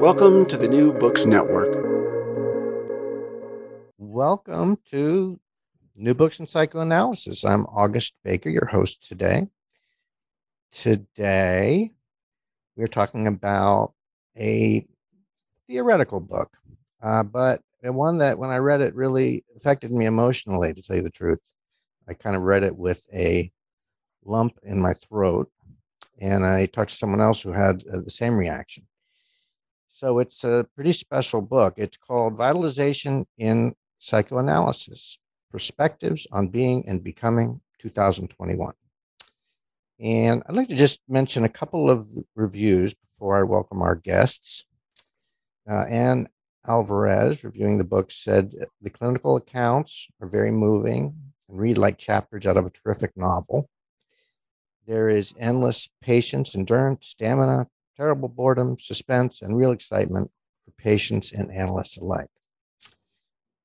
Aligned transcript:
Welcome 0.00 0.44
to 0.46 0.58
the 0.58 0.68
New 0.68 0.92
Books 0.92 1.24
Network. 1.24 1.70
Welcome 3.96 4.78
to 4.90 5.40
New 5.96 6.14
Books 6.14 6.38
in 6.38 6.46
Psychoanalysis. 6.46 7.44
I'm 7.44 7.64
August 7.64 8.14
Baker, 8.22 8.50
your 8.50 8.66
host 8.66 9.08
today. 9.08 9.48
Today, 10.70 11.92
we're 12.76 12.86
talking 12.86 13.26
about 13.26 13.94
a 14.38 14.86
theoretical 15.66 16.20
book, 16.20 16.56
uh, 17.02 17.22
but 17.22 17.62
one 17.82 18.18
that 18.18 18.38
when 18.38 18.50
I 18.50 18.58
read 18.58 18.82
it 18.82 18.94
really 18.94 19.44
affected 19.56 19.90
me 19.90 20.04
emotionally, 20.04 20.74
to 20.74 20.82
tell 20.82 20.96
you 20.96 21.02
the 21.02 21.10
truth. 21.10 21.40
I 22.06 22.12
kind 22.12 22.36
of 22.36 22.42
read 22.42 22.64
it 22.64 22.76
with 22.76 23.06
a 23.14 23.50
lump 24.26 24.58
in 24.62 24.78
my 24.78 24.92
throat, 24.92 25.50
and 26.18 26.44
I 26.44 26.66
talked 26.66 26.90
to 26.90 26.96
someone 26.96 27.22
else 27.22 27.40
who 27.40 27.52
had 27.52 27.82
uh, 27.90 28.00
the 28.00 28.10
same 28.10 28.36
reaction. 28.36 28.86
So 29.98 30.18
it's 30.18 30.44
a 30.44 30.66
pretty 30.74 30.92
special 30.92 31.40
book. 31.40 31.78
It's 31.78 31.96
called 31.96 32.36
Vitalization 32.36 33.26
in 33.38 33.74
Psychoanalysis 33.98 35.16
Perspectives 35.50 36.26
on 36.30 36.48
Being 36.48 36.86
and 36.86 37.02
Becoming 37.02 37.62
2021. 37.78 38.74
And 39.98 40.42
I'd 40.46 40.54
like 40.54 40.68
to 40.68 40.76
just 40.76 41.00
mention 41.08 41.46
a 41.46 41.48
couple 41.48 41.88
of 41.88 42.06
reviews 42.34 42.92
before 42.92 43.38
I 43.38 43.44
welcome 43.44 43.80
our 43.80 43.94
guests. 43.94 44.66
Uh, 45.66 45.84
Anne 45.88 46.28
Alvarez, 46.66 47.42
reviewing 47.42 47.78
the 47.78 47.84
book, 47.84 48.10
said 48.10 48.52
the 48.82 48.90
clinical 48.90 49.36
accounts 49.36 50.08
are 50.20 50.28
very 50.28 50.50
moving 50.50 51.32
and 51.48 51.58
read 51.58 51.78
like 51.78 51.96
chapters 51.96 52.44
out 52.44 52.58
of 52.58 52.66
a 52.66 52.70
terrific 52.70 53.12
novel. 53.16 53.70
There 54.86 55.08
is 55.08 55.32
endless 55.38 55.88
patience, 56.02 56.54
endurance, 56.54 57.06
stamina, 57.06 57.68
terrible 57.96 58.28
boredom, 58.28 58.76
suspense, 58.78 59.42
and 59.42 59.56
real 59.56 59.72
excitement 59.72 60.30
for 60.64 60.70
patients 60.72 61.32
and 61.32 61.52
analysts 61.52 61.96
alike. 61.96 62.28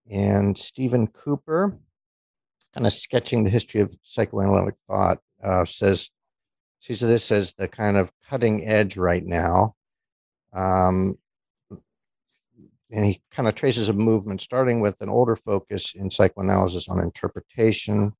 And 0.09 0.57
Steven 0.57 1.07
Cooper, 1.07 1.77
kind 2.73 2.85
of 2.85 2.93
sketching 2.93 3.43
the 3.43 3.49
history 3.49 3.81
of 3.81 3.95
psychoanalytic 4.03 4.75
thought, 4.87 5.19
uh, 5.43 5.65
says, 5.65 6.09
sees 6.79 6.99
this 6.99 7.31
as 7.31 7.53
the 7.53 7.67
kind 7.67 7.97
of 7.97 8.11
cutting 8.27 8.67
edge 8.67 8.97
right 8.97 9.25
now. 9.25 9.75
Um, 10.53 11.17
and 12.91 13.05
he 13.05 13.21
kind 13.31 13.47
of 13.47 13.55
traces 13.55 13.87
a 13.87 13.93
movement 13.93 14.41
starting 14.41 14.81
with 14.81 15.01
an 15.01 15.09
older 15.09 15.35
focus 15.35 15.93
in 15.95 16.09
psychoanalysis 16.09 16.89
on 16.89 16.99
interpretation 16.99 18.13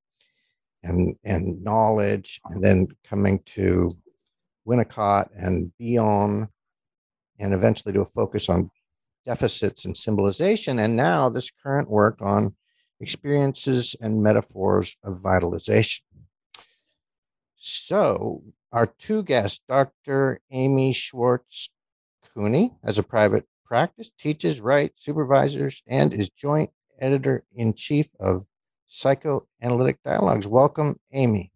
and, 0.84 1.16
and 1.24 1.62
knowledge, 1.64 2.40
and 2.46 2.64
then 2.64 2.88
coming 3.04 3.40
to 3.46 3.92
Winnicott 4.68 5.30
and 5.36 5.72
Bion, 5.80 6.50
and 7.40 7.54
eventually 7.54 7.94
to 7.94 8.02
a 8.02 8.06
focus 8.06 8.50
on 8.50 8.70
deficits 9.26 9.86
and 9.86 9.96
symbolization. 9.96 10.80
And 10.80 10.96
now 10.96 11.30
this 11.30 11.52
current 11.64 11.90
work 11.90 12.22
on 12.22 12.56
experiences 13.00 13.96
and 14.00 14.22
metaphors 14.22 14.98
of 15.04 15.22
vitalization. 15.22 16.06
So, 17.56 18.44
our 18.72 18.88
two 18.88 19.24
guests, 19.24 19.60
Dr. 19.68 20.40
Amy 20.52 20.94
Schwartz 20.94 21.70
Cooney, 22.34 22.74
as 22.84 22.98
a 22.98 23.04
private 23.04 23.46
practice, 23.66 24.12
teaches, 24.18 24.62
writes, 24.62 25.04
supervisors, 25.04 25.84
and 25.88 26.14
is 26.14 26.30
joint 26.30 26.72
editor 27.00 27.44
in 27.56 27.74
chief 27.74 28.12
of 28.20 28.46
Psychoanalytic 28.88 30.02
Dialogues. 30.04 30.48
Welcome, 30.48 31.00
Amy. 31.12 31.51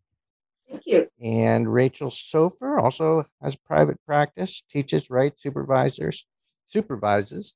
Thank 0.69 0.85
you. 0.85 1.07
And 1.21 1.71
Rachel 1.71 2.09
Sopher 2.09 2.79
also 2.81 3.25
has 3.41 3.55
private 3.55 3.97
practice, 4.05 4.63
teaches, 4.69 5.09
writes, 5.09 5.43
supervisors, 5.43 6.25
supervises, 6.67 7.55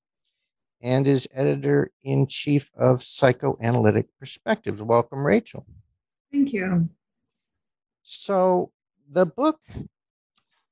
and 0.82 1.08
is 1.08 1.28
editor 1.34 1.92
in 2.04 2.28
chief 2.28 2.72
of 2.78 3.04
Psychoanalytic 3.04 4.08
Perspectives. 4.20 4.82
Welcome, 4.82 5.26
Rachel. 5.26 5.66
Thank 6.32 6.54
you. 6.54 6.90
So 8.04 8.72
the 9.10 9.26
book 9.26 9.60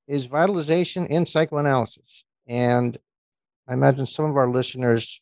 is 0.07 0.27
Vitalization 0.27 1.05
in 1.07 1.25
Psychoanalysis. 1.25 2.23
And 2.47 2.97
I 3.67 3.73
imagine 3.73 4.05
some 4.05 4.25
of 4.25 4.37
our 4.37 4.49
listeners, 4.49 5.21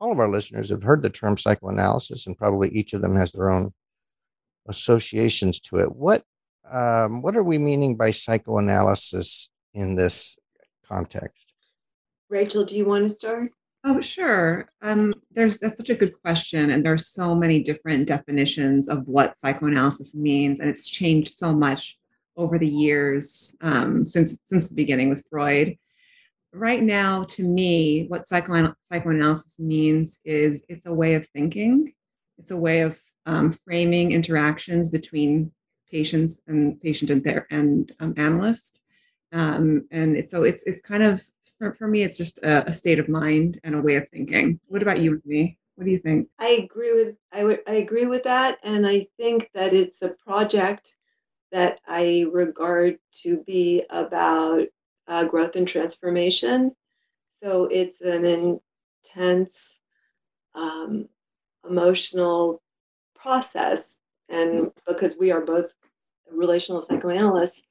all 0.00 0.12
of 0.12 0.18
our 0.18 0.28
listeners, 0.28 0.70
have 0.70 0.82
heard 0.82 1.02
the 1.02 1.10
term 1.10 1.36
psychoanalysis, 1.36 2.26
and 2.26 2.38
probably 2.38 2.70
each 2.70 2.94
of 2.94 3.02
them 3.02 3.16
has 3.16 3.32
their 3.32 3.50
own 3.50 3.74
associations 4.66 5.60
to 5.60 5.76
it. 5.76 5.94
What 5.94 6.24
um, 6.70 7.22
what 7.22 7.36
are 7.36 7.42
we 7.42 7.58
meaning 7.58 7.96
by 7.96 8.10
psychoanalysis 8.10 9.48
in 9.74 9.94
this 9.94 10.36
context? 10.86 11.52
Rachel, 12.28 12.64
do 12.64 12.76
you 12.76 12.86
want 12.86 13.08
to 13.08 13.14
start? 13.14 13.52
Oh, 13.86 14.00
sure. 14.00 14.70
Um, 14.80 15.12
there's 15.30 15.60
that's 15.60 15.76
such 15.76 15.90
a 15.90 15.94
good 15.94 16.18
question, 16.22 16.70
and 16.70 16.84
there's 16.84 17.08
so 17.08 17.34
many 17.34 17.62
different 17.62 18.06
definitions 18.06 18.88
of 18.88 19.06
what 19.06 19.36
psychoanalysis 19.36 20.14
means, 20.14 20.58
and 20.58 20.70
it's 20.70 20.88
changed 20.88 21.34
so 21.34 21.54
much 21.54 21.98
over 22.36 22.58
the 22.58 22.68
years 22.68 23.54
um, 23.60 24.04
since 24.04 24.38
since 24.44 24.70
the 24.70 24.74
beginning 24.74 25.10
with 25.10 25.24
Freud. 25.28 25.76
Right 26.54 26.82
now, 26.82 27.24
to 27.24 27.42
me, 27.42 28.06
what 28.08 28.24
psychoanal- 28.24 28.74
psychoanalysis 28.80 29.58
means 29.58 30.18
is 30.24 30.64
it's 30.68 30.86
a 30.86 30.94
way 30.94 31.14
of 31.14 31.26
thinking. 31.26 31.92
It's 32.38 32.52
a 32.52 32.56
way 32.56 32.80
of 32.80 32.98
um, 33.26 33.50
framing 33.50 34.12
interactions 34.12 34.88
between 34.88 35.52
patients 35.94 36.40
and 36.48 36.80
patient 36.80 37.08
and 37.10 37.22
there 37.22 37.46
and 37.50 37.92
um, 38.00 38.14
analyst. 38.16 38.80
Um, 39.32 39.86
and 39.92 40.16
it's, 40.16 40.30
so 40.30 40.42
it's 40.42 40.62
it's 40.64 40.82
kind 40.82 41.02
of 41.02 41.22
for, 41.58 41.72
for 41.72 41.86
me 41.86 42.02
it's 42.02 42.18
just 42.18 42.38
a, 42.38 42.68
a, 42.68 42.72
state 42.72 42.98
of 42.98 43.08
mind 43.08 43.60
and 43.64 43.74
a 43.74 43.80
way 43.80 43.94
of 43.94 44.08
thinking. 44.08 44.58
What 44.66 44.82
about 44.82 45.00
you, 45.00 45.22
me? 45.24 45.56
What 45.76 45.84
do 45.84 45.90
you 45.90 45.98
think? 45.98 46.28
I 46.38 46.50
agree 46.64 46.92
with 46.92 47.16
I, 47.32 47.38
w- 47.38 47.62
I 47.66 47.74
agree 47.74 48.06
with 48.06 48.24
that, 48.24 48.58
and 48.64 48.86
I 48.86 49.06
think 49.18 49.50
that 49.54 49.72
it's 49.72 50.02
a 50.02 50.16
project 50.26 50.96
that 51.52 51.80
I 51.86 52.26
regard 52.32 52.98
to 53.22 53.42
be 53.44 53.84
about 53.90 54.66
uh, 55.06 55.24
growth 55.24 55.54
and 55.54 55.68
transformation. 55.68 56.74
So 57.40 57.68
it's 57.70 58.00
an 58.00 58.24
intense 58.24 59.80
um, 60.54 61.08
emotional 61.68 62.62
process 63.14 64.00
and 64.28 64.70
because 64.86 65.16
we 65.18 65.30
are 65.30 65.40
both 65.40 65.74
relational 66.34 66.82
psychoanalysts 66.82 67.62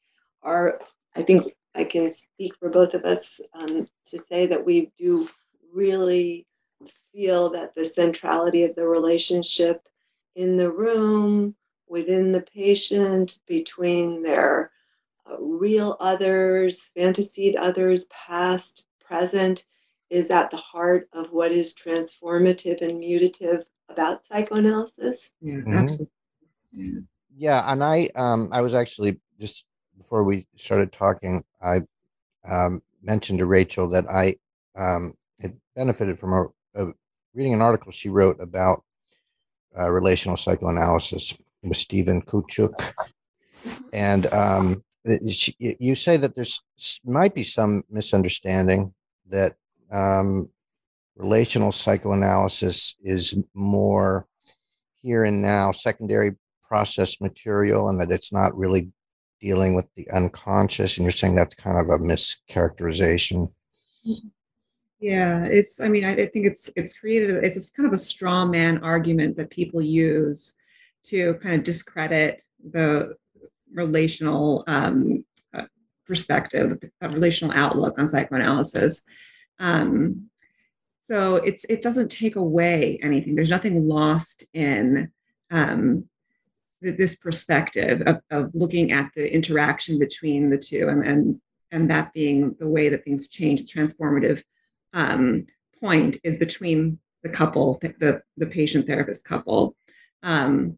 are, 0.41 0.79
I 1.15 1.21
think, 1.21 1.53
I 1.75 1.83
can 1.83 2.11
speak 2.11 2.55
for 2.57 2.69
both 2.69 2.93
of 2.93 3.03
us 3.03 3.41
um, 3.53 3.87
to 4.07 4.17
say 4.17 4.45
that 4.47 4.63
we 4.63 4.91
do 4.97 5.27
really 5.73 6.45
feel 7.11 7.49
that 7.49 7.73
the 7.75 7.85
centrality 7.85 8.63
of 8.63 8.75
the 8.75 8.87
relationship 8.87 9.87
in 10.35 10.57
the 10.57 10.71
room, 10.71 11.55
within 11.87 12.31
the 12.31 12.41
patient, 12.41 13.39
between 13.47 14.21
their 14.21 14.71
uh, 15.29 15.39
real 15.39 15.97
others, 15.99 16.91
fantasied 16.95 17.55
others, 17.55 18.05
past, 18.05 18.85
present, 18.99 19.65
is 20.09 20.29
at 20.29 20.51
the 20.51 20.57
heart 20.57 21.09
of 21.13 21.31
what 21.31 21.51
is 21.51 21.73
transformative 21.73 22.81
and 22.81 23.01
mutative 23.01 23.63
about 23.89 24.25
psychoanalysis. 24.25 25.31
Yeah, 25.41 25.55
mm-hmm. 25.55 25.73
absolutely. 25.73 26.13
Yeah. 26.71 26.99
Yeah, 27.35 27.63
and 27.71 27.83
I 27.83 28.09
um 28.15 28.49
I 28.51 28.61
was 28.61 28.75
actually 28.75 29.19
just 29.39 29.65
before 29.97 30.23
we 30.23 30.47
started 30.55 30.91
talking, 30.91 31.43
I 31.61 31.81
um, 32.49 32.81
mentioned 33.01 33.39
to 33.39 33.45
Rachel 33.45 33.89
that 33.89 34.05
I 34.09 34.35
um, 34.75 35.13
had 35.39 35.55
benefited 35.75 36.17
from 36.17 36.33
a, 36.33 36.83
a, 36.83 36.93
reading 37.33 37.53
an 37.53 37.61
article 37.61 37.91
she 37.91 38.09
wrote 38.09 38.39
about 38.39 38.83
uh, 39.77 39.89
relational 39.89 40.37
psychoanalysis 40.37 41.37
with 41.63 41.77
Steven 41.77 42.21
Kuchuck. 42.21 42.93
And 43.91 44.25
um, 44.33 44.83
she, 45.29 45.55
you 45.59 45.95
say 45.95 46.17
that 46.17 46.35
there's 46.35 46.61
might 47.05 47.33
be 47.33 47.43
some 47.43 47.83
misunderstanding 47.89 48.93
that 49.29 49.55
um, 49.91 50.49
relational 51.15 51.71
psychoanalysis 51.71 52.95
is 53.03 53.37
more 53.53 54.27
here 55.01 55.23
and 55.23 55.41
now, 55.41 55.71
secondary 55.71 56.35
process 56.73 57.21
material, 57.21 57.89
and 57.89 58.01
that 58.01 58.11
it's 58.11 58.33
not 58.33 58.57
really 58.57 58.89
dealing 59.39 59.75
with 59.75 59.85
the 59.95 60.09
unconscious. 60.09 60.97
And 60.97 61.03
you're 61.05 61.11
saying 61.11 61.35
that's 61.35 61.53
kind 61.53 61.77
of 61.77 61.85
a 61.85 61.99
mischaracterization. 62.03 63.51
Yeah, 64.99 65.45
it's. 65.45 65.79
I 65.79 65.87
mean, 65.87 66.03
I, 66.03 66.13
I 66.13 66.25
think 66.25 66.47
it's 66.47 66.71
it's 66.75 66.93
created. 66.93 67.29
It's 67.43 67.69
kind 67.69 67.85
of 67.85 67.93
a 67.93 68.07
straw 68.11 68.43
man 68.45 68.79
argument 68.79 69.37
that 69.37 69.51
people 69.51 69.83
use 69.83 70.53
to 71.09 71.35
kind 71.35 71.55
of 71.55 71.63
discredit 71.63 72.41
the 72.77 73.15
relational 73.71 74.63
um, 74.65 75.23
uh, 75.53 75.67
perspective, 76.07 76.79
a 77.01 77.09
relational 77.09 77.53
outlook 77.53 77.99
on 77.99 78.07
psychoanalysis. 78.07 79.03
Um, 79.59 80.29
so 80.97 81.35
it's 81.35 81.65
it 81.65 81.83
doesn't 81.83 82.09
take 82.09 82.35
away 82.35 82.97
anything. 83.03 83.35
There's 83.35 83.57
nothing 83.57 83.87
lost 83.87 84.45
in 84.53 85.11
um, 85.51 86.09
this 86.91 87.15
perspective 87.15 88.01
of, 88.05 88.21
of 88.31 88.53
looking 88.53 88.91
at 88.91 89.11
the 89.15 89.33
interaction 89.33 89.99
between 89.99 90.49
the 90.49 90.57
two 90.57 90.87
and, 90.89 91.05
and 91.05 91.41
and 91.71 91.89
that 91.89 92.13
being 92.13 92.55
the 92.59 92.67
way 92.67 92.89
that 92.89 93.03
things 93.03 93.27
change 93.27 93.61
transformative 93.61 94.43
um, 94.93 95.47
point 95.79 96.17
is 96.23 96.37
between 96.37 96.99
the 97.23 97.29
couple 97.29 97.79
the, 97.81 98.21
the, 98.37 98.45
patient 98.45 98.85
therapist 98.85 99.25
couple 99.25 99.75
um, 100.21 100.77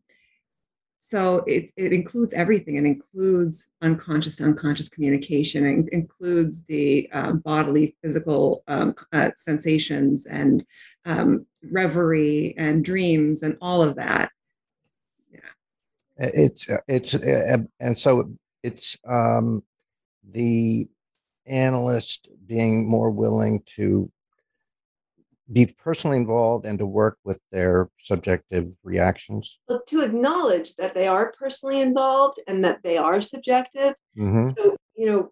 so 1.08 1.44
it, 1.46 1.70
it 1.78 1.94
includes 1.94 2.34
everything. 2.34 2.78
It 2.78 2.86
includes 2.86 3.68
unconscious 3.84 4.38
to 4.38 4.44
unconscious 4.44 4.90
communication. 4.90 5.64
It 5.64 5.94
includes 5.94 6.64
the 6.64 7.08
um, 7.12 7.40
bodily, 7.46 7.96
physical 8.02 8.64
um, 8.68 8.96
uh, 9.14 9.30
sensations 9.36 10.26
and 10.26 10.66
um, 11.06 11.46
reverie 11.72 12.56
and 12.58 12.84
dreams 12.84 13.44
and 13.44 13.56
all 13.62 13.84
of 13.84 13.98
that. 13.98 14.32
It's 16.18 16.68
it's 16.88 17.16
uh, 17.16 17.58
and 17.80 17.98
so 17.98 18.32
it's 18.64 18.98
um, 19.08 19.64
the 20.30 20.88
analyst 21.46 22.30
being 22.46 22.88
more 22.88 23.12
willing 23.12 23.62
to 23.76 24.12
be 25.52 25.68
personally 25.78 26.18
involved 26.18 26.66
and 26.66 26.80
to 26.80 26.86
work 26.86 27.20
with 27.24 27.40
their 27.52 27.90
subjective 28.02 28.74
reactions? 28.84 29.60
Well, 29.68 29.84
to 29.88 30.02
acknowledge 30.02 30.76
that 30.76 30.96
they 30.96 31.08
are 31.08 31.34
personally 31.38 31.82
involved 31.82 32.40
and 32.48 32.66
that 32.66 32.82
they 32.84 32.98
are 32.98 33.22
subjective. 33.22 33.94
Mm-hmm. 34.18 34.42
So, 34.58 34.76
you 34.96 35.06
know, 35.06 35.32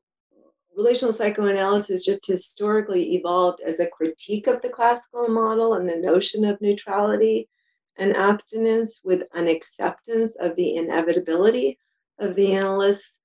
relational 0.76 1.14
psychoanalysis 1.14 2.06
just 2.06 2.28
historically 2.28 3.16
evolved 3.16 3.62
as 3.66 3.80
a 3.80 3.88
critique 3.88 4.48
of 4.48 4.62
the 4.62 4.70
classical 4.70 5.28
model 5.28 5.74
and 5.74 5.90
the 5.90 5.98
notion 5.98 6.46
of 6.46 6.62
neutrality 6.62 7.50
and 7.98 8.16
abstinence 8.16 9.01
with 9.04 9.24
an 9.34 9.48
acceptance 9.48 10.34
of 10.40 10.56
the 10.56 10.75
inevitability 10.75 11.78
of 12.19 12.36
the 12.36 12.54
analyst's 12.54 13.19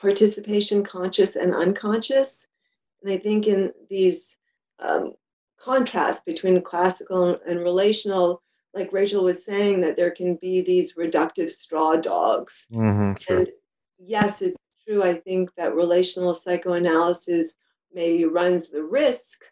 participation, 0.00 0.82
conscious 0.82 1.36
and 1.36 1.54
unconscious. 1.54 2.46
And 3.02 3.12
I 3.12 3.18
think 3.18 3.46
in 3.46 3.72
these 3.90 4.36
um, 4.78 5.12
contrast 5.58 6.24
between 6.24 6.60
classical 6.62 7.38
and 7.46 7.60
relational 7.60 8.42
like 8.74 8.92
rachel 8.92 9.24
was 9.24 9.44
saying 9.44 9.80
that 9.80 9.96
there 9.96 10.10
can 10.10 10.36
be 10.40 10.60
these 10.60 10.94
reductive 10.94 11.48
straw 11.48 11.96
dogs 11.96 12.66
mm-hmm, 12.70 13.16
sure. 13.18 13.38
and 13.38 13.48
yes 13.98 14.42
it's 14.42 14.56
true 14.86 15.02
i 15.02 15.14
think 15.14 15.54
that 15.56 15.74
relational 15.74 16.34
psychoanalysis 16.34 17.54
maybe 17.92 18.24
runs 18.24 18.68
the 18.68 18.82
risk 18.82 19.44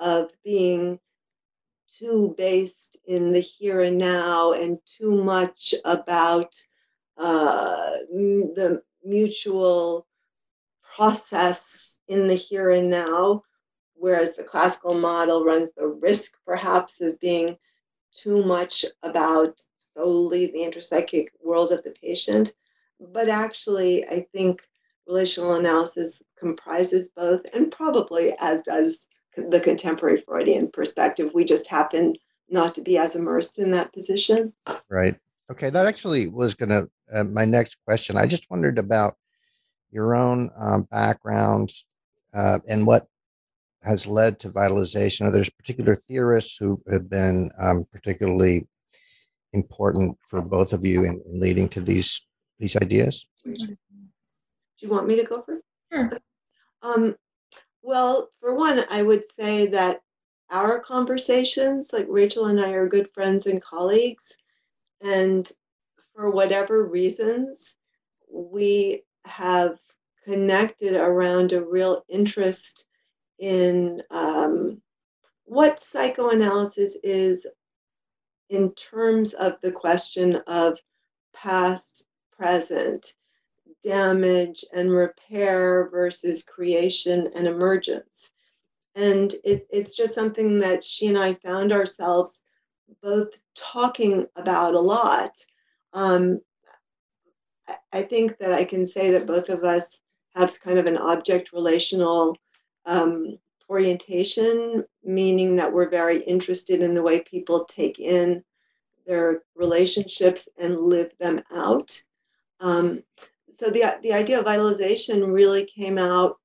of 0.00 0.30
being 0.44 0.98
too 1.98 2.34
based 2.36 2.96
in 3.06 3.32
the 3.32 3.40
here 3.40 3.80
and 3.80 3.98
now 3.98 4.52
and 4.52 4.78
too 4.86 5.22
much 5.22 5.74
about 5.84 6.54
uh, 7.16 7.90
the 8.10 8.82
mutual 9.04 10.06
process 10.96 12.00
in 12.08 12.26
the 12.26 12.34
here 12.34 12.70
and 12.70 12.90
now 12.90 13.42
whereas 13.98 14.34
the 14.34 14.42
classical 14.42 14.94
model 14.94 15.44
runs 15.44 15.72
the 15.72 15.86
risk 15.86 16.34
perhaps 16.46 17.00
of 17.00 17.18
being 17.20 17.56
too 18.12 18.44
much 18.44 18.84
about 19.02 19.60
solely 19.94 20.46
the 20.46 20.58
intrapsychic 20.58 21.28
world 21.42 21.72
of 21.72 21.82
the 21.82 21.90
patient. 21.90 22.52
But 23.00 23.28
actually, 23.28 24.06
I 24.06 24.26
think 24.32 24.62
relational 25.06 25.56
analysis 25.56 26.22
comprises 26.38 27.10
both, 27.14 27.42
and 27.54 27.70
probably 27.70 28.34
as 28.40 28.62
does 28.62 29.06
the 29.48 29.60
contemporary 29.60 30.16
Freudian 30.16 30.70
perspective. 30.70 31.30
We 31.34 31.44
just 31.44 31.68
happen 31.68 32.14
not 32.48 32.74
to 32.76 32.80
be 32.80 32.96
as 32.98 33.14
immersed 33.14 33.58
in 33.58 33.70
that 33.72 33.92
position. 33.92 34.52
Right. 34.88 35.16
Okay. 35.50 35.70
That 35.70 35.86
actually 35.86 36.28
was 36.28 36.54
going 36.54 36.70
to, 36.70 36.88
uh, 37.12 37.24
my 37.24 37.44
next 37.44 37.76
question. 37.84 38.16
I 38.16 38.26
just 38.26 38.50
wondered 38.50 38.78
about 38.78 39.16
your 39.90 40.14
own 40.14 40.50
um, 40.58 40.82
background 40.82 41.72
uh, 42.34 42.58
and 42.68 42.86
what 42.86 43.06
has 43.82 44.06
led 44.06 44.38
to 44.40 44.50
vitalization? 44.50 45.26
Are 45.26 45.30
there 45.30 45.44
particular 45.58 45.94
theorists 45.94 46.56
who 46.56 46.82
have 46.90 47.08
been 47.08 47.50
um, 47.58 47.86
particularly 47.92 48.66
important 49.52 50.18
for 50.28 50.42
both 50.42 50.72
of 50.72 50.84
you 50.84 51.04
in, 51.04 51.22
in, 51.26 51.40
leading 51.40 51.68
to 51.70 51.80
these 51.80 52.26
these 52.58 52.76
ideas? 52.76 53.26
Do 53.44 53.76
you 54.80 54.88
want 54.88 55.06
me 55.06 55.16
to 55.16 55.24
go 55.24 55.42
first? 55.42 55.64
Sure. 55.92 56.10
Um, 56.82 57.16
well, 57.88 58.28
for 58.38 58.54
one, 58.54 58.84
I 58.90 59.02
would 59.02 59.22
say 59.40 59.66
that 59.68 60.02
our 60.50 60.78
conversations, 60.78 61.88
like 61.90 62.04
Rachel 62.06 62.44
and 62.44 62.60
I, 62.60 62.72
are 62.72 62.86
good 62.86 63.08
friends 63.14 63.46
and 63.46 63.62
colleagues, 63.62 64.36
and 65.00 65.50
for 66.14 66.30
whatever 66.30 66.84
reasons, 66.84 67.76
we 68.30 69.04
have 69.24 69.78
connected 70.22 70.96
around 70.96 71.54
a 71.54 71.64
real 71.64 72.04
interest 72.10 72.88
in 73.38 74.02
um, 74.10 74.82
what 75.46 75.80
psychoanalysis 75.80 76.98
is 77.02 77.46
in 78.50 78.70
terms 78.72 79.32
of 79.32 79.58
the 79.62 79.72
question 79.72 80.42
of 80.46 80.78
past, 81.34 82.06
present, 82.36 83.14
damage 83.82 84.64
and 84.72 84.90
repair 84.90 85.88
versus 85.90 86.42
creation 86.42 87.28
and 87.34 87.46
emergence. 87.46 88.30
And 88.94 89.32
it, 89.44 89.66
it's 89.70 89.96
just 89.96 90.14
something 90.14 90.60
that 90.60 90.82
she 90.82 91.06
and 91.06 91.18
I 91.18 91.34
found 91.34 91.72
ourselves 91.72 92.40
both 93.02 93.28
talking 93.54 94.26
about 94.36 94.74
a 94.74 94.80
lot. 94.80 95.32
Um, 95.92 96.40
I 97.92 98.02
think 98.02 98.38
that 98.38 98.52
I 98.52 98.64
can 98.64 98.84
say 98.84 99.10
that 99.12 99.26
both 99.26 99.48
of 99.48 99.64
us 99.64 100.00
have 100.34 100.60
kind 100.60 100.78
of 100.78 100.86
an 100.86 100.96
object 100.96 101.52
relational 101.52 102.36
um, 102.86 103.38
orientation, 103.68 104.84
meaning 105.04 105.56
that 105.56 105.72
we're 105.72 105.90
very 105.90 106.22
interested 106.22 106.80
in 106.80 106.94
the 106.94 107.02
way 107.02 107.20
people 107.20 107.64
take 107.64 107.98
in 107.98 108.42
their 109.06 109.42
relationships 109.54 110.48
and 110.58 110.78
live 110.78 111.12
them 111.18 111.42
out. 111.52 112.02
Um, 112.60 113.02
so 113.58 113.70
the, 113.70 113.98
the 114.02 114.12
idea 114.12 114.38
of 114.38 114.44
vitalization 114.44 115.32
really 115.32 115.64
came 115.64 115.98
out 115.98 116.36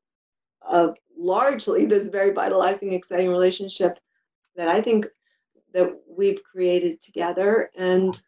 of 0.68 0.96
largely 1.16 1.86
this 1.86 2.10
very 2.10 2.32
vitalizing, 2.32 2.92
exciting 2.92 3.30
relationship 3.30 4.00
that 4.56 4.68
I 4.68 4.82
think 4.82 5.06
that 5.74 5.92
we've 6.10 6.44
created 6.44 7.00
together. 7.02 7.70
And 7.78 8.20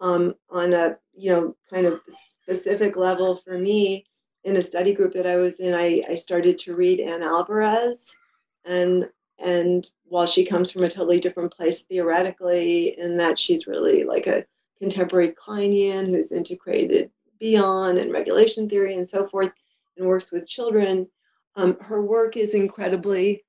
um, 0.00 0.34
on 0.50 0.72
a 0.72 0.96
you 1.14 1.30
know 1.30 1.56
kind 1.70 1.86
of 1.86 2.00
specific 2.42 2.96
level 2.96 3.36
for 3.44 3.58
me, 3.58 4.06
in 4.44 4.56
a 4.56 4.62
study 4.62 4.94
group 4.94 5.12
that 5.12 5.26
I 5.26 5.36
was 5.36 5.60
in, 5.60 5.74
I, 5.74 6.02
I 6.08 6.16
started 6.16 6.58
to 6.60 6.74
read 6.74 7.00
Anne 7.00 7.22
Alvarez, 7.22 8.16
and 8.64 9.08
and 9.38 9.88
while 10.04 10.26
she 10.26 10.44
comes 10.44 10.70
from 10.70 10.84
a 10.84 10.88
totally 10.88 11.20
different 11.20 11.52
place 11.52 11.82
theoretically, 11.82 12.98
in 12.98 13.18
that 13.18 13.38
she's 13.38 13.66
really 13.66 14.04
like 14.04 14.26
a 14.26 14.44
contemporary 14.78 15.28
Kleinian 15.30 16.08
who's 16.08 16.32
integrated 16.32 17.10
Bion 17.42 17.98
and 18.00 18.12
regulation 18.12 18.68
theory 18.68 18.94
and 18.94 19.06
so 19.06 19.26
forth, 19.26 19.52
and 19.96 20.06
works 20.06 20.30
with 20.30 20.46
children. 20.46 21.08
Um, 21.56 21.76
her 21.80 22.00
work 22.02 22.36
is 22.36 22.54
incredibly 22.54 23.44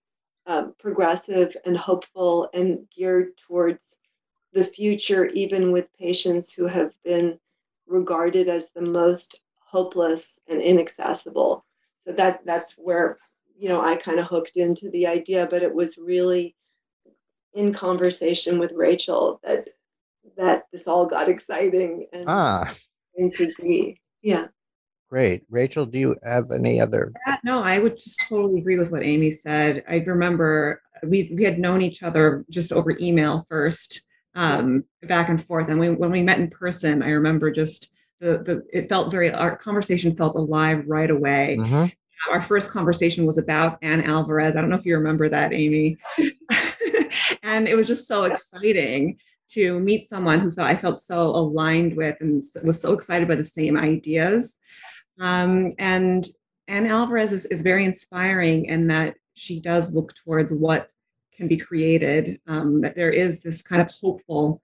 um, 0.46 0.74
progressive 0.80 1.56
and 1.66 1.78
hopeful 1.78 2.50
and 2.54 2.88
geared 2.96 3.38
towards 3.38 3.96
the 4.52 4.66
future, 4.66 5.28
even 5.28 5.72
with 5.72 5.96
patients 5.98 6.52
who 6.52 6.68
have 6.68 6.96
been 7.04 7.40
regarded 7.88 8.48
as 8.48 8.72
the 8.72 8.82
most 8.82 9.40
hopeless 9.60 10.40
and 10.48 10.62
inaccessible. 10.62 11.66
So 12.06 12.12
that 12.14 12.46
that's 12.46 12.74
where 12.74 13.18
you 13.58 13.70
know 13.70 13.82
I 13.82 13.96
kind 13.96 14.20
of 14.20 14.26
hooked 14.26 14.58
into 14.58 14.90
the 14.90 15.08
idea, 15.08 15.48
but 15.50 15.64
it 15.64 15.74
was 15.74 15.98
really 15.98 16.56
in 17.54 17.72
conversation 17.72 18.60
with 18.60 18.74
Rachel 18.74 19.40
that 19.44 19.70
that 20.38 20.64
this 20.72 20.88
all 20.88 21.06
got 21.06 21.30
exciting 21.36 22.08
and 22.12 22.26
ah. 22.28 22.74
To 23.18 23.52
be 23.60 24.00
yeah. 24.22 24.48
Great. 25.10 25.44
Rachel 25.50 25.86
do 25.86 26.00
you 26.00 26.16
have 26.24 26.52
any 26.52 26.82
other? 26.82 27.12
Yeah, 27.28 27.38
no 27.44 27.62
i 27.62 27.78
would 27.80 27.96
just 28.00 28.26
totally 28.28 28.60
agree 28.60 28.78
with 28.78 28.92
what 28.92 29.04
amy 29.04 29.32
said. 29.32 29.84
I 29.88 29.98
remember 29.98 30.82
we 31.04 31.32
we 31.36 31.44
had 31.44 31.60
known 31.60 31.82
each 31.82 32.04
other 32.04 32.46
just 32.50 32.72
over 32.72 32.96
email 33.00 33.46
first 33.50 34.02
um, 34.36 34.84
back 35.04 35.30
and 35.30 35.44
forth. 35.44 35.70
And 35.70 35.80
we, 35.80 35.90
when 35.90 36.12
we 36.12 36.24
met 36.24 36.40
in 36.40 36.50
person 36.50 37.04
i 37.04 37.10
remember 37.10 37.52
just 37.52 37.90
the, 38.20 38.40
the 38.40 38.64
it 38.72 38.90
felt 38.90 39.12
very 39.12 39.32
our 39.32 39.56
conversation 39.56 40.16
felt 40.16 40.36
alive 40.36 40.84
right 40.88 41.12
away. 41.12 41.58
Mm-hmm. 41.60 42.34
our 42.34 42.42
first 42.42 42.72
conversation 42.72 43.26
was 43.26 43.38
about 43.38 43.78
anne 43.82 44.02
alvarez. 44.02 44.56
I 44.56 44.62
don't 44.62 44.70
know 44.70 44.78
if 44.78 44.86
you 44.86 44.98
remember 44.98 45.30
that 45.30 45.54
amy. 45.54 45.98
And 47.44 47.68
it 47.68 47.76
was 47.76 47.88
just 47.88 48.08
so 48.08 48.24
exciting 48.24 49.18
to 49.54 49.80
meet 49.80 50.08
someone 50.08 50.40
who 50.40 50.52
felt 50.52 50.70
I 50.70 50.76
felt 50.76 51.00
so 51.00 51.30
aligned 51.30 51.96
with 51.96 52.18
and 52.22 52.42
was 52.64 52.82
so 52.82 52.94
excited 52.94 53.28
by 53.28 53.36
the 53.36 53.46
same 53.46 53.78
ideas. 53.78 54.58
Um, 55.20 55.74
and 55.78 56.28
Anne 56.68 56.88
Alvarez 56.88 57.32
is, 57.32 57.46
is 57.48 57.62
very 57.62 57.86
inspiring 57.86 58.66
in 58.66 58.88
that 58.88 59.16
she 59.36 59.60
does 59.60 59.94
look 59.94 60.14
towards 60.16 60.54
what 60.54 60.90
can 61.36 61.48
be 61.48 61.58
created. 61.58 62.40
Um, 62.48 62.82
that 62.82 62.96
there 62.96 63.12
is 63.12 63.42
this 63.42 63.62
kind 63.62 63.82
of 63.82 63.92
hopeful 64.02 64.62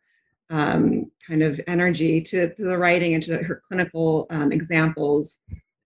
um, 0.49 1.11
kind 1.27 1.43
of 1.43 1.59
energy 1.67 2.21
to, 2.21 2.53
to, 2.55 2.63
the 2.63 2.77
writing 2.77 3.13
and 3.13 3.23
to 3.23 3.43
her 3.43 3.61
clinical 3.67 4.25
um, 4.29 4.51
examples 4.51 5.37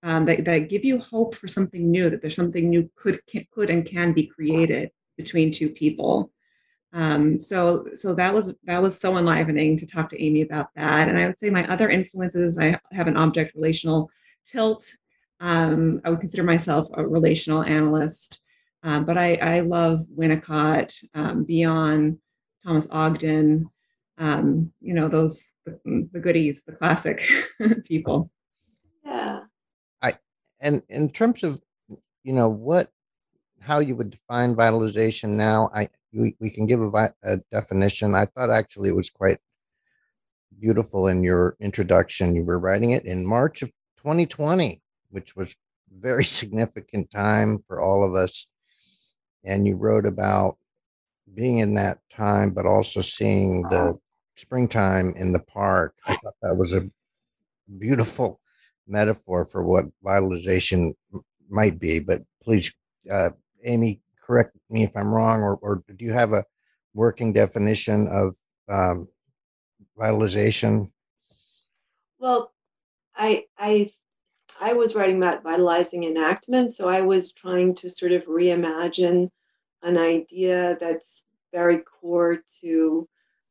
um, 0.03 0.25
that, 0.25 0.45
that 0.45 0.69
give 0.69 0.85
you 0.85 0.99
hope 0.99 1.35
for 1.35 1.47
something 1.47 1.89
new. 1.89 2.09
That 2.09 2.21
there's 2.21 2.35
something 2.35 2.69
new 2.69 2.89
could 2.95 3.25
can, 3.25 3.45
could 3.51 3.69
and 3.69 3.85
can 3.85 4.13
be 4.13 4.27
created 4.27 4.91
between 5.17 5.51
two 5.51 5.69
people. 5.69 6.31
Um, 6.93 7.39
so 7.39 7.87
so 7.95 8.13
that 8.13 8.33
was 8.33 8.53
that 8.65 8.81
was 8.81 8.97
so 8.99 9.17
enlivening 9.17 9.77
to 9.77 9.87
talk 9.87 10.09
to 10.09 10.23
Amy 10.23 10.43
about 10.43 10.67
that. 10.75 11.09
And 11.09 11.17
I 11.17 11.25
would 11.25 11.39
say 11.39 11.49
my 11.49 11.67
other 11.67 11.89
influences, 11.89 12.57
I 12.59 12.77
have 12.91 13.07
an 13.07 13.17
object 13.17 13.55
relational 13.55 14.11
tilt. 14.45 14.85
Um, 15.39 16.01
I 16.05 16.11
would 16.11 16.19
consider 16.19 16.43
myself 16.43 16.87
a 16.93 17.05
relational 17.05 17.63
analyst, 17.63 18.39
um, 18.83 19.05
but 19.05 19.17
I, 19.17 19.35
I 19.35 19.59
love 19.61 20.05
Winnicott, 20.15 20.93
um, 21.15 21.45
Bion, 21.45 22.19
Thomas 22.63 22.87
Ogden, 22.91 23.65
um, 24.19 24.71
you 24.79 24.93
know 24.93 25.07
those 25.07 25.49
the, 25.65 25.79
the 26.13 26.19
goodies, 26.19 26.63
the 26.63 26.73
classic 26.73 27.27
people. 27.85 28.29
Yeah. 29.03 29.41
I 30.01 30.13
and 30.59 30.83
in 30.89 31.09
terms 31.09 31.43
of 31.43 31.59
you 32.23 32.33
know 32.33 32.49
what 32.49 32.91
how 33.63 33.79
you 33.79 33.95
would 33.95 34.09
define 34.09 34.55
vitalization 34.55 35.37
now. 35.37 35.69
I 35.73 35.89
we, 36.13 36.35
we 36.39 36.49
can 36.49 36.67
give 36.67 36.81
a, 36.81 37.13
a 37.23 37.37
definition. 37.51 38.13
I 38.13 38.25
thought 38.25 38.51
actually 38.51 38.89
it 38.89 38.95
was 38.95 39.09
quite 39.09 39.39
beautiful 40.59 41.07
in 41.07 41.23
your 41.23 41.55
introduction. 41.59 42.35
You 42.35 42.43
were 42.43 42.59
writing 42.59 42.91
it 42.91 43.05
in 43.05 43.25
March 43.25 43.61
of 43.61 43.71
2020, 43.97 44.81
which 45.09 45.35
was 45.35 45.55
very 45.89 46.23
significant 46.41 47.09
time 47.09 47.63
for 47.67 47.81
all 47.81 48.03
of 48.03 48.15
us. 48.15 48.47
And 49.43 49.67
you 49.67 49.75
wrote 49.75 50.05
about 50.05 50.57
being 51.33 51.57
in 51.57 51.73
that 51.75 51.99
time, 52.09 52.51
but 52.51 52.65
also 52.65 53.01
seeing 53.01 53.63
the 53.63 53.97
springtime 54.35 55.13
in 55.17 55.31
the 55.31 55.39
park. 55.39 55.95
I 56.05 56.15
thought 56.17 56.35
that 56.41 56.55
was 56.55 56.73
a 56.73 56.89
beautiful 57.79 58.39
metaphor 58.87 59.45
for 59.45 59.63
what 59.63 59.85
vitalization 60.03 60.95
might 61.49 61.79
be. 61.79 61.99
But 61.99 62.21
please 62.41 62.73
uh, 63.11 63.31
Amy, 63.63 64.01
correct 64.21 64.55
me 64.69 64.83
if 64.83 64.95
I'm 64.95 65.13
wrong, 65.13 65.41
or, 65.41 65.55
or 65.61 65.83
do 65.95 66.05
you 66.05 66.13
have 66.13 66.33
a 66.33 66.45
working 66.93 67.33
definition 67.33 68.07
of 68.07 68.35
um, 68.69 69.07
vitalization? 69.97 70.91
Well, 72.19 72.53
I 73.15 73.45
I 73.57 73.91
I 74.61 74.73
was 74.73 74.95
writing 74.95 75.17
about 75.17 75.43
vitalizing 75.43 76.03
enactment, 76.03 76.71
so 76.71 76.87
I 76.87 77.01
was 77.01 77.33
trying 77.33 77.75
to 77.75 77.89
sort 77.89 78.11
of 78.11 78.25
reimagine 78.25 79.29
an 79.81 79.97
idea 79.97 80.77
that's 80.79 81.23
very 81.51 81.79
core 81.79 82.39
to 82.61 83.07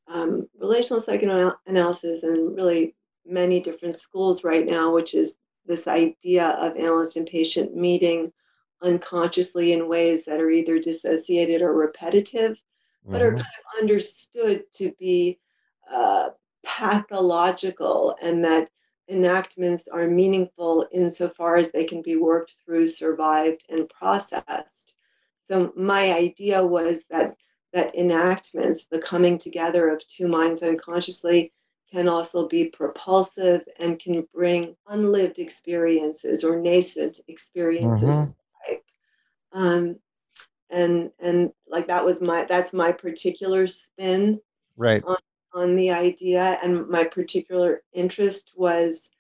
um, 0.09 0.49
relational 0.59 1.00
psychoanalysis 1.00 2.23
and 2.23 2.57
really 2.57 2.95
many 3.25 3.61
different 3.61 3.95
schools 3.95 4.42
right 4.42 4.66
now, 4.66 4.92
which 4.92 5.14
is 5.14 5.37
this 5.66 5.87
idea 5.87 6.49
of 6.49 6.76
analyst 6.76 7.16
and 7.16 7.26
patient 7.26 7.76
meeting 7.76 8.33
unconsciously 8.83 9.73
in 9.73 9.89
ways 9.89 10.25
that 10.25 10.41
are 10.41 10.51
either 10.51 10.79
dissociated 10.79 11.62
or 11.62 11.75
repetitive, 11.75 12.53
mm-hmm. 12.53 13.12
but 13.12 13.23
are 13.23 13.29
mm-hmm. 13.29 13.37
kind 13.37 13.47
of 13.47 13.81
understood 13.81 14.65
to 14.75 14.93
be 14.99 15.39
uh, 15.91 16.31
pathological 16.65 18.17
and 18.23 18.45
that 18.45 18.69
enactments 19.09 19.89
are 19.89 20.07
meaningful 20.07 20.87
insofar 20.93 21.57
as 21.57 21.73
they 21.73 21.85
can 21.85 22.03
be 22.03 22.17
worked 22.17 22.57
through, 22.65 22.87
survived, 22.87 23.65
and 23.69 23.89
processed. 23.89 24.95
So 25.47 25.73
my 25.77 26.12
idea 26.12 26.65
was 26.65 27.05
that 27.11 27.37
that 27.73 27.95
enactments, 27.95 28.85
the 28.85 28.99
coming 28.99 29.39
together 29.39 29.89
of 29.89 30.07
two 30.07 30.29
minds 30.29 30.62
unconsciously, 30.62 31.53
can 31.91 32.07
also 32.07 32.47
be 32.47 32.67
propulsive 32.67 33.62
and 33.79 33.99
can 33.99 34.27
bring 34.35 34.77
unlived 34.89 35.39
experiences 35.39 36.45
or 36.45 36.61
nascent 36.61 37.21
experiences 37.29 38.09
mm-hmm 38.09 38.31
um, 39.52 39.97
and 40.71 41.11
and 41.21 41.52
like 41.68 41.87
that 41.87 42.04
was 42.04 42.21
my 42.21 42.44
that's 42.44 42.73
my 42.73 42.90
particular 42.90 43.66
spin 43.66 44.40
right. 44.76 45.04
on, 45.04 45.18
on 45.54 45.76
the 45.76 45.90
idea. 45.90 46.59
And 46.62 46.88
my 46.88 47.04
particular 47.04 47.82
interest 47.92 48.52
was 48.56 49.11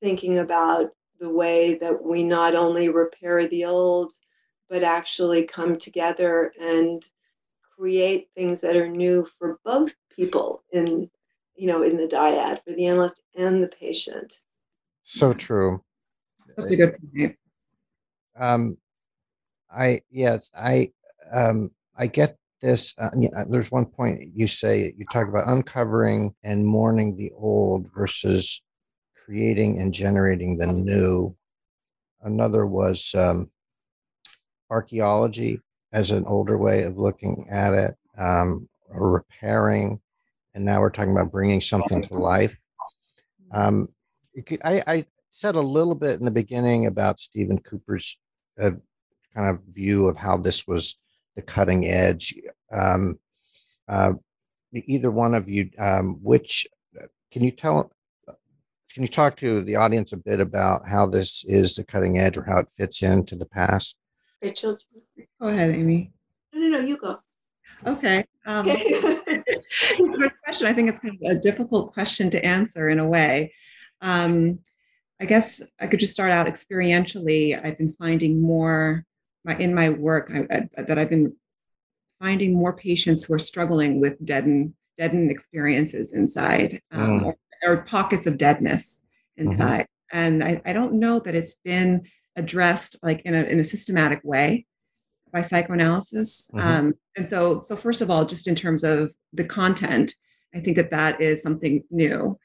thinking 0.00 0.38
about 0.38 0.90
the 1.20 1.30
way 1.30 1.74
that 1.78 2.02
we 2.02 2.24
not 2.24 2.54
only 2.54 2.88
repair 2.88 3.46
the 3.46 3.64
old 3.64 4.12
but 4.68 4.82
actually 4.82 5.44
come 5.44 5.76
together 5.76 6.50
and 6.58 7.04
create 7.76 8.28
things 8.34 8.60
that 8.62 8.74
are 8.74 8.88
new 8.88 9.28
for 9.38 9.58
both 9.64 9.92
people 10.16 10.62
in 10.72 11.10
you 11.56 11.66
know 11.66 11.82
in 11.82 11.96
the 11.96 12.06
dyad 12.06 12.62
for 12.64 12.72
the 12.72 12.86
analyst 12.86 13.22
and 13.36 13.62
the 13.62 13.68
patient. 13.68 14.40
So 15.02 15.32
true. 15.32 15.82
That's 16.56 16.70
a 16.70 16.76
good 16.76 16.96
point. 17.14 17.36
Um 18.38 18.76
I 19.74 20.00
yes, 20.10 20.50
I 20.56 20.90
um 21.32 21.70
I 21.96 22.06
get 22.06 22.36
this. 22.60 22.94
Uh, 22.98 23.10
yeah, 23.18 23.44
there's 23.48 23.70
one 23.70 23.86
point 23.86 24.30
you 24.34 24.46
say 24.46 24.94
you 24.96 25.04
talk 25.06 25.28
about 25.28 25.48
uncovering 25.48 26.34
and 26.42 26.66
mourning 26.66 27.16
the 27.16 27.32
old 27.36 27.90
versus 27.94 28.62
creating 29.24 29.80
and 29.80 29.92
generating 29.92 30.56
the 30.56 30.66
new. 30.66 31.36
Another 32.22 32.66
was 32.66 33.14
um, 33.16 33.50
archaeology 34.70 35.60
as 35.92 36.10
an 36.10 36.24
older 36.26 36.56
way 36.56 36.84
of 36.84 36.98
looking 36.98 37.46
at 37.50 37.74
it, 37.74 37.94
um, 38.16 38.68
or 38.88 39.10
repairing, 39.10 40.00
and 40.54 40.64
now 40.64 40.80
we're 40.80 40.90
talking 40.90 41.12
about 41.12 41.32
bringing 41.32 41.60
something 41.60 42.02
to 42.02 42.14
life. 42.14 42.56
Um, 43.52 43.88
I, 44.64 44.82
I 44.86 45.06
said 45.30 45.56
a 45.56 45.60
little 45.60 45.94
bit 45.94 46.18
in 46.18 46.24
the 46.24 46.30
beginning 46.30 46.86
about 46.86 47.18
Steven 47.18 47.58
Cooper's 47.58 48.18
uh, 48.60 48.72
kind 49.34 49.48
of 49.48 49.62
view 49.64 50.08
of 50.08 50.16
how 50.16 50.36
this 50.36 50.66
was 50.66 50.98
the 51.36 51.42
cutting 51.42 51.86
edge. 51.86 52.34
Um, 52.70 53.18
uh, 53.88 54.14
either 54.72 55.10
one 55.10 55.34
of 55.34 55.48
you, 55.48 55.70
um, 55.78 56.18
which 56.22 56.66
can 57.30 57.42
you 57.42 57.50
tell? 57.50 57.90
Can 58.92 59.02
you 59.02 59.08
talk 59.08 59.36
to 59.36 59.62
the 59.62 59.76
audience 59.76 60.12
a 60.12 60.18
bit 60.18 60.38
about 60.38 60.86
how 60.86 61.06
this 61.06 61.44
is 61.44 61.76
the 61.76 61.84
cutting 61.84 62.18
edge 62.18 62.36
or 62.36 62.44
how 62.44 62.58
it 62.58 62.70
fits 62.70 63.02
into 63.02 63.36
the 63.36 63.46
past? 63.46 63.96
Rachel, 64.42 64.76
go 65.40 65.48
ahead, 65.48 65.70
Amy. 65.70 66.12
No, 66.52 66.60
no, 66.60 66.78
no, 66.78 66.84
you 66.84 66.98
go. 66.98 67.18
Okay. 67.86 68.24
Um, 68.44 68.64
good 68.66 70.32
question. 70.44 70.66
I 70.66 70.74
think 70.74 70.90
it's 70.90 70.98
kind 70.98 71.18
of 71.24 71.36
a 71.36 71.40
difficult 71.40 71.94
question 71.94 72.30
to 72.30 72.44
answer 72.44 72.90
in 72.90 72.98
a 72.98 73.08
way. 73.08 73.54
Um, 74.02 74.58
I 75.20 75.24
guess 75.24 75.62
I 75.80 75.86
could 75.86 76.00
just 76.00 76.12
start 76.12 76.32
out 76.32 76.46
experientially. 76.46 77.58
I've 77.64 77.78
been 77.78 77.88
finding 77.88 78.42
more 78.42 79.06
my, 79.44 79.56
in 79.56 79.74
my 79.74 79.90
work 79.90 80.30
I, 80.32 80.68
I, 80.76 80.82
that 80.82 80.98
I've 80.98 81.10
been 81.10 81.34
finding 82.20 82.54
more 82.54 82.72
patients 82.72 83.24
who 83.24 83.34
are 83.34 83.38
struggling 83.38 84.00
with 84.00 84.24
deadened, 84.24 84.74
deadened 84.96 85.30
experiences 85.30 86.12
inside 86.12 86.80
um, 86.92 87.20
mm. 87.20 87.24
or, 87.24 87.36
or, 87.64 87.76
pockets 87.82 88.26
of 88.26 88.38
deadness 88.38 89.00
mm-hmm. 89.38 89.50
inside. 89.50 89.86
Mm-hmm. 90.12 90.18
And 90.18 90.44
I, 90.44 90.62
I 90.64 90.72
don't 90.72 90.94
know 90.94 91.18
that 91.20 91.34
it's 91.34 91.56
been 91.64 92.02
addressed 92.36 92.96
like 93.02 93.22
in 93.24 93.34
a, 93.34 93.42
in 93.42 93.58
a 93.58 93.64
systematic 93.64 94.20
way 94.22 94.66
by 95.32 95.42
psychoanalysis. 95.42 96.48
Mm-hmm. 96.54 96.68
Um, 96.68 96.94
and 97.16 97.28
so, 97.28 97.60
so 97.60 97.74
first 97.74 98.02
of 98.02 98.10
all, 98.10 98.24
just 98.24 98.46
in 98.46 98.54
terms 98.54 98.84
of 98.84 99.12
the 99.32 99.44
content, 99.44 100.14
I 100.54 100.60
think 100.60 100.76
that 100.76 100.90
that 100.90 101.20
is 101.20 101.42
something 101.42 101.82
new. 101.90 102.38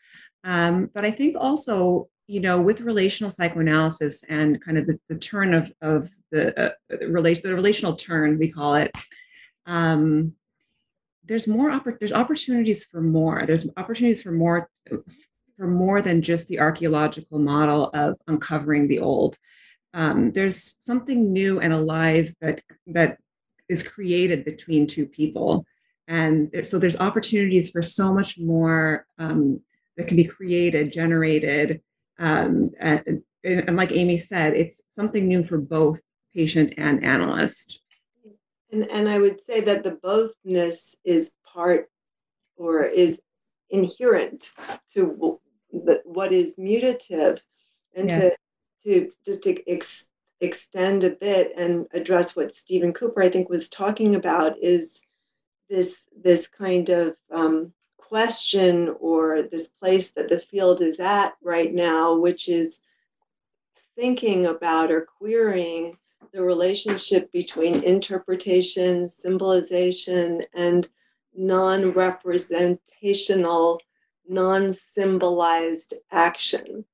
Um, 0.44 0.90
but 0.94 1.04
I 1.06 1.12
think 1.12 1.36
also, 1.38 2.10
you 2.28 2.42
know, 2.42 2.62
with 2.62 2.82
relational 2.82 3.32
psychoanalysis 3.32 4.24
and 4.28 4.62
kind 4.62 4.78
of 4.78 4.86
the, 4.86 5.00
the 5.08 5.18
turn 5.18 5.54
of, 5.54 5.72
of 5.82 6.10
the, 6.32 6.60
uh, 6.60 6.72
the, 6.90 7.42
the 7.44 7.56
relational 7.56 7.96
turn, 7.96 8.38
we 8.38 8.52
call 8.52 8.76
it, 8.76 8.92
um, 9.66 10.34
there's 11.24 11.48
more 11.48 11.72
oppor- 11.72 12.00
there's 12.00 12.14
opportunities 12.14 12.86
for 12.86 13.02
more. 13.02 13.46
There's 13.46 13.68
opportunities 13.78 14.22
for 14.22 14.32
more 14.32 14.70
for 15.58 15.68
more 15.68 16.02
than 16.02 16.22
just 16.22 16.48
the 16.48 16.60
archaeological 16.60 17.40
model 17.40 17.90
of 17.94 18.16
uncovering 18.28 18.88
the 18.88 19.00
old. 19.00 19.38
Um, 19.94 20.32
there's 20.32 20.78
something 20.80 21.34
new 21.34 21.60
and 21.60 21.74
alive 21.74 22.34
that 22.42 22.62
that 22.88 23.18
is 23.68 23.84
created 23.84 24.46
between 24.46 24.88
two 24.88 25.06
people 25.06 25.66
and 26.08 26.50
there, 26.52 26.64
so 26.64 26.80
there's 26.80 26.98
opportunities 26.98 27.70
for 27.70 27.82
so 27.82 28.14
much 28.14 28.38
more 28.38 29.06
um, 29.18 29.60
that 29.98 30.08
can 30.08 30.16
be 30.16 30.24
created 30.24 30.94
generated 30.94 31.82
um, 32.20 32.72
and, 32.80 33.22
and, 33.44 33.78
like 33.78 33.92
amy 33.92 34.18
said 34.18 34.54
it's 34.54 34.82
something 34.90 35.28
new 35.28 35.44
for 35.44 35.58
both 35.58 36.02
patient 36.34 36.74
and 36.78 37.04
analyst 37.04 37.82
and, 38.72 38.90
and 38.92 39.10
i 39.10 39.20
would 39.20 39.40
say 39.42 39.62
that 39.62 39.84
the 39.84 39.92
bothness 40.04 40.96
is 41.04 41.34
part 41.46 41.90
or 42.56 42.84
is 42.84 43.22
inherent 43.70 44.52
to 44.94 45.40
what 45.70 46.32
is 46.32 46.58
mutative 46.58 47.42
and 47.96 48.10
yeah. 48.10 48.20
to 48.20 48.38
to 48.84 49.12
just 49.26 49.44
to 49.44 49.70
ex, 49.70 50.10
extend 50.40 51.04
a 51.04 51.10
bit 51.10 51.52
and 51.58 51.88
address 51.94 52.36
what 52.36 52.54
Steven 52.54 52.94
Cooper 52.94 53.22
I 53.22 53.30
think 53.30 53.50
was 53.50 53.70
talking 53.70 54.16
about 54.16 54.58
is 54.60 55.02
this 55.70 56.04
this 56.16 56.48
kind 56.48 56.90
of 56.90 57.16
um, 57.32 57.74
question 58.08 58.96
or 59.00 59.44
this 59.44 59.68
place 59.68 60.12
that 60.12 60.30
the 60.30 60.40
field 60.40 60.82
is 60.82 61.00
at 61.00 61.36
right 61.42 61.74
now, 61.74 62.16
which 62.16 62.48
is 62.48 62.80
thinking 63.96 64.46
about 64.46 64.92
or 64.92 65.08
querying 65.20 65.98
the 66.32 66.42
relationship 66.42 67.30
between 67.32 67.84
interpretation, 67.84 69.08
symbolization, 69.08 70.42
and 70.54 70.88
non-representational, 71.36 73.82
non-symbolized 74.28 75.94
action 76.12 76.86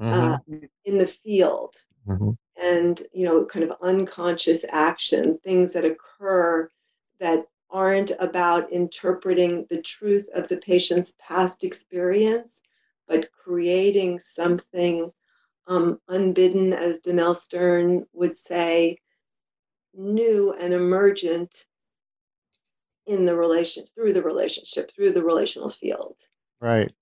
mm-hmm. 0.00 0.12
uh, 0.12 0.38
in 0.84 0.98
the 0.98 1.06
field. 1.06 1.74
Mm-hmm. 2.06 2.30
And 2.60 3.00
you 3.12 3.24
know, 3.24 3.44
kind 3.44 3.64
of 3.64 3.76
unconscious 3.82 4.64
action, 4.70 5.38
things 5.44 5.72
that 5.72 5.84
occur 5.84 6.70
that 7.20 7.46
aren't 7.70 8.12
about 8.18 8.72
interpreting 8.72 9.66
the 9.70 9.82
truth 9.82 10.28
of 10.34 10.48
the 10.48 10.56
patient's 10.56 11.14
past 11.18 11.64
experience, 11.64 12.60
but 13.06 13.30
creating 13.32 14.18
something 14.18 15.10
um, 15.66 16.00
unbidden, 16.08 16.72
as 16.72 17.00
Donnel 17.00 17.34
Stern 17.34 18.06
would 18.12 18.38
say, 18.38 18.98
new 19.94 20.54
and 20.58 20.72
emergent 20.72 21.66
in 23.06 23.24
the 23.26 23.34
relation 23.34 23.84
through 23.94 24.12
the 24.12 24.22
relationship, 24.22 24.90
through 24.94 25.12
the 25.12 25.22
relational 25.22 25.70
field. 25.70 26.16
Right. 26.60 26.92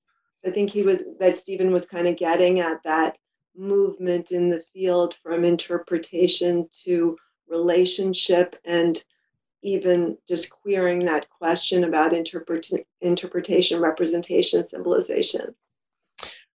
I 0.45 0.51
think 0.51 0.71
he 0.71 0.83
was 0.83 1.03
that 1.19 1.39
Stephen 1.39 1.73
was 1.73 1.87
kind 1.87 2.07
of 2.07 2.17
getting 2.17 2.61
at 2.61 2.83
that 2.85 3.19
movement 3.57 4.31
in 4.31 4.49
the 4.49 4.63
field 4.73 5.15
from 5.15 5.45
interpretation 5.45 6.69
to 6.85 7.17
relationship 7.49 8.57
and 8.65 9.03
even 9.67 10.17
just 10.29 10.51
queering 10.51 11.05
that 11.05 11.29
question 11.29 11.83
about 11.83 12.13
interpret- 12.13 12.87
interpretation, 13.01 13.81
representation, 13.81 14.63
symbolization. 14.63 15.55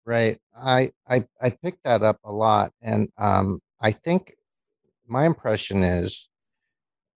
Right. 0.05 0.37
I, 0.55 0.91
I 1.07 1.25
I 1.41 1.49
picked 1.49 1.83
that 1.83 2.03
up 2.03 2.19
a 2.23 2.31
lot, 2.31 2.71
and 2.81 3.09
um, 3.17 3.61
I 3.81 3.91
think 3.91 4.35
my 5.07 5.25
impression 5.25 5.83
is 5.83 6.29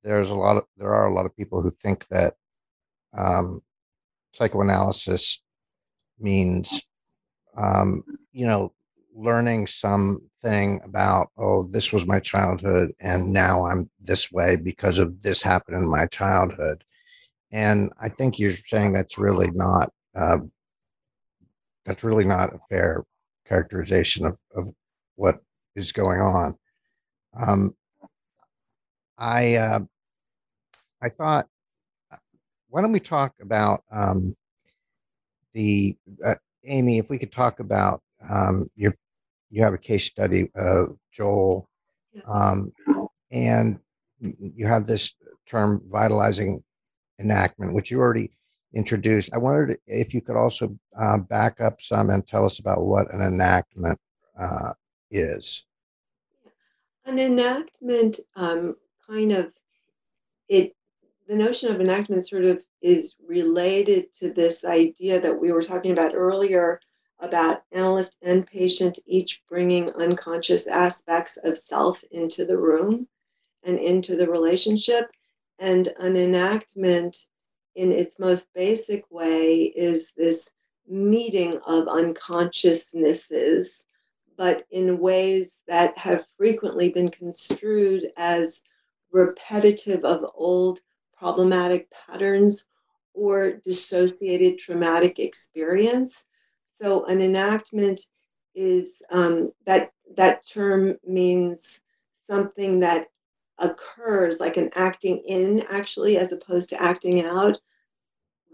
there's 0.03 0.32
a 0.32 0.36
lot 0.36 0.58
of 0.58 0.63
there 0.77 0.93
are 0.93 1.08
a 1.08 1.13
lot 1.13 1.25
of 1.25 1.36
people 1.36 1.62
who 1.62 1.71
think 1.71 2.08
that 2.08 2.34
um, 3.15 3.62
psychoanalysis 4.34 5.41
means 6.19 6.84
um, 7.56 8.03
you 8.32 8.47
know 8.47 8.73
learning 9.15 9.67
something 9.67 10.82
about 10.84 11.30
oh 11.38 11.63
this 11.63 11.93
was 11.93 12.08
my 12.08 12.19
childhood 12.19 12.91
and 12.99 13.32
now 13.32 13.65
i'm 13.65 13.89
this 13.99 14.32
way 14.32 14.56
because 14.56 14.99
of 14.99 15.21
this 15.21 15.41
happened 15.43 15.78
in 15.78 15.89
my 15.89 16.06
childhood. 16.08 16.84
And 17.52 17.91
i 17.99 18.10
think 18.10 18.39
you're 18.39 18.52
saying 18.52 18.93
that's 18.93 19.17
really 19.17 19.52
not 19.52 19.91
uh, 20.15 20.39
that's 21.86 22.04
really 22.04 22.26
not 22.26 22.54
a 22.54 22.60
fair 22.69 23.04
characterization 23.45 24.26
of, 24.26 24.39
of 24.56 24.67
what 25.15 25.39
is 25.76 25.91
going 25.91 26.21
on. 26.21 26.58
Um, 27.36 27.76
i 29.17 29.56
uh, 29.56 29.80
i 31.02 31.10
thought 31.10 31.47
why 32.69 32.82
don't 32.82 32.91
we 32.91 32.99
talk 32.99 33.34
about 33.41 33.84
um, 33.91 34.36
the 35.54 35.95
uh, 36.26 36.36
amy 36.65 36.97
if 36.97 37.10
we 37.10 37.19
could 37.19 37.32
talk 37.32 37.60
about 37.60 38.02
um, 38.30 38.67
your 38.76 38.95
you 39.54 39.63
have 39.63 39.76
a 39.76 39.78
case 39.78 40.06
study 40.06 40.50
of 40.56 40.98
Joel, 41.12 41.70
um, 42.26 42.74
and 43.32 43.80
you 44.20 44.66
have 44.66 44.88
this 44.88 45.13
term 45.46 45.84
vitalizing 45.86 46.63
enactment, 47.20 47.76
which 47.76 47.92
you 47.92 48.00
already 48.00 48.32
introduced. 48.74 49.32
I 49.32 49.38
wondered 49.38 49.78
if 49.86 50.12
you 50.12 50.22
could 50.22 50.36
also 50.36 50.76
uh, 51.00 51.20
back 51.20 51.62
up 51.62 51.82
some 51.82 52.10
and 52.10 52.26
tell 52.26 52.46
us 52.46 52.58
about 52.58 52.82
what 52.82 53.13
an 53.13 53.22
enactment 53.22 54.00
uh, 54.39 54.74
is. 55.12 55.68
An 57.06 57.20
enactment 57.20 58.20
um, 58.36 58.76
kind 59.08 59.34
of 59.34 59.54
it 60.50 60.74
the 61.28 61.36
notion 61.36 61.70
of 61.72 61.80
enactment 61.80 62.28
sort 62.28 62.44
of 62.44 62.66
is 62.82 63.16
related 63.28 64.12
to 64.13 64.34
this 64.34 64.66
idea 64.66 65.22
that 65.22 65.39
we 65.39 65.52
were 65.52 65.62
talking 65.62 65.92
about 65.92 66.16
earlier 66.16 66.80
about 67.24 67.64
analyst 67.72 68.18
and 68.22 68.46
patient 68.46 69.00
each 69.08 69.42
bringing 69.50 69.90
unconscious 69.94 70.68
aspects 70.68 71.38
of 71.38 71.58
self 71.58 72.04
into 72.12 72.46
the 72.46 72.58
room 72.58 73.08
and 73.64 73.80
into 73.80 74.16
the 74.18 74.30
relationship. 74.30 75.06
And 75.58 75.88
an 76.00 76.18
enactment, 76.18 77.16
in 77.76 77.92
its 77.92 78.20
most 78.20 78.54
basic 78.54 79.10
way, 79.10 79.72
is 79.76 80.12
this 80.18 80.50
meeting 80.88 81.60
of 81.66 81.88
unconsciousnesses, 81.88 83.86
but 84.38 84.66
in 84.70 85.00
ways 85.00 85.56
that 85.68 85.98
have 85.98 86.26
frequently 86.38 86.90
been 86.90 87.10
construed 87.10 88.12
as 88.18 88.62
repetitive 89.12 90.04
of 90.04 90.30
old 90.36 90.82
problematic 91.18 91.88
patterns 91.92 92.66
or 93.14 93.54
dissociated 93.54 94.58
traumatic 94.58 95.20
experience 95.20 96.26
so 96.84 97.06
an 97.06 97.22
enactment 97.22 98.02
is 98.56 99.02
um, 99.10 99.54
that 99.65 99.91
that 100.17 100.46
term 100.46 100.98
means 101.08 101.80
something 102.30 102.82
that 102.82 103.08
occurs 103.60 104.39
like 104.41 104.58
an 104.58 104.69
acting 104.76 105.19
in 105.19 105.63
actually 105.69 106.17
as 106.17 106.34
opposed 106.34 106.69
to 106.69 106.82
acting 106.82 107.24
out 107.24 107.58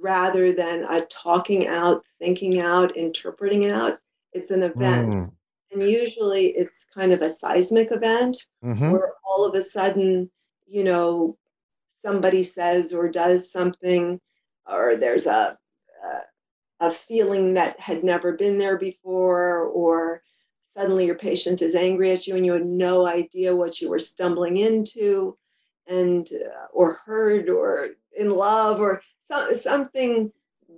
rather 0.01 0.51
than 0.51 0.85
a 0.89 1.01
talking 1.05 1.67
out 1.67 2.03
thinking 2.19 2.59
out 2.59 2.95
interpreting 2.95 3.63
it 3.63 3.71
out 3.71 3.97
it's 4.33 4.51
an 4.51 4.63
event 4.63 5.13
mm. 5.13 5.31
and 5.71 5.81
usually 5.81 6.47
it's 6.47 6.85
kind 6.93 7.11
of 7.11 7.21
a 7.21 7.29
seismic 7.29 7.91
event 7.91 8.45
mm-hmm. 8.63 8.91
where 8.91 9.13
all 9.27 9.43
of 9.43 9.55
a 9.55 9.61
sudden 9.61 10.29
you 10.67 10.83
know 10.83 11.35
somebody 12.05 12.43
says 12.43 12.93
or 12.93 13.09
does 13.09 13.51
something 13.51 14.19
or 14.67 14.95
there's 14.95 15.25
a, 15.25 15.57
a 16.79 16.91
feeling 16.91 17.53
that 17.53 17.79
had 17.79 18.03
never 18.03 18.33
been 18.33 18.57
there 18.57 18.77
before, 18.77 19.65
or 19.65 20.21
suddenly 20.75 21.05
your 21.05 21.15
patient 21.15 21.61
is 21.61 21.75
angry 21.75 22.11
at 22.11 22.25
you 22.25 22.35
and 22.35 22.45
you 22.45 22.53
had 22.53 22.65
no 22.65 23.05
idea 23.05 23.55
what 23.55 23.81
you 23.81 23.89
were 23.89 23.99
stumbling 23.99 24.57
into, 24.57 25.37
and 25.87 26.29
uh, 26.33 26.67
or 26.71 26.99
heard, 27.05 27.49
or 27.49 27.89
in 28.17 28.29
love, 28.29 28.79
or 28.79 29.01
so, 29.29 29.51
something 29.53 30.31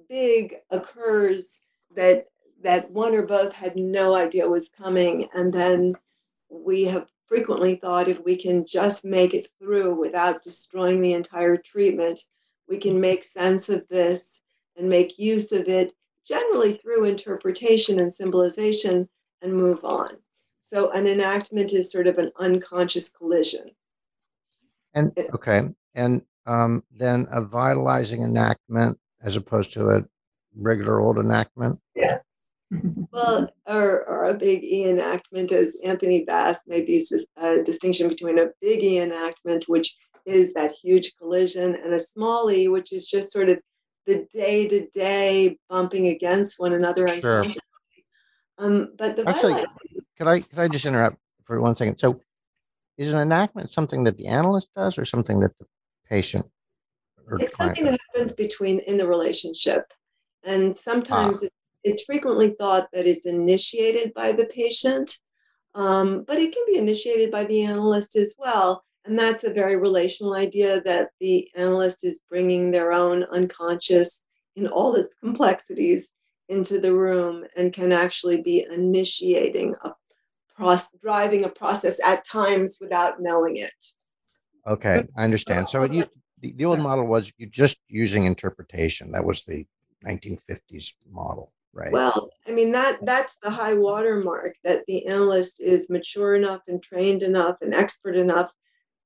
big 0.10 0.56
occurs 0.70 1.60
that 1.96 2.28
that 2.64 2.92
one 2.92 3.16
or 3.16 3.24
both 3.24 3.54
had 3.54 3.76
no 3.76 4.16
idea 4.16 4.48
was 4.48 4.70
coming. 4.70 5.28
And 5.34 5.54
then 5.54 5.96
we 6.50 6.84
have 6.86 7.08
frequently 7.26 7.76
thought 7.76 8.08
if 8.08 8.20
we 8.24 8.36
can 8.36 8.66
just 8.66 9.06
make 9.06 9.34
it 9.34 9.50
through 9.58 9.96
without 9.96 10.44
destroying 10.44 11.02
the 11.02 11.14
entire 11.14 11.58
treatment, 11.58 12.26
we 12.68 12.78
can 12.78 13.00
make 13.00 13.24
sense 13.24 13.70
of 13.70 13.88
this 13.90 14.42
and 14.78 14.90
make 14.90 15.18
use 15.18 15.52
of 15.52 15.68
it 15.68 15.94
generally 16.28 16.74
through 16.74 17.06
interpretation 17.06 18.00
and 18.00 18.14
symbolization 18.14 19.10
and 19.42 19.56
move 19.56 19.84
on. 19.84 20.18
So 20.62 20.92
an 20.92 21.08
enactment 21.08 21.74
is 21.74 21.92
sort 21.92 22.08
of 22.08 22.18
an 22.18 22.32
unconscious 22.40 23.10
collision. 23.10 23.72
And 24.94 25.12
okay, 25.34 25.70
and 25.96 26.22
um, 26.46 26.84
then 26.92 27.28
a 27.32 27.42
vitalizing 27.42 28.24
enactment 28.24 28.98
as 29.22 29.36
opposed 29.36 29.74
to 29.74 29.90
a 29.90 30.02
regular 30.56 31.00
old 31.00 31.18
enactment. 31.18 31.80
Yeah. 31.96 32.20
well, 33.12 33.50
or, 33.68 34.08
or 34.08 34.26
a 34.26 34.34
big 34.34 34.64
E 34.64 34.90
enactment, 34.90 35.52
as 35.52 35.76
Anthony 35.84 36.24
Bass 36.24 36.62
made 36.68 36.88
this 36.88 37.12
uh, 37.38 37.58
distinction 37.64 38.08
between 38.08 38.40
a 38.40 38.48
big 38.62 38.84
E 38.84 39.00
enactment, 39.00 39.66
which 39.68 39.96
is 40.26 40.54
that 40.54 40.72
huge 40.72 41.14
collision, 41.18 41.76
and 41.76 41.94
a 41.94 42.00
small 42.00 42.50
E, 42.50 42.68
which 42.68 42.94
is 42.94 43.08
just 43.08 43.32
sort 43.32 43.50
of 43.50 43.62
the 44.06 44.28
day 44.32 44.68
to 44.68 44.88
day 44.88 45.58
bumping 45.70 46.08
against 46.08 46.60
one 46.60 46.74
another. 46.74 47.08
Sure. 47.08 47.46
Um, 48.58 48.90
but 48.98 49.16
the 49.16 49.28
Actually, 49.28 49.64
could 50.18 50.28
I 50.28 50.42
could 50.42 50.60
I 50.60 50.68
just 50.68 50.86
interrupt 50.86 51.18
for 51.44 51.60
one 51.62 51.76
second? 51.76 51.98
So, 51.98 52.22
is 52.98 53.14
an 53.14 53.20
enactment 53.20 53.72
something 53.72 54.04
that 54.04 54.18
the 54.18 54.28
analyst 54.28 54.70
does, 54.76 54.98
or 54.98 55.06
something 55.06 55.40
that 55.40 55.58
the 55.60 55.66
patient? 56.08 56.46
it's 57.40 57.56
something 57.56 57.86
that 57.86 58.00
happens 58.14 58.34
between 58.34 58.80
in 58.80 58.98
the 58.98 59.08
relationship, 59.08 59.86
and 60.44 60.76
sometimes 60.76 61.40
ah. 61.42 61.46
it, 61.46 61.54
it's 61.84 62.04
frequently 62.04 62.50
thought 62.50 62.88
that 62.94 63.08
it's 63.08 63.26
initiated 63.26 64.14
by 64.14 64.32
the 64.32 64.46
patient, 64.46 65.18
um, 65.74 66.24
but 66.28 66.38
it 66.38 66.54
can 66.54 66.64
be 66.68 66.78
initiated 66.78 67.32
by 67.32 67.44
the 67.46 67.64
analyst 67.64 68.16
as 68.16 68.36
well. 68.38 68.84
And 69.06 69.18
that's 69.18 69.44
a 69.44 69.54
very 69.54 69.78
relational 69.78 70.36
idea 70.36 70.82
that 70.82 71.10
the 71.20 71.50
analyst 71.56 72.04
is 72.04 72.22
bringing 72.30 72.72
their 72.72 72.92
own 72.92 73.24
unconscious 73.24 74.22
in 74.56 74.68
all 74.68 74.96
its 74.96 75.14
complexities 75.16 76.12
into 76.50 76.80
the 76.80 76.94
room 76.94 77.46
and 77.56 77.74
can 77.74 77.92
actually 77.92 78.42
be 78.42 78.66
initiating 78.72 79.76
a 79.84 79.92
process, 80.56 80.92
driving 81.02 81.46
a 81.46 81.50
process 81.50 82.00
at 82.04 82.26
times 82.26 82.78
without 82.80 83.22
knowing 83.22 83.58
it. 83.58 83.74
Okay, 84.68 85.04
I 85.18 85.24
understand. 85.24 85.70
So 85.70 85.84
you, 85.84 86.06
the, 86.40 86.54
the 86.54 86.66
old 86.66 86.80
model 86.80 87.08
was 87.08 87.32
you 87.38 87.48
just 87.48 87.80
using 87.88 88.26
interpretation. 88.26 89.12
That 89.12 89.26
was 89.26 89.44
the 89.46 89.66
1950s 90.06 90.94
model, 91.10 91.52
right? 91.74 91.92
Well, 91.92 92.30
I 92.48 92.52
mean 92.52 92.72
that 92.74 93.00
that's 93.04 93.38
the 93.42 93.50
high 93.50 93.74
watermark 93.74 94.56
that 94.64 94.84
the 94.88 95.08
analyst 95.08 95.60
is 95.60 95.90
mature 95.90 96.36
enough 96.36 96.62
and 96.68 96.82
trained 96.84 97.24
enough 97.24 97.58
and 97.62 97.74
expert 97.74 98.16
enough 98.16 98.52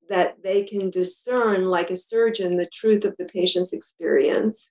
that 0.08 0.42
they 0.42 0.62
can 0.62 0.90
discern, 0.90 1.66
like 1.66 1.90
a 1.90 1.96
surgeon, 1.96 2.56
the 2.56 2.66
truth 2.66 3.04
of 3.04 3.16
the 3.18 3.24
patient's 3.24 3.72
experience. 3.72 4.70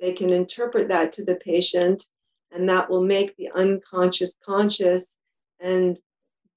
They 0.00 0.12
can 0.12 0.30
interpret 0.30 0.88
that 0.88 1.12
to 1.12 1.24
the 1.24 1.36
patient, 1.36 2.04
and 2.50 2.68
that 2.68 2.90
will 2.90 3.04
make 3.04 3.36
the 3.36 3.50
unconscious 3.54 4.36
conscious 4.44 5.16
and 5.60 5.98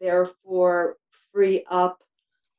therefore 0.02 0.98
free 1.32 1.64
up, 1.70 2.02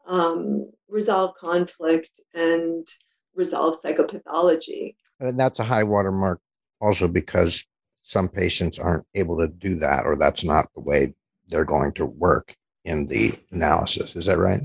um, 0.06 0.70
resolve 0.88 1.34
conflict, 1.34 2.20
and 2.34 2.86
resolve 3.34 3.76
psychopathology. 3.82 4.94
And 5.20 5.38
that's 5.38 5.58
a 5.58 5.64
high 5.64 5.82
watermark 5.82 6.40
also 6.80 7.08
because 7.08 7.64
some 8.02 8.28
patients 8.28 8.78
aren't 8.78 9.06
able 9.14 9.38
to 9.38 9.48
do 9.48 9.76
that, 9.76 10.06
or 10.06 10.16
that's 10.16 10.44
not 10.44 10.68
the 10.74 10.80
way 10.80 11.14
they're 11.48 11.64
going 11.64 11.92
to 11.94 12.06
work 12.06 12.54
in 12.84 13.06
the 13.06 13.34
analysis. 13.50 14.14
Is 14.14 14.26
that 14.26 14.38
right? 14.38 14.62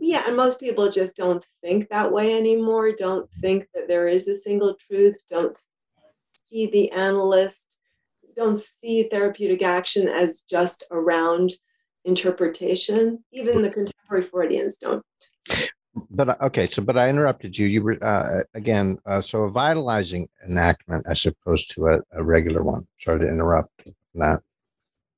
Yeah 0.00 0.22
and 0.26 0.36
most 0.36 0.58
people 0.58 0.90
just 0.90 1.16
don't 1.16 1.44
think 1.62 1.88
that 1.88 2.10
way 2.10 2.36
anymore 2.36 2.92
don't 2.92 3.30
think 3.40 3.66
that 3.74 3.86
there 3.88 4.08
is 4.08 4.26
a 4.26 4.34
single 4.34 4.74
truth 4.74 5.22
don't 5.28 5.56
see 6.32 6.66
the 6.66 6.90
analyst 6.92 7.70
don't 8.36 8.58
see 8.58 9.04
therapeutic 9.04 9.62
action 9.62 10.08
as 10.08 10.42
just 10.48 10.84
around 10.90 11.52
interpretation. 12.04 13.22
Even 13.32 13.62
the 13.62 13.70
contemporary 13.70 14.22
freudians 14.22 14.76
don't. 14.76 15.04
But 16.08 16.28
uh, 16.30 16.36
okay 16.42 16.68
so 16.70 16.82
but 16.82 16.96
i 16.96 17.08
interrupted 17.08 17.58
you. 17.58 17.66
You 17.66 17.82
were 17.82 18.02
uh, 18.02 18.42
again 18.54 18.98
uh, 19.06 19.20
so 19.20 19.42
a 19.42 19.50
vitalizing 19.50 20.28
enactment 20.48 21.04
as 21.08 21.26
opposed 21.26 21.72
to 21.72 21.88
a, 21.88 22.00
a 22.12 22.22
regular 22.22 22.62
one. 22.62 22.86
Sorry 22.98 23.20
to 23.20 23.28
interrupt 23.28 23.88
that. 24.14 24.40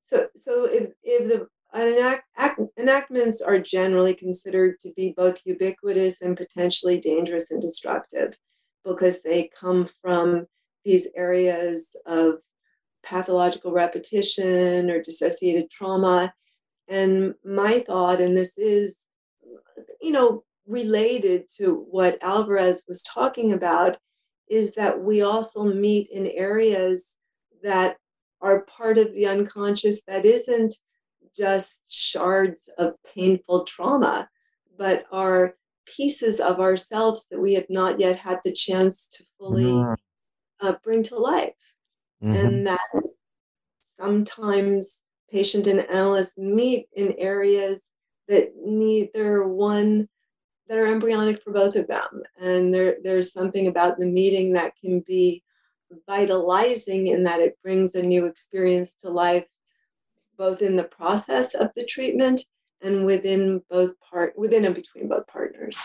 So 0.02 0.26
so 0.34 0.64
if 0.64 0.92
if 1.02 1.28
the 1.28 1.46
Enact, 1.74 2.24
act, 2.36 2.60
enactments 2.78 3.40
are 3.40 3.58
generally 3.58 4.14
considered 4.14 4.78
to 4.80 4.92
be 4.94 5.14
both 5.16 5.40
ubiquitous 5.44 6.20
and 6.20 6.36
potentially 6.36 7.00
dangerous 7.00 7.50
and 7.50 7.62
destructive 7.62 8.36
because 8.84 9.22
they 9.22 9.50
come 9.58 9.88
from 10.02 10.46
these 10.84 11.08
areas 11.16 11.96
of 12.06 12.40
pathological 13.02 13.72
repetition 13.72 14.90
or 14.90 15.00
dissociated 15.00 15.70
trauma. 15.70 16.32
And 16.88 17.34
my 17.44 17.78
thought, 17.80 18.20
and 18.20 18.36
this 18.36 18.58
is, 18.58 18.98
you 20.00 20.12
know, 20.12 20.44
related 20.66 21.44
to 21.56 21.86
what 21.90 22.22
Alvarez 22.22 22.82
was 22.86 23.02
talking 23.02 23.52
about, 23.52 23.96
is 24.48 24.72
that 24.72 25.00
we 25.00 25.22
also 25.22 25.64
meet 25.64 26.08
in 26.10 26.26
areas 26.26 27.14
that 27.62 27.96
are 28.40 28.66
part 28.66 28.98
of 28.98 29.12
the 29.14 29.26
unconscious 29.26 30.02
that 30.06 30.24
isn't 30.24 30.74
just 31.36 31.82
shards 31.88 32.68
of 32.78 32.94
painful 33.14 33.64
trauma, 33.64 34.28
but 34.76 35.04
are 35.12 35.54
pieces 35.86 36.40
of 36.40 36.60
ourselves 36.60 37.26
that 37.30 37.40
we 37.40 37.54
have 37.54 37.68
not 37.68 38.00
yet 38.00 38.16
had 38.18 38.40
the 38.44 38.52
chance 38.52 39.06
to 39.08 39.24
fully 39.38 39.64
mm-hmm. 39.64 40.66
uh, 40.66 40.74
bring 40.82 41.02
to 41.02 41.16
life. 41.16 41.54
Mm-hmm. 42.22 42.34
And 42.34 42.66
that 42.66 42.88
sometimes 44.00 45.00
patient 45.30 45.66
and 45.66 45.80
analyst 45.90 46.38
meet 46.38 46.88
in 46.94 47.14
areas 47.18 47.82
that 48.28 48.52
neither 48.56 49.46
one 49.46 50.08
that 50.68 50.78
are 50.78 50.86
embryonic 50.86 51.42
for 51.42 51.52
both 51.52 51.74
of 51.76 51.88
them. 51.88 52.22
And 52.40 52.72
there, 52.72 52.96
there's 53.02 53.32
something 53.32 53.66
about 53.66 53.98
the 53.98 54.06
meeting 54.06 54.52
that 54.52 54.74
can 54.80 55.00
be 55.00 55.42
vitalizing 56.08 57.08
in 57.08 57.24
that 57.24 57.40
it 57.40 57.58
brings 57.62 57.94
a 57.94 58.02
new 58.02 58.26
experience 58.26 58.94
to 59.00 59.10
life 59.10 59.46
both 60.42 60.60
in 60.60 60.74
the 60.74 60.82
process 60.82 61.54
of 61.54 61.70
the 61.76 61.84
treatment 61.84 62.42
and 62.80 63.06
within 63.06 63.62
both 63.70 63.92
part 64.00 64.36
within 64.36 64.64
and 64.64 64.74
between 64.74 65.06
both 65.06 65.24
partners. 65.28 65.80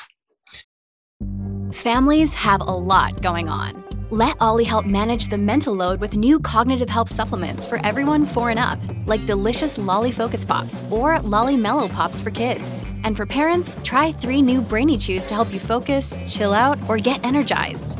Families 1.71 2.33
have 2.33 2.61
a 2.61 2.63
lot 2.63 3.21
going 3.21 3.49
on. 3.49 3.85
Let 4.09 4.35
Olly 4.41 4.63
help 4.63 4.87
manage 4.87 5.27
the 5.27 5.37
mental 5.37 5.75
load 5.75 5.99
with 5.99 6.15
new 6.15 6.39
cognitive 6.39 6.89
help 6.89 7.07
supplements 7.07 7.67
for 7.67 7.77
everyone 7.85 8.25
4 8.25 8.49
and 8.49 8.57
up, 8.57 8.79
like 9.05 9.27
delicious 9.27 9.77
Lolly 9.77 10.11
Focus 10.11 10.43
Pops 10.43 10.81
or 10.89 11.19
Lolly 11.19 11.55
Mellow 11.55 11.87
Pops 11.87 12.19
for 12.19 12.31
kids. 12.31 12.83
And 13.03 13.15
for 13.15 13.27
parents, 13.27 13.77
try 13.83 14.11
3 14.11 14.41
new 14.41 14.61
Brainy 14.61 14.97
Chews 14.97 15.27
to 15.27 15.35
help 15.35 15.53
you 15.53 15.59
focus, 15.59 16.17
chill 16.25 16.53
out, 16.53 16.79
or 16.89 16.97
get 16.97 17.23
energized. 17.23 17.99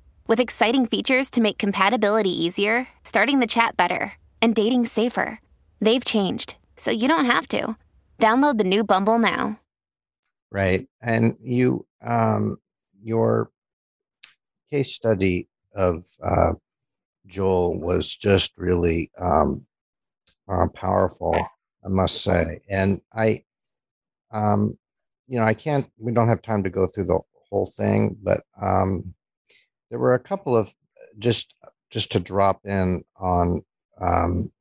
With 0.27 0.39
exciting 0.39 0.85
features 0.85 1.29
to 1.31 1.41
make 1.41 1.57
compatibility 1.57 2.29
easier, 2.29 2.87
starting 3.03 3.39
the 3.39 3.47
chat 3.47 3.75
better, 3.75 4.13
and 4.41 4.55
dating 4.55 4.85
safer. 4.85 5.39
They've 5.79 6.05
changed, 6.05 6.55
so 6.77 6.91
you 6.91 7.07
don't 7.07 7.25
have 7.25 7.47
to. 7.49 7.75
Download 8.19 8.57
the 8.57 8.63
new 8.63 8.83
Bumble 8.83 9.19
now. 9.19 9.59
Right. 10.51 10.87
And 11.01 11.37
you, 11.41 11.85
um, 12.05 12.57
your 13.01 13.49
case 14.69 14.93
study 14.93 15.47
of 15.75 16.03
uh, 16.23 16.53
Joel 17.25 17.79
was 17.79 18.13
just 18.15 18.51
really 18.57 19.11
um, 19.19 19.65
uh, 20.47 20.67
powerful, 20.75 21.35
I 21.35 21.87
must 21.87 22.23
say. 22.23 22.59
And 22.69 23.01
I, 23.13 23.43
um, 24.31 24.77
you 25.27 25.39
know, 25.39 25.45
I 25.45 25.53
can't, 25.53 25.89
we 25.97 26.11
don't 26.11 26.29
have 26.29 26.41
time 26.41 26.63
to 26.63 26.69
go 26.69 26.85
through 26.85 27.05
the 27.05 27.19
whole 27.49 27.65
thing, 27.65 28.17
but 28.21 28.43
um, 28.61 29.13
there 29.91 29.99
were 29.99 30.15
a 30.15 30.19
couple 30.19 30.55
of 30.55 30.73
just 31.19 31.53
just 31.91 32.13
to 32.13 32.19
drop 32.19 32.61
in 32.65 33.03
on 33.19 33.61
um, 33.99 34.51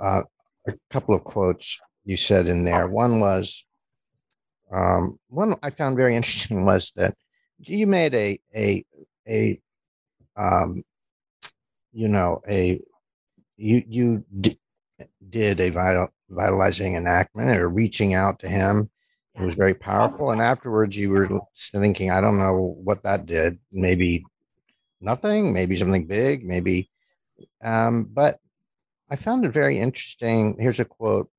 uh, 0.00 0.22
a 0.66 0.72
couple 0.90 1.14
of 1.14 1.22
quotes 1.22 1.78
you 2.04 2.16
said 2.16 2.48
in 2.48 2.64
there. 2.64 2.88
One 2.88 3.20
was 3.20 3.64
um, 4.72 5.20
one 5.28 5.54
I 5.62 5.70
found 5.70 5.96
very 5.96 6.16
interesting 6.16 6.64
was 6.64 6.92
that 6.96 7.14
you 7.58 7.86
made 7.86 8.14
a 8.14 8.40
a 8.56 8.84
a 9.28 9.60
um, 10.36 10.82
you 11.92 12.08
know 12.08 12.40
a 12.48 12.80
you 13.58 13.84
you 13.86 14.24
d- 14.40 14.58
did 15.28 15.60
a 15.60 15.68
vital 15.68 16.08
vitalizing 16.30 16.96
enactment 16.96 17.54
or 17.54 17.68
reaching 17.68 18.14
out 18.14 18.38
to 18.38 18.48
him 18.48 18.88
it 19.40 19.44
was 19.44 19.54
very 19.54 19.74
powerful 19.74 20.30
and 20.30 20.40
afterwards 20.40 20.96
you 20.96 21.10
were 21.10 21.40
thinking 21.56 22.10
i 22.10 22.20
don't 22.20 22.38
know 22.38 22.76
what 22.82 23.02
that 23.02 23.26
did. 23.26 23.58
Maybe 23.72 24.24
nothing 25.00 25.52
maybe 25.52 25.76
something 25.76 26.06
big 26.06 26.44
maybe 26.44 26.90
um, 27.62 28.04
but 28.04 28.38
i 29.08 29.16
found 29.16 29.44
it 29.44 29.52
very 29.52 29.78
interesting. 29.78 30.56
Here's 30.58 30.80
a 30.80 30.84
quote. 30.84 31.30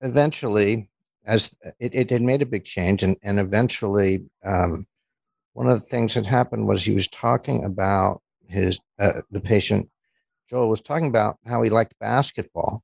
Eventually 0.00 0.88
as 1.24 1.54
it, 1.78 1.94
it 1.94 2.10
had 2.10 2.22
made 2.22 2.42
a 2.42 2.46
big 2.46 2.64
change 2.64 3.02
and, 3.02 3.16
and 3.22 3.38
eventually 3.38 4.24
um, 4.44 4.86
one 5.52 5.68
of 5.68 5.78
the 5.78 5.86
things 5.86 6.14
that 6.14 6.26
happened 6.26 6.66
was 6.66 6.84
he 6.84 6.94
was 6.94 7.08
talking 7.08 7.64
about 7.64 8.22
his 8.48 8.80
uh, 8.98 9.20
the 9.30 9.40
patient 9.40 9.88
joel 10.48 10.68
was 10.68 10.80
talking 10.80 11.06
about 11.06 11.38
how 11.46 11.62
he 11.62 11.70
liked 11.70 11.94
basketball 12.00 12.82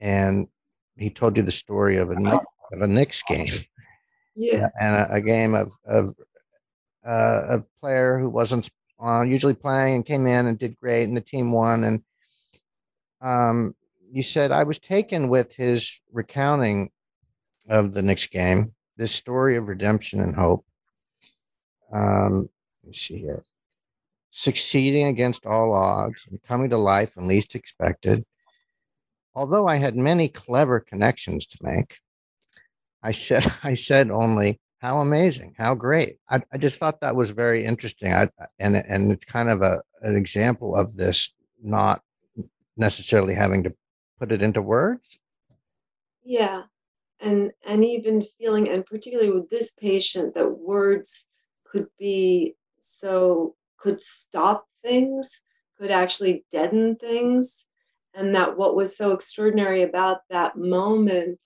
and 0.00 0.48
he 0.96 1.10
told 1.10 1.36
you 1.36 1.42
the 1.42 1.50
story 1.50 1.96
of 1.96 2.10
a 2.10 2.14
of 2.72 2.82
a 2.82 2.86
Knicks 2.86 3.22
game, 3.22 3.52
yeah, 4.34 4.68
and 4.80 4.96
a, 4.96 5.14
a 5.14 5.20
game 5.20 5.54
of 5.54 5.72
of 5.84 6.14
uh, 7.04 7.58
a 7.58 7.64
player 7.80 8.18
who 8.18 8.28
wasn't 8.28 8.70
uh, 9.02 9.22
usually 9.22 9.54
playing 9.54 9.96
and 9.96 10.06
came 10.06 10.26
in 10.26 10.46
and 10.46 10.58
did 10.58 10.76
great, 10.78 11.04
and 11.04 11.16
the 11.16 11.20
team 11.20 11.52
won. 11.52 11.84
And 11.84 12.02
um, 13.20 13.74
you 14.10 14.22
said 14.22 14.50
I 14.50 14.64
was 14.64 14.78
taken 14.78 15.28
with 15.28 15.54
his 15.54 16.00
recounting 16.12 16.90
of 17.68 17.92
the 17.92 18.02
Knicks 18.02 18.26
game, 18.26 18.74
this 18.96 19.12
story 19.12 19.56
of 19.56 19.68
redemption 19.68 20.20
and 20.20 20.34
hope. 20.34 20.64
Um, 21.92 22.48
let 22.82 22.88
me 22.88 22.94
see 22.94 23.18
here. 23.18 23.44
Succeeding 24.30 25.06
against 25.06 25.46
all 25.46 25.72
odds 25.72 26.26
and 26.30 26.42
coming 26.42 26.70
to 26.70 26.76
life 26.76 27.16
when 27.16 27.26
least 27.26 27.54
expected. 27.54 28.24
Although 29.34 29.66
I 29.66 29.76
had 29.76 29.96
many 29.96 30.28
clever 30.28 30.80
connections 30.80 31.46
to 31.46 31.58
make, 31.60 31.98
I 33.02 33.10
said, 33.12 33.46
I 33.62 33.74
said 33.74 34.10
only, 34.10 34.60
how 34.78 35.00
amazing, 35.00 35.54
how 35.56 35.74
great. 35.74 36.18
I, 36.28 36.42
I 36.52 36.58
just 36.58 36.78
thought 36.78 37.00
that 37.00 37.16
was 37.16 37.30
very 37.30 37.64
interesting. 37.64 38.12
I, 38.12 38.28
and, 38.58 38.76
and 38.76 39.10
it's 39.10 39.24
kind 39.24 39.48
of 39.48 39.62
a, 39.62 39.80
an 40.02 40.16
example 40.16 40.76
of 40.76 40.96
this 40.96 41.32
not 41.62 42.02
necessarily 42.76 43.34
having 43.34 43.62
to 43.64 43.74
put 44.18 44.32
it 44.32 44.42
into 44.42 44.60
words. 44.62 45.18
Yeah. 46.22 46.64
And, 47.20 47.52
and 47.66 47.84
even 47.84 48.24
feeling, 48.38 48.68
and 48.68 48.84
particularly 48.84 49.30
with 49.30 49.48
this 49.48 49.72
patient, 49.72 50.34
that 50.34 50.58
words 50.58 51.26
could 51.64 51.86
be 51.98 52.54
so, 52.78 53.56
could 53.78 54.02
stop 54.02 54.66
things, 54.84 55.40
could 55.78 55.90
actually 55.90 56.44
deaden 56.50 56.96
things. 56.96 57.66
And 58.14 58.34
that 58.34 58.56
what 58.56 58.76
was 58.76 58.96
so 58.96 59.12
extraordinary 59.12 59.82
about 59.82 60.20
that 60.30 60.56
moment 60.56 61.40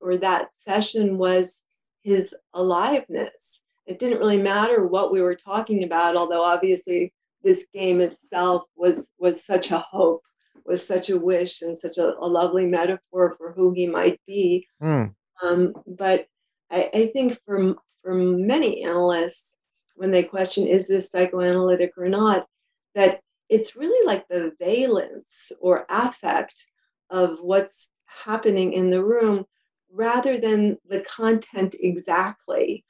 or 0.00 0.16
that 0.16 0.48
session 0.58 1.18
was 1.18 1.62
his 2.02 2.34
aliveness. 2.54 3.62
It 3.86 3.98
didn't 3.98 4.18
really 4.18 4.40
matter 4.40 4.86
what 4.86 5.12
we 5.12 5.22
were 5.22 5.34
talking 5.34 5.82
about, 5.84 6.16
although 6.16 6.44
obviously 6.44 7.12
this 7.42 7.66
game 7.72 8.00
itself 8.00 8.64
was 8.76 9.10
was 9.18 9.44
such 9.44 9.70
a 9.70 9.78
hope, 9.78 10.22
was 10.66 10.86
such 10.86 11.08
a 11.10 11.18
wish, 11.18 11.62
and 11.62 11.78
such 11.78 11.98
a, 11.98 12.14
a 12.18 12.26
lovely 12.26 12.66
metaphor 12.66 13.34
for 13.36 13.52
who 13.52 13.72
he 13.72 13.86
might 13.86 14.20
be. 14.26 14.66
Mm. 14.82 15.14
Um, 15.42 15.72
but 15.86 16.26
I, 16.70 16.90
I 16.92 17.06
think 17.06 17.38
for 17.44 17.76
for 18.02 18.14
many 18.14 18.84
analysts, 18.84 19.54
when 19.96 20.10
they 20.10 20.22
question 20.22 20.66
is 20.66 20.86
this 20.86 21.08
psychoanalytic 21.08 21.92
or 21.96 22.08
not, 22.08 22.46
that 22.94 23.20
it's 23.48 23.76
really 23.76 24.06
like 24.06 24.28
the 24.28 24.52
valence 24.60 25.52
or 25.60 25.86
affect 25.88 26.54
of 27.10 27.38
what's 27.40 27.88
happening 28.24 28.72
in 28.72 28.90
the 28.90 29.04
room 29.04 29.44
rather 29.92 30.38
than 30.38 30.76
the 30.88 31.00
content 31.00 31.74
exactly 31.80 32.84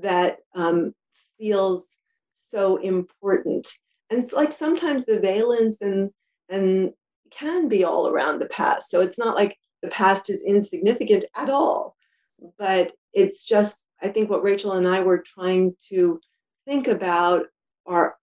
that 0.00 0.38
um, 0.54 0.94
feels 1.38 1.98
so 2.32 2.76
important. 2.76 3.68
And 4.10 4.22
it's 4.22 4.32
like 4.32 4.52
sometimes 4.52 5.04
the 5.04 5.20
valence 5.20 5.78
and 5.80 6.10
and 6.48 6.92
can 7.30 7.68
be 7.68 7.82
all 7.82 8.08
around 8.08 8.38
the 8.38 8.46
past. 8.46 8.90
So 8.90 9.00
it's 9.00 9.18
not 9.18 9.34
like 9.34 9.56
the 9.82 9.88
past 9.88 10.30
is 10.30 10.44
insignificant 10.44 11.24
at 11.34 11.50
all, 11.50 11.96
but 12.58 12.92
it's 13.12 13.44
just 13.44 13.84
I 14.02 14.08
think 14.08 14.30
what 14.30 14.44
Rachel 14.44 14.72
and 14.72 14.86
I 14.86 15.02
were 15.02 15.24
trying 15.26 15.74
to 15.88 16.20
think 16.66 16.86
about 16.86 17.46
are 17.86 18.16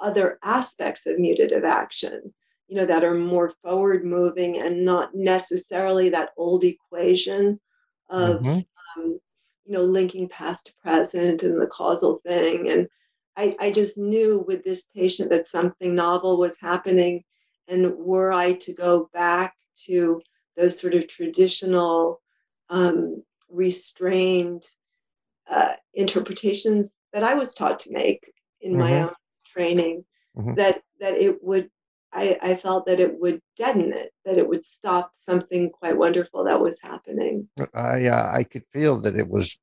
other 0.00 0.38
aspects 0.42 1.06
of 1.06 1.16
mutative 1.16 1.64
action 1.64 2.32
you 2.68 2.76
know 2.76 2.86
that 2.86 3.04
are 3.04 3.14
more 3.14 3.52
forward 3.62 4.04
moving 4.04 4.58
and 4.58 4.84
not 4.84 5.14
necessarily 5.14 6.08
that 6.08 6.30
old 6.36 6.64
equation 6.64 7.60
of 8.08 8.40
mm-hmm. 8.40 9.00
um, 9.00 9.18
you 9.64 9.72
know 9.72 9.82
linking 9.82 10.28
past 10.28 10.66
to 10.66 10.74
present 10.82 11.42
and 11.42 11.60
the 11.60 11.66
causal 11.66 12.20
thing 12.26 12.68
and 12.68 12.88
I, 13.38 13.54
I 13.60 13.70
just 13.70 13.98
knew 13.98 14.42
with 14.46 14.64
this 14.64 14.84
patient 14.94 15.30
that 15.30 15.46
something 15.46 15.94
novel 15.94 16.38
was 16.38 16.58
happening 16.58 17.24
and 17.68 17.94
were 17.96 18.32
i 18.32 18.52
to 18.54 18.72
go 18.72 19.10
back 19.12 19.54
to 19.86 20.20
those 20.56 20.78
sort 20.78 20.94
of 20.94 21.08
traditional 21.08 22.20
um, 22.70 23.22
restrained 23.50 24.66
uh, 25.48 25.74
interpretations 25.94 26.90
that 27.12 27.22
i 27.22 27.34
was 27.34 27.54
taught 27.54 27.78
to 27.80 27.92
make 27.92 28.32
in 28.60 28.72
mm-hmm. 28.72 28.80
my 28.80 29.02
own 29.02 29.14
training 29.44 30.04
mm-hmm. 30.36 30.54
that 30.54 30.82
that 31.00 31.14
it 31.14 31.42
would 31.42 31.70
I, 32.16 32.38
I 32.40 32.54
felt 32.54 32.86
that 32.86 32.98
it 32.98 33.20
would 33.20 33.42
deaden 33.58 33.92
it, 33.92 34.10
that 34.24 34.38
it 34.38 34.48
would 34.48 34.64
stop 34.64 35.12
something 35.20 35.68
quite 35.68 35.98
wonderful 35.98 36.44
that 36.44 36.60
was 36.60 36.80
happening. 36.80 37.48
I 37.74 38.06
uh, 38.06 38.30
I 38.32 38.42
could 38.42 38.64
feel 38.72 38.96
that 39.00 39.16
it 39.16 39.28
was 39.28 39.58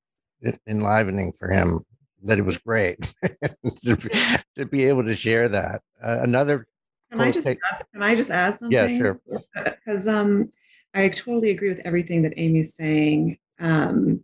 enlivening 0.68 1.32
for 1.32 1.50
him, 1.50 1.84
that 2.24 2.38
it 2.38 2.44
was 2.44 2.58
great 2.58 3.00
to, 3.84 3.96
be, 3.96 4.10
to, 4.56 4.66
be 4.68 4.84
able 4.86 5.04
to 5.04 5.16
share 5.16 5.50
that. 5.50 5.82
Uh, 6.02 6.20
another. 6.22 6.68
Can 7.12 7.22
I 7.22 7.32
just 7.32 7.48
add, 7.48 7.58
can 7.92 8.04
I 8.04 8.16
just 8.16 8.30
add 8.30 8.60
something? 8.60 8.72
Yeah, 8.72 8.98
sure. 8.98 9.20
Because 9.56 10.08
um, 10.08 10.50
I 10.94 11.10
totally 11.10 11.50
agree 11.50 11.70
with 11.70 11.82
everything 11.86 12.22
that 12.22 12.34
Amy's 12.38 12.76
saying. 12.76 13.38
Um, 13.60 14.22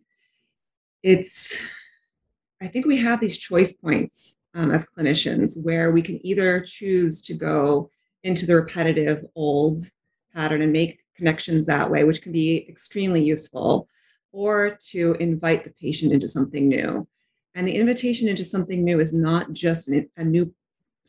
it's, 1.01 1.57
I 2.61 2.67
think 2.67 2.85
we 2.85 2.97
have 2.97 3.19
these 3.19 3.37
choice 3.37 3.73
points 3.73 4.35
um, 4.53 4.71
as 4.71 4.85
clinicians 4.85 5.63
where 5.63 5.91
we 5.91 6.01
can 6.01 6.23
either 6.25 6.61
choose 6.61 7.21
to 7.23 7.33
go 7.33 7.89
into 8.23 8.45
the 8.45 8.55
repetitive 8.55 9.25
old 9.35 9.77
pattern 10.33 10.61
and 10.61 10.73
make 10.73 10.99
connections 11.15 11.65
that 11.65 11.89
way, 11.89 12.03
which 12.03 12.21
can 12.21 12.31
be 12.31 12.65
extremely 12.69 13.23
useful, 13.23 13.87
or 14.31 14.77
to 14.91 15.15
invite 15.19 15.63
the 15.63 15.71
patient 15.71 16.11
into 16.11 16.27
something 16.27 16.67
new. 16.67 17.07
And 17.55 17.67
the 17.67 17.75
invitation 17.75 18.27
into 18.27 18.43
something 18.43 18.83
new 18.83 18.99
is 18.99 19.13
not 19.13 19.51
just 19.53 19.87
an, 19.87 20.09
a 20.17 20.23
new 20.23 20.53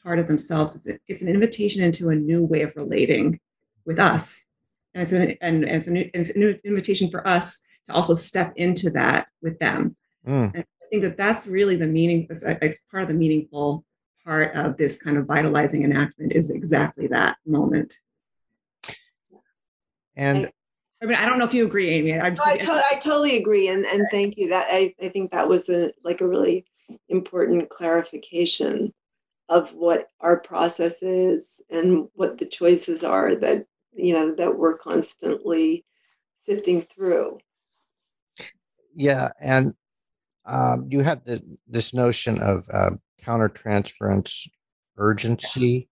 part 0.02 0.18
of 0.18 0.26
themselves, 0.26 0.74
it's, 0.74 0.86
a, 0.86 0.98
it's, 1.06 1.22
an 1.22 1.28
invitation 1.28 1.82
into 1.82 2.08
a 2.08 2.14
new 2.14 2.42
way 2.42 2.62
of 2.62 2.74
relating 2.74 3.38
with 3.84 3.98
us. 3.98 4.46
And 4.94 5.02
it's, 5.02 5.12
an, 5.12 5.36
and 5.40 5.64
it's, 5.64 5.86
a 5.86 5.90
new, 5.90 6.10
it's 6.14 6.30
a 6.30 6.38
new 6.38 6.58
invitation 6.64 7.10
for 7.10 7.26
us 7.28 7.60
to 7.86 7.94
also 7.94 8.14
step 8.14 8.52
into 8.56 8.90
that 8.90 9.28
with 9.42 9.58
them. 9.58 9.96
Mm. 10.26 10.54
And 10.54 10.64
I 10.64 10.86
think 10.90 11.02
that 11.02 11.16
that's 11.16 11.46
really 11.46 11.76
the 11.76 11.86
meaning, 11.86 12.26
it's, 12.30 12.42
it's 12.42 12.80
part 12.90 13.02
of 13.02 13.08
the 13.10 13.14
meaningful 13.14 13.84
part 14.24 14.54
of 14.54 14.76
this 14.76 14.98
kind 14.98 15.16
of 15.16 15.26
vitalizing 15.26 15.84
enactment 15.84 16.32
is 16.32 16.50
exactly 16.50 17.06
that 17.08 17.36
moment. 17.46 17.94
And 20.16 20.50
I 21.02 21.06
mean, 21.06 21.16
I 21.16 21.26
don't 21.26 21.38
know 21.38 21.46
if 21.46 21.54
you 21.54 21.64
agree, 21.64 21.90
Amy. 21.90 22.18
I'm 22.18 22.34
no, 22.34 22.42
I, 22.44 22.56
to- 22.58 22.72
I, 22.92 22.98
totally 22.98 23.38
agree, 23.38 23.68
and 23.68 23.86
and 23.86 24.06
thank 24.10 24.36
you. 24.36 24.48
That 24.50 24.66
I, 24.70 24.94
I 25.02 25.08
think 25.08 25.30
that 25.30 25.48
was 25.48 25.68
a 25.68 25.92
like 26.04 26.20
a 26.20 26.28
really 26.28 26.66
important 27.08 27.70
clarification 27.70 28.92
of 29.48 29.72
what 29.72 30.08
our 30.20 30.38
process 30.38 31.02
is 31.02 31.60
and 31.70 32.08
what 32.14 32.38
the 32.38 32.46
choices 32.46 33.02
are 33.02 33.34
that 33.34 33.64
you 33.94 34.12
know 34.12 34.34
that 34.34 34.58
we're 34.58 34.76
constantly 34.76 35.86
sifting 36.42 36.82
through. 36.82 37.38
Yeah, 38.94 39.30
and 39.40 39.74
um, 40.44 40.86
you 40.90 41.00
have 41.00 41.24
the, 41.24 41.42
this 41.66 41.94
notion 41.94 42.42
of 42.42 42.68
uh, 42.72 42.90
countertransference 43.24 44.48
urgency. 44.98 45.88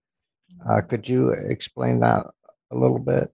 Uh, 0.69 0.81
could 0.81 1.09
you 1.09 1.31
explain 1.31 2.01
that 2.01 2.27
a 2.71 2.77
little 2.77 2.99
bit? 2.99 3.33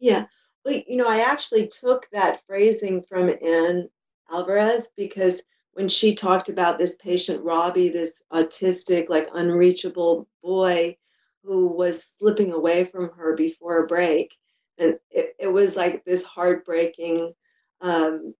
Yeah. 0.00 0.26
Well, 0.64 0.80
you 0.86 0.96
know, 0.96 1.08
I 1.08 1.18
actually 1.18 1.68
took 1.68 2.08
that 2.12 2.44
phrasing 2.46 3.02
from 3.08 3.30
Anne 3.44 3.88
Alvarez 4.30 4.90
because 4.96 5.42
when 5.74 5.88
she 5.88 6.14
talked 6.14 6.48
about 6.48 6.78
this 6.78 6.96
patient, 6.96 7.44
Robbie, 7.44 7.88
this 7.88 8.22
autistic, 8.32 9.08
like 9.08 9.28
unreachable 9.34 10.28
boy 10.42 10.96
who 11.42 11.66
was 11.66 12.04
slipping 12.18 12.52
away 12.52 12.84
from 12.84 13.10
her 13.10 13.34
before 13.34 13.84
a 13.84 13.86
break. 13.86 14.34
And 14.78 14.98
it, 15.10 15.34
it 15.38 15.48
was 15.52 15.76
like 15.76 16.04
this 16.04 16.22
heartbreaking 16.22 17.34
um, 17.80 18.34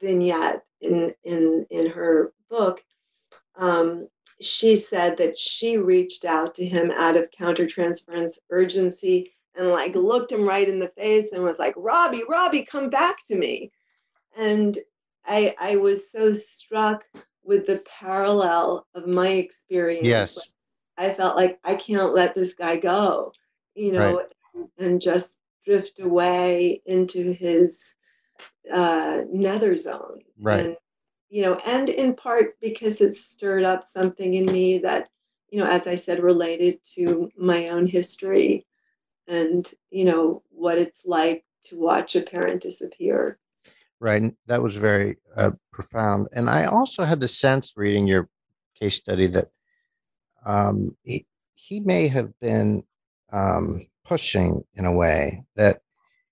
vignette 0.00 0.62
in, 0.80 1.12
in, 1.24 1.66
in 1.70 1.90
her 1.90 2.32
book. 2.48 2.82
Um, 3.56 4.08
she 4.40 4.76
said 4.76 5.16
that 5.18 5.38
she 5.38 5.76
reached 5.76 6.24
out 6.24 6.54
to 6.56 6.64
him 6.64 6.90
out 6.90 7.16
of 7.16 7.30
countertransference 7.30 8.38
urgency 8.50 9.32
and 9.56 9.68
like 9.68 9.94
looked 9.94 10.32
him 10.32 10.46
right 10.46 10.68
in 10.68 10.78
the 10.78 10.88
face 10.88 11.32
and 11.32 11.42
was 11.42 11.58
like, 11.58 11.74
Robbie, 11.76 12.24
Robbie, 12.28 12.64
come 12.64 12.90
back 12.90 13.24
to 13.26 13.36
me. 13.36 13.70
And 14.36 14.78
I 15.26 15.54
I 15.58 15.76
was 15.76 16.10
so 16.10 16.32
struck 16.32 17.04
with 17.42 17.66
the 17.66 17.82
parallel 18.00 18.86
of 18.94 19.06
my 19.06 19.28
experience. 19.28 20.04
Yes. 20.04 20.50
I 20.96 21.10
felt 21.14 21.36
like 21.36 21.58
I 21.64 21.74
can't 21.74 22.14
let 22.14 22.34
this 22.34 22.54
guy 22.54 22.76
go, 22.76 23.32
you 23.74 23.92
know, 23.92 24.16
right. 24.54 24.66
and 24.78 25.00
just 25.00 25.38
drift 25.64 25.98
away 25.98 26.82
into 26.84 27.32
his 27.32 27.94
uh, 28.72 29.22
nether 29.32 29.76
zone. 29.76 30.20
Right. 30.38 30.66
And, 30.66 30.76
you 31.30 31.42
know, 31.42 31.54
and 31.64 31.88
in 31.88 32.14
part 32.14 32.60
because 32.60 33.00
it 33.00 33.14
stirred 33.14 33.64
up 33.64 33.84
something 33.84 34.34
in 34.34 34.46
me 34.46 34.78
that, 34.78 35.08
you 35.48 35.58
know, 35.58 35.66
as 35.66 35.86
I 35.86 35.94
said, 35.94 36.22
related 36.22 36.80
to 36.96 37.30
my 37.38 37.68
own 37.68 37.86
history 37.86 38.66
and, 39.28 39.72
you 39.90 40.04
know, 40.04 40.42
what 40.50 40.78
it's 40.78 41.02
like 41.04 41.44
to 41.64 41.78
watch 41.78 42.16
a 42.16 42.20
parent 42.20 42.62
disappear. 42.62 43.38
Right. 44.00 44.34
That 44.46 44.62
was 44.62 44.76
very 44.76 45.18
uh, 45.36 45.52
profound. 45.72 46.28
And 46.32 46.50
I 46.50 46.64
also 46.64 47.04
had 47.04 47.20
the 47.20 47.28
sense 47.28 47.74
reading 47.76 48.08
your 48.08 48.28
case 48.78 48.96
study 48.96 49.28
that 49.28 49.48
um, 50.44 50.96
he, 51.02 51.26
he 51.54 51.78
may 51.78 52.08
have 52.08 52.32
been 52.40 52.82
um, 53.32 53.86
pushing 54.04 54.64
in 54.74 54.84
a 54.84 54.92
way 54.92 55.44
that 55.54 55.80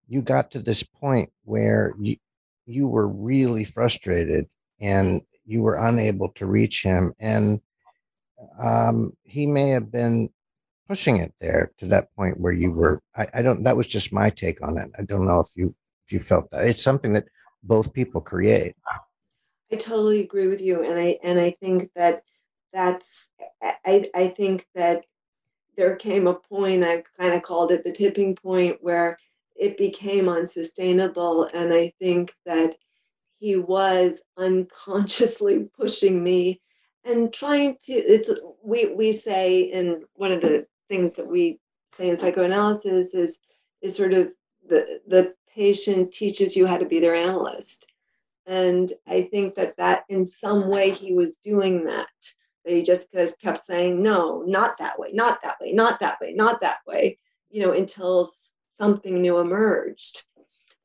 you 0.08 0.22
got 0.22 0.50
to 0.52 0.58
this 0.58 0.82
point 0.82 1.30
where 1.44 1.94
you 2.00 2.16
you 2.66 2.86
were 2.86 3.08
really 3.08 3.64
frustrated 3.64 4.46
and 4.80 5.22
you 5.44 5.62
were 5.62 5.74
unable 5.74 6.28
to 6.30 6.46
reach 6.46 6.82
him. 6.82 7.14
And 7.18 7.60
um, 8.58 9.12
he 9.24 9.46
may 9.46 9.70
have 9.70 9.90
been 9.90 10.30
pushing 10.86 11.18
it 11.18 11.34
there 11.40 11.72
to 11.78 11.86
that 11.86 12.14
point 12.16 12.40
where 12.40 12.52
you 12.52 12.72
were 12.72 13.02
I, 13.14 13.26
I 13.34 13.42
don't 13.42 13.62
that 13.64 13.76
was 13.76 13.86
just 13.86 14.12
my 14.12 14.30
take 14.30 14.62
on 14.62 14.78
it. 14.78 14.90
I 14.98 15.02
don't 15.02 15.26
know 15.26 15.40
if 15.40 15.48
you 15.54 15.74
if 16.06 16.12
you 16.12 16.18
felt 16.18 16.50
that. 16.50 16.66
It's 16.66 16.82
something 16.82 17.12
that 17.12 17.26
both 17.62 17.92
people 17.92 18.20
create. 18.20 18.74
I 19.70 19.76
totally 19.76 20.22
agree 20.22 20.48
with 20.48 20.60
you 20.60 20.82
and 20.82 20.98
i 20.98 21.18
and 21.22 21.38
i 21.38 21.50
think 21.50 21.90
that 21.94 22.22
that's 22.72 23.30
I, 23.62 24.08
I 24.14 24.28
think 24.28 24.66
that 24.74 25.04
there 25.76 25.96
came 25.96 26.26
a 26.26 26.34
point 26.34 26.84
i 26.84 27.02
kind 27.18 27.34
of 27.34 27.42
called 27.42 27.70
it 27.70 27.84
the 27.84 27.92
tipping 27.92 28.34
point 28.34 28.78
where 28.80 29.18
it 29.56 29.76
became 29.76 30.28
unsustainable 30.28 31.44
and 31.52 31.74
i 31.74 31.92
think 32.00 32.32
that 32.46 32.76
he 33.38 33.56
was 33.56 34.20
unconsciously 34.36 35.68
pushing 35.78 36.22
me 36.22 36.60
and 37.04 37.32
trying 37.32 37.76
to 37.80 37.92
it's 37.92 38.30
we 38.62 38.94
we 38.94 39.12
say 39.12 39.60
in 39.60 40.02
one 40.14 40.32
of 40.32 40.40
the 40.40 40.66
things 40.88 41.14
that 41.14 41.26
we 41.26 41.58
say 41.92 42.10
in 42.10 42.16
psychoanalysis 42.16 43.14
is 43.14 43.38
is 43.82 43.96
sort 43.96 44.12
of 44.12 44.32
the 44.68 45.00
the 45.06 45.34
patient 45.54 46.12
teaches 46.12 46.56
you 46.56 46.66
how 46.66 46.76
to 46.76 46.86
be 46.86 47.00
their 47.00 47.14
analyst 47.14 47.90
and 48.46 48.92
i 49.06 49.22
think 49.22 49.54
that 49.54 49.76
that 49.76 50.04
in 50.08 50.26
some 50.26 50.68
way 50.68 50.90
he 50.90 51.14
was 51.14 51.36
doing 51.36 51.84
that 51.84 52.10
that 52.68 52.74
he 52.74 52.82
just 52.82 53.10
kept 53.40 53.64
saying, 53.64 54.02
no, 54.02 54.42
not 54.42 54.78
that 54.78 54.98
way, 54.98 55.10
not 55.12 55.42
that 55.42 55.58
way, 55.60 55.72
not 55.72 56.00
that 56.00 56.20
way, 56.20 56.32
not 56.34 56.60
that 56.60 56.78
way, 56.86 57.18
you 57.50 57.62
know, 57.62 57.72
until 57.72 58.30
something 58.78 59.20
new 59.20 59.38
emerged. 59.38 60.24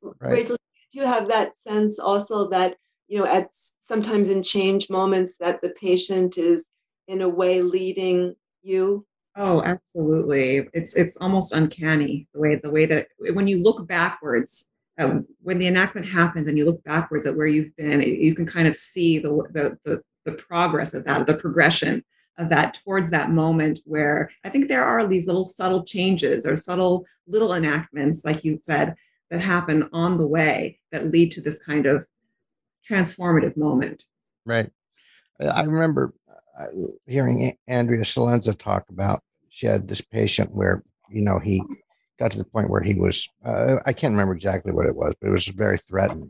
Right. 0.01 0.31
Rachel, 0.31 0.57
do 0.93 0.99
you 0.99 1.06
have 1.06 1.27
that 1.29 1.58
sense 1.58 1.99
also 1.99 2.47
that, 2.49 2.77
you 3.08 3.17
know, 3.17 3.25
at 3.25 3.49
sometimes 3.82 4.29
in 4.29 4.43
change 4.43 4.89
moments 4.89 5.38
that 5.38 5.62
the 5.62 5.71
patient 5.71 6.38
is 6.38 6.67
in 7.08 7.21
a 7.21 7.29
way 7.29 7.62
leading 7.62 8.36
you? 8.62 9.06
Oh, 9.36 9.63
absolutely. 9.63 10.67
It's 10.73 10.95
it's 10.95 11.17
almost 11.17 11.53
uncanny 11.53 12.27
the 12.34 12.39
way 12.39 12.56
the 12.56 12.69
way 12.69 12.86
that 12.86 13.08
when 13.17 13.47
you 13.47 13.62
look 13.63 13.88
backwards, 13.88 14.65
um, 14.99 15.25
when 15.41 15.58
the 15.58 15.67
enactment 15.67 16.08
happens 16.08 16.47
and 16.47 16.58
you 16.58 16.65
look 16.65 16.84
backwards 16.84 17.25
at 17.25 17.36
where 17.36 17.47
you've 17.47 17.75
been, 17.75 17.99
you 18.01 18.36
can 18.36 18.45
kind 18.45 18.67
of 18.67 18.75
see 18.75 19.17
the 19.17 19.29
the, 19.51 19.77
the 19.86 20.01
the 20.25 20.34
progress 20.34 20.93
of 20.93 21.03
that, 21.06 21.25
the 21.25 21.36
progression 21.36 22.03
of 22.38 22.49
that 22.49 22.79
towards 22.84 23.10
that 23.10 23.32
moment 23.32 23.79
where 23.86 24.29
I 24.43 24.49
think 24.49 24.67
there 24.67 24.84
are 24.84 25.08
these 25.08 25.27
little 25.27 25.45
subtle 25.45 25.84
changes 25.84 26.45
or 26.45 26.56
subtle 26.56 27.06
little 27.27 27.53
enactments, 27.53 28.23
like 28.25 28.43
you 28.43 28.60
said, 28.62 28.95
that 29.33 29.41
happen 29.41 29.89
on 29.93 30.19
the 30.19 30.27
way 30.27 30.79
that 30.91 31.11
lead 31.11 31.31
to 31.31 31.41
this 31.41 31.57
kind 31.57 31.87
of 31.87 32.07
transformative 32.87 33.57
moment. 33.57 34.05
Right. 34.45 34.69
I 35.41 35.63
remember 35.63 36.13
uh, 36.57 36.67
hearing 37.07 37.57
Andrea 37.67 38.03
Celenza 38.03 38.55
talk 38.55 38.85
about 38.89 39.23
she 39.49 39.65
had 39.65 39.87
this 39.87 40.01
patient 40.01 40.51
where, 40.53 40.83
you 41.09 41.21
know, 41.21 41.39
he 41.39 41.63
got 42.19 42.29
to 42.31 42.37
the 42.37 42.45
point 42.45 42.69
where 42.69 42.81
he 42.81 42.93
was, 42.93 43.27
uh, 43.43 43.77
I 43.87 43.93
can't 43.93 44.11
remember 44.11 44.35
exactly 44.35 44.71
what 44.71 44.85
it 44.85 44.95
was, 44.95 45.15
but 45.19 45.29
it 45.29 45.31
was 45.31 45.47
very 45.47 45.79
threatening. 45.79 46.29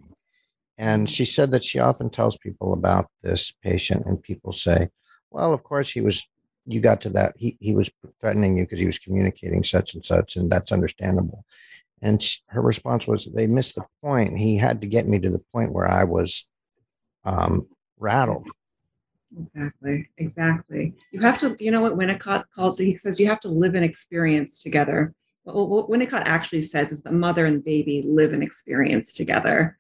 And 0.78 1.10
she 1.10 1.26
said 1.26 1.52
that 1.52 1.66
she 1.66 1.80
often 1.80 2.10
tells 2.10 2.38
people 2.38 2.72
about 2.72 3.08
this 3.22 3.52
patient, 3.52 4.06
and 4.06 4.22
people 4.22 4.54
say, 4.54 4.88
well, 5.30 5.52
of 5.52 5.64
course, 5.64 5.92
he 5.92 6.00
was, 6.00 6.26
you 6.66 6.80
got 6.80 7.02
to 7.02 7.10
that. 7.10 7.34
He, 7.38 7.58
he 7.60 7.74
was 7.74 7.92
threatening 8.22 8.58
you 8.58 8.64
because 8.64 8.80
he 8.80 8.86
was 8.86 8.98
communicating 8.98 9.64
such 9.64 9.94
and 9.94 10.06
such, 10.06 10.38
and 10.38 10.50
that's 10.50 10.72
understandable. 10.72 11.44
And 12.04 12.22
she, 12.22 12.42
her 12.48 12.62
response 12.62 13.08
was, 13.08 13.32
they 13.34 13.48
missed 13.48 13.76
the 13.76 13.86
point. 14.04 14.38
He 14.38 14.58
had 14.58 14.82
to 14.82 14.88
get 14.88 15.08
me 15.08 15.20
to 15.20 15.30
the 15.30 15.42
point 15.54 15.72
where 15.72 15.90
I 15.90 16.04
was 16.04 16.46
um, 17.24 17.66
rattled. 17.98 18.46
Exactly, 19.40 20.10
exactly. 20.18 20.94
You 21.12 21.22
have 21.22 21.38
to, 21.40 21.56
you 21.60 21.72
know 21.72 21.82
what 21.82 21.98
Winnicott 21.98 22.44
calls 22.54 22.80
it? 22.80 22.86
He 22.86 22.98
says 22.98 23.20
you 23.20 23.28
have 23.28 23.40
to 23.40 23.48
live 23.48 23.74
an 23.74 23.84
experience 23.84 24.58
together. 24.58 25.16
what 25.46 25.90
Winnicott 25.90 26.24
actually 26.26 26.62
says 26.62 26.92
is 26.92 27.02
the 27.02 27.12
mother 27.12 27.46
and 27.46 27.56
the 27.56 27.62
baby 27.62 28.04
live 28.06 28.34
an 28.34 28.44
experience 28.44 29.14
together. 29.14 29.78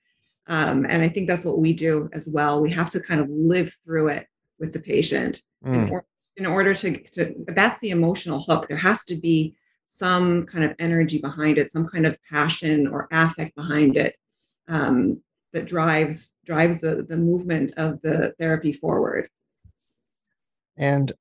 Um, 0.47 0.85
and 0.89 1.03
I 1.03 1.09
think 1.09 1.27
that's 1.27 1.45
what 1.45 1.59
we 1.59 1.73
do 1.73 2.09
as 2.13 2.29
well. 2.29 2.61
We 2.61 2.71
have 2.71 2.89
to 2.91 3.01
kind 3.01 3.19
of 3.19 3.29
live 3.29 3.75
through 3.83 4.07
it 4.07 4.27
with 4.59 4.71
the 4.71 4.79
patient 4.79 5.41
mm. 5.63 5.87
in, 5.87 5.89
or, 5.89 6.05
in, 6.37 6.45
order 6.45 6.73
to, 6.73 6.97
to, 7.11 7.35
that's 7.49 7.79
the 7.79 7.91
emotional 7.91 8.39
hook. 8.39 8.69
There 8.69 8.77
has 8.77 9.03
to 9.05 9.15
be 9.15 9.55
some 9.93 10.45
kind 10.47 10.63
of 10.63 10.73
energy 10.79 11.19
behind 11.19 11.57
it, 11.59 11.71
some 11.71 11.87
kind 11.87 12.07
of 12.07 12.17
passion 12.27 12.87
or 12.87 13.07
affect 13.11 13.55
behind 13.55 13.95
it 13.95 14.15
um, 14.67 15.21
that 15.51 15.67
drives 15.67 16.31
drives 16.45 16.81
the, 16.81 17.05
the 17.07 17.17
movement 17.17 17.73
of 17.77 18.01
the 18.01 18.33
therapy 18.39 18.73
forward. 18.73 19.29
And 20.77 21.11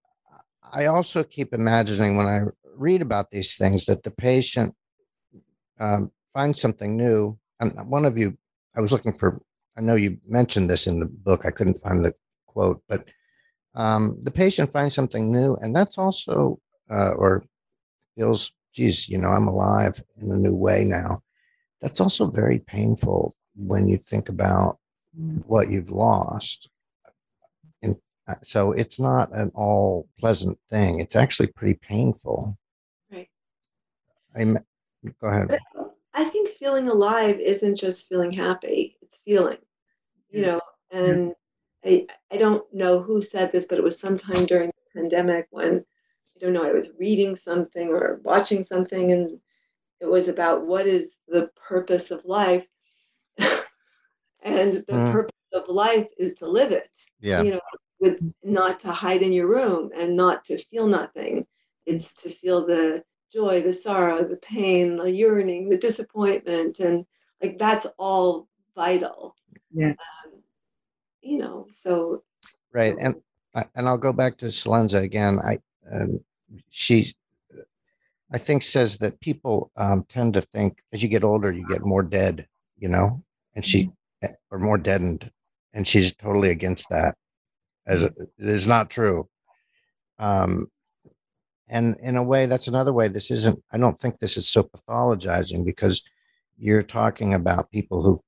I 0.72 0.86
also 0.86 1.22
keep 1.22 1.52
imagining 1.52 2.16
when 2.16 2.26
I 2.26 2.40
read 2.74 3.02
about 3.02 3.30
these 3.30 3.56
things 3.56 3.84
that 3.84 4.02
the 4.04 4.10
patient 4.10 4.74
um, 5.78 6.10
finds 6.32 6.60
something 6.60 6.96
new. 6.96 7.38
And 7.60 7.72
one 7.90 8.06
of 8.06 8.16
you 8.16 8.38
I 8.74 8.80
was 8.80 8.90
looking 8.90 9.12
for, 9.12 9.42
I 9.76 9.82
know 9.82 9.96
you 9.96 10.16
mentioned 10.26 10.70
this 10.70 10.86
in 10.86 10.98
the 10.98 11.06
book. 11.06 11.44
I 11.44 11.50
couldn't 11.50 11.74
find 11.74 12.02
the 12.02 12.14
quote, 12.46 12.82
but 12.88 13.06
um, 13.74 14.18
the 14.22 14.30
patient 14.30 14.70
finds 14.70 14.94
something 14.94 15.30
new, 15.30 15.56
and 15.56 15.76
that's 15.76 15.98
also, 15.98 16.58
uh, 16.90 17.12
or 17.12 17.44
feels, 18.16 18.52
geez, 18.72 19.08
you 19.08 19.18
know, 19.18 19.28
I'm 19.28 19.48
alive 19.48 20.02
in 20.20 20.30
a 20.30 20.36
new 20.36 20.54
way 20.54 20.84
now. 20.84 21.22
That's 21.80 22.00
also 22.00 22.30
very 22.30 22.60
painful 22.60 23.34
when 23.56 23.88
you 23.88 23.96
think 23.96 24.28
about 24.28 24.78
what 25.46 25.70
you've 25.70 25.90
lost. 25.90 26.70
And 27.82 27.96
uh, 28.26 28.36
so 28.42 28.72
it's 28.72 28.98
not 28.98 29.34
an 29.34 29.50
all 29.54 30.08
pleasant 30.18 30.58
thing. 30.70 31.00
It's 31.00 31.16
actually 31.16 31.48
pretty 31.48 31.74
painful. 31.74 32.56
Right. 33.10 33.28
I 34.34 34.44
go 35.20 35.28
ahead. 35.28 35.58
I 36.14 36.24
think 36.24 36.50
feeling 36.50 36.88
alive 36.88 37.38
isn't 37.40 37.76
just 37.76 38.08
feeling 38.08 38.32
happy, 38.32 38.96
it's 39.02 39.20
feeling, 39.24 39.58
you 40.30 40.42
know, 40.42 40.60
and 40.90 41.32
I, 41.84 42.06
I 42.30 42.36
don't 42.36 42.62
know 42.72 43.02
who 43.02 43.22
said 43.22 43.50
this, 43.50 43.66
but 43.66 43.78
it 43.78 43.84
was 43.84 43.98
sometime 43.98 44.44
during 44.44 44.68
the 44.68 45.00
pandemic 45.00 45.46
when 45.50 45.78
I 45.78 45.91
don't 46.42 46.52
know, 46.52 46.64
I 46.64 46.72
was 46.72 46.90
reading 46.98 47.36
something 47.36 47.88
or 47.88 48.20
watching 48.24 48.62
something 48.62 49.12
and 49.12 49.38
it 50.00 50.06
was 50.06 50.28
about 50.28 50.66
what 50.66 50.86
is 50.86 51.12
the 51.28 51.48
purpose 51.56 52.10
of 52.10 52.24
life. 52.24 52.66
and 54.42 54.72
the 54.72 54.84
mm. 54.88 55.12
purpose 55.12 55.32
of 55.52 55.68
life 55.68 56.08
is 56.18 56.34
to 56.34 56.46
live 56.48 56.72
it. 56.72 56.88
Yeah. 57.20 57.42
You 57.42 57.52
know, 57.52 57.60
with 58.00 58.34
not 58.42 58.80
to 58.80 58.90
hide 58.90 59.22
in 59.22 59.32
your 59.32 59.46
room 59.46 59.90
and 59.96 60.16
not 60.16 60.44
to 60.46 60.58
feel 60.58 60.88
nothing. 60.88 61.46
It's 61.86 62.12
to 62.22 62.30
feel 62.30 62.66
the 62.66 63.04
joy, 63.32 63.62
the 63.62 63.72
sorrow, 63.72 64.24
the 64.24 64.36
pain, 64.36 64.96
the 64.96 65.10
yearning, 65.10 65.68
the 65.68 65.78
disappointment, 65.78 66.80
and 66.80 67.06
like 67.40 67.58
that's 67.58 67.86
all 67.98 68.48
vital. 68.74 69.36
Yeah. 69.72 69.90
Um, 69.90 70.42
you 71.22 71.38
know, 71.38 71.68
so 71.70 72.24
right, 72.72 72.96
and 72.98 73.22
and 73.54 73.88
I'll 73.88 73.98
go 73.98 74.12
back 74.12 74.36
to 74.38 74.46
Celenza 74.46 75.02
again. 75.02 75.38
I 75.38 75.58
um, 75.90 76.20
she's 76.70 77.14
I 78.32 78.38
think 78.38 78.62
says 78.62 78.98
that 78.98 79.20
people 79.20 79.70
um, 79.76 80.04
tend 80.08 80.34
to 80.34 80.40
think 80.40 80.82
as 80.92 81.02
you 81.02 81.08
get 81.08 81.24
older, 81.24 81.52
you 81.52 81.66
get 81.68 81.84
more 81.84 82.02
dead, 82.02 82.46
you 82.78 82.88
know, 82.88 83.22
and 83.54 83.64
she 83.64 83.90
or 84.50 84.58
more 84.58 84.78
deadened, 84.78 85.30
and 85.74 85.86
she's 85.86 86.14
totally 86.14 86.50
against 86.50 86.88
that. 86.88 87.16
As 87.86 88.04
it 88.04 88.16
it 88.38 88.48
is 88.48 88.66
not 88.66 88.90
true. 88.90 89.28
Um, 90.18 90.68
and 91.68 91.96
in 92.00 92.16
a 92.16 92.22
way, 92.22 92.46
that's 92.46 92.68
another 92.68 92.92
way. 92.92 93.08
This 93.08 93.30
isn't. 93.30 93.62
I 93.70 93.78
don't 93.78 93.98
think 93.98 94.18
this 94.18 94.36
is 94.36 94.48
so 94.48 94.62
pathologizing 94.62 95.64
because 95.64 96.02
you're 96.56 96.82
talking 96.82 97.34
about 97.34 97.70
people 97.70 98.02
who 98.02 98.22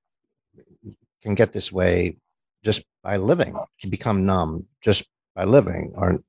can 1.23 1.35
get 1.35 1.53
this 1.53 1.73
way 1.73 2.17
just 2.63 2.85
by 3.03 3.17
living, 3.17 3.57
can 3.81 3.91
become 3.91 4.27
numb 4.27 4.67
just 4.83 5.07
by 5.35 5.45
living, 5.45 5.93
or 5.97 6.23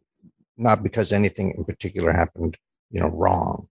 not 0.57 0.83
because 0.83 1.11
anything 1.11 1.53
in 1.57 1.65
particular 1.65 2.11
happened, 2.11 2.57
you 2.91 2.99
know, 2.99 3.09
wrong. 3.09 3.67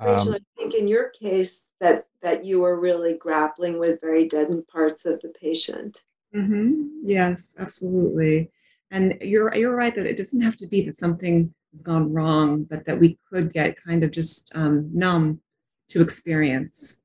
Rachel, 0.00 0.32
Um, 0.32 0.34
I 0.34 0.38
think 0.56 0.74
in 0.74 0.88
your 0.88 1.10
case 1.10 1.68
that 1.80 2.06
that 2.22 2.44
you 2.44 2.60
were 2.60 2.80
really 2.80 3.14
grappling 3.18 3.78
with 3.78 4.00
very 4.00 4.26
deadened 4.26 4.66
parts 4.68 5.04
of 5.04 5.20
the 5.20 5.28
patient. 5.28 6.02
hmm 6.32 6.88
Yes, 7.02 7.54
absolutely. 7.58 8.50
And 8.90 9.18
you're 9.20 9.54
you're 9.54 9.76
right 9.76 9.94
that 9.94 10.06
it 10.06 10.16
doesn't 10.16 10.40
have 10.40 10.56
to 10.58 10.66
be 10.66 10.80
that 10.82 10.96
something 10.96 11.52
has 11.72 11.82
gone 11.82 12.12
wrong, 12.12 12.64
but 12.64 12.84
that 12.86 12.98
we 12.98 13.18
could 13.28 13.52
get 13.52 13.82
kind 13.82 14.02
of 14.02 14.10
just 14.10 14.50
um, 14.54 14.90
numb 14.92 15.40
to 15.88 16.00
experience, 16.00 17.00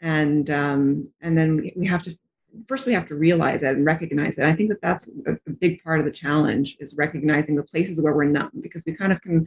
and 0.00 0.48
um, 0.50 1.12
and 1.20 1.36
then 1.36 1.56
we, 1.56 1.72
we 1.76 1.86
have 1.86 2.02
to 2.04 2.18
first 2.66 2.86
we 2.86 2.94
have 2.94 3.08
to 3.08 3.14
realize 3.14 3.62
it 3.62 3.76
and 3.76 3.84
recognize 3.84 4.38
it. 4.38 4.44
I 4.44 4.52
think 4.52 4.70
that 4.70 4.82
that's 4.82 5.08
a, 5.26 5.50
big 5.60 5.82
part 5.82 5.98
of 5.98 6.06
the 6.06 6.12
challenge 6.12 6.76
is 6.80 6.94
recognizing 6.94 7.56
the 7.56 7.62
places 7.62 8.00
where 8.00 8.14
we're 8.14 8.24
numb 8.24 8.50
because 8.60 8.84
we 8.86 8.94
kind 8.94 9.12
of 9.12 9.20
can 9.20 9.46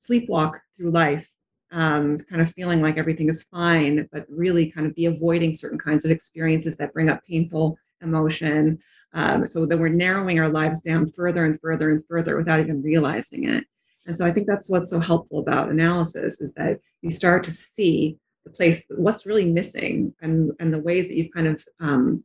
sleepwalk 0.00 0.58
through 0.76 0.90
life 0.90 1.30
um, 1.72 2.18
kind 2.18 2.42
of 2.42 2.52
feeling 2.52 2.82
like 2.82 2.98
everything 2.98 3.28
is 3.28 3.44
fine, 3.44 4.08
but 4.12 4.26
really 4.28 4.70
kind 4.70 4.86
of 4.86 4.94
be 4.94 5.06
avoiding 5.06 5.54
certain 5.54 5.78
kinds 5.78 6.04
of 6.04 6.10
experiences 6.10 6.76
that 6.76 6.92
bring 6.92 7.08
up 7.08 7.24
painful 7.24 7.78
emotion. 8.02 8.78
Um, 9.14 9.46
so 9.46 9.66
that 9.66 9.76
we're 9.76 9.90
narrowing 9.90 10.40
our 10.40 10.48
lives 10.48 10.80
down 10.80 11.06
further 11.06 11.44
and 11.44 11.60
further 11.60 11.90
and 11.90 12.02
further 12.06 12.34
without 12.38 12.60
even 12.60 12.82
realizing 12.82 13.46
it. 13.46 13.62
And 14.06 14.16
so 14.16 14.24
I 14.24 14.32
think 14.32 14.46
that's 14.46 14.70
what's 14.70 14.88
so 14.88 15.00
helpful 15.00 15.40
about 15.40 15.68
analysis 15.68 16.40
is 16.40 16.52
that 16.54 16.80
you 17.02 17.10
start 17.10 17.42
to 17.44 17.50
see 17.50 18.16
the 18.44 18.50
place, 18.50 18.84
what's 18.88 19.26
really 19.26 19.44
missing, 19.44 20.14
and 20.20 20.52
and 20.58 20.72
the 20.72 20.80
ways 20.80 21.08
that 21.08 21.16
you've 21.16 21.32
kind 21.32 21.46
of 21.46 21.64
um, 21.80 22.22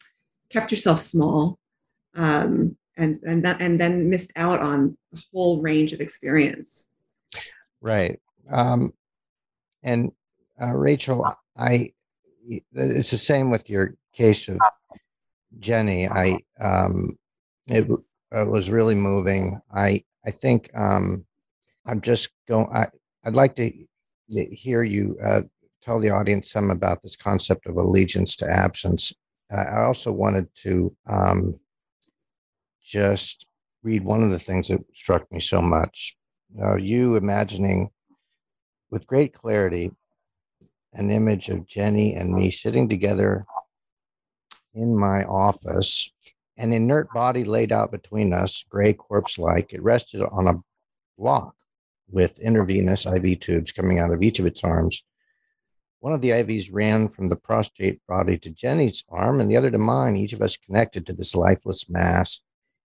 kept 0.49 0.71
yourself 0.71 0.99
small, 0.99 1.59
um, 2.15 2.77
and 2.95 3.15
and 3.23 3.45
that 3.45 3.61
and 3.61 3.79
then 3.79 4.09
missed 4.09 4.31
out 4.35 4.59
on 4.59 4.97
a 5.13 5.19
whole 5.31 5.61
range 5.61 5.93
of 5.93 6.01
experience. 6.01 6.89
Right. 7.81 8.19
Um, 8.49 8.93
and 9.83 10.11
uh, 10.61 10.73
Rachel, 10.73 11.31
I 11.55 11.91
it's 12.73 13.11
the 13.11 13.17
same 13.17 13.51
with 13.51 13.69
your 13.69 13.95
case 14.13 14.47
of 14.47 14.59
Jenny. 15.59 16.07
I 16.07 16.39
um, 16.59 17.17
it, 17.67 17.89
it 18.31 18.47
was 18.47 18.69
really 18.69 18.95
moving. 18.95 19.59
I 19.73 20.03
I 20.25 20.31
think 20.31 20.69
um, 20.73 21.25
I'm 21.85 22.01
just 22.01 22.29
going. 22.47 22.67
I 22.73 22.87
I'd 23.23 23.35
like 23.35 23.55
to 23.55 23.71
hear 24.29 24.83
you 24.83 25.17
uh, 25.23 25.41
tell 25.81 25.99
the 25.99 26.09
audience 26.09 26.51
some 26.51 26.71
about 26.71 27.01
this 27.01 27.15
concept 27.15 27.65
of 27.65 27.77
allegiance 27.77 28.35
to 28.37 28.49
absence. 28.49 29.13
I 29.49 29.81
also 29.81 30.11
wanted 30.11 30.47
to 30.63 30.95
um, 31.07 31.59
just 32.83 33.45
read 33.83 34.03
one 34.03 34.23
of 34.23 34.31
the 34.31 34.39
things 34.39 34.67
that 34.67 34.83
struck 34.93 35.31
me 35.31 35.39
so 35.39 35.61
much. 35.61 36.17
You 36.79 37.15
imagining 37.15 37.89
with 38.89 39.07
great 39.07 39.33
clarity 39.33 39.91
an 40.93 41.11
image 41.11 41.49
of 41.49 41.67
Jenny 41.67 42.15
and 42.15 42.33
me 42.33 42.49
sitting 42.49 42.89
together 42.89 43.45
in 44.73 44.97
my 44.97 45.23
office, 45.25 46.11
an 46.57 46.73
inert 46.73 47.11
body 47.13 47.43
laid 47.43 47.71
out 47.71 47.91
between 47.91 48.33
us, 48.33 48.65
gray 48.69 48.93
corpse 48.93 49.37
like. 49.37 49.73
It 49.73 49.83
rested 49.83 50.23
on 50.23 50.47
a 50.47 50.59
block 51.17 51.55
with 52.09 52.39
intravenous 52.39 53.05
IV 53.05 53.39
tubes 53.39 53.71
coming 53.71 53.99
out 53.99 54.11
of 54.11 54.23
each 54.23 54.39
of 54.39 54.45
its 54.45 54.63
arms. 54.63 55.03
One 55.99 56.13
of 56.13 56.21
the 56.21 56.29
IVs 56.29 56.69
ran 56.71 57.07
from 57.07 57.27
the 57.27 57.35
prostrate 57.35 57.99
body 58.07 58.37
to 58.39 58.51
Jenny's 58.51 59.03
arm 59.09 59.41
and 59.41 59.49
the 59.49 59.57
other 59.57 59.71
to 59.71 59.77
mine, 59.77 60.15
each 60.15 60.33
of 60.33 60.41
us 60.41 60.55
connected 60.55 61.07
to 61.07 61.13
this 61.13 61.35
lifeless 61.35 61.89
mass, 61.89 62.39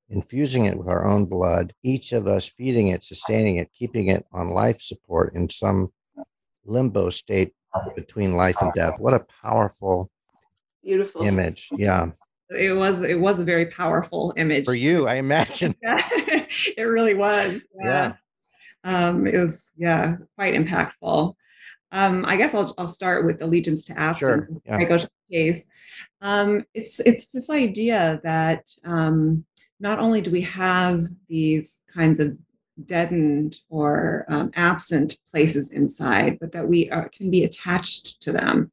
infusing 0.09 0.65
it 0.65 0.79
with 0.79 0.89
our 0.89 1.05
own 1.05 1.27
blood, 1.27 1.75
each 1.83 2.13
of 2.13 2.27
us 2.27 2.47
feeding 2.47 2.89
it, 2.89 3.05
sustaining 3.05 3.57
it, 3.57 3.71
keeping 3.79 4.09
it 4.09 4.25
on 4.33 4.49
life 4.49 4.81
support 4.81 5.35
in 5.35 5.49
some 5.51 5.93
limbo 6.65 7.11
state 7.11 7.53
between 7.95 8.33
life 8.37 8.57
and 8.63 8.73
death. 8.75 8.99
What 8.99 9.15
a 9.15 9.27
powerful 9.43 10.11
Beautiful. 10.83 11.23
image. 11.23 11.69
Yeah. 11.77 12.11
It 12.51 12.73
was 12.77 13.03
it 13.03 13.19
was 13.19 13.41
a 13.41 13.45
very 13.45 13.67
powerful 13.67 14.35
image 14.37 14.67
For 14.67 14.75
you, 14.75 15.09
I 15.09 15.15
imagine. 15.15 15.75
Yeah, 15.83 16.07
it 16.77 16.83
really 16.83 17.15
was. 17.15 17.67
Yeah. 17.83 18.15
Um, 18.85 19.27
it 19.27 19.39
was 19.39 19.73
yeah 19.77 20.17
quite 20.37 20.55
impactful. 20.55 21.35
Um, 21.93 22.25
I 22.27 22.37
guess 22.37 22.55
I'll 22.55 22.73
I'll 22.79 22.89
start 22.89 23.27
with 23.27 23.43
allegiance 23.43 23.85
to 23.85 23.99
absence. 23.99 24.47
Sure, 24.47 24.63
yeah. 24.65 24.79
I 24.79 24.85
go 24.85 24.99
to 24.99 25.09
the 25.29 25.37
case. 25.37 25.67
Um, 26.23 26.65
it's 26.75 27.01
it's 27.01 27.27
this 27.29 27.51
idea 27.51 28.21
that 28.25 28.65
um, 28.85 29.45
not 29.79 29.99
only 29.99 30.23
do 30.23 30.31
we 30.31 30.41
have 30.41 31.07
these 31.29 31.81
kinds 31.93 32.19
of 32.19 32.37
deadened 32.87 33.59
or 33.69 34.25
um, 34.29 34.51
absent 34.55 35.19
places 35.31 35.71
inside, 35.71 36.39
but 36.41 36.53
that 36.53 36.67
we 36.67 36.91
are, 36.91 37.09
can 37.11 37.31
be 37.31 37.45
attached 37.45 38.23
to 38.23 38.33
them. 38.33 38.73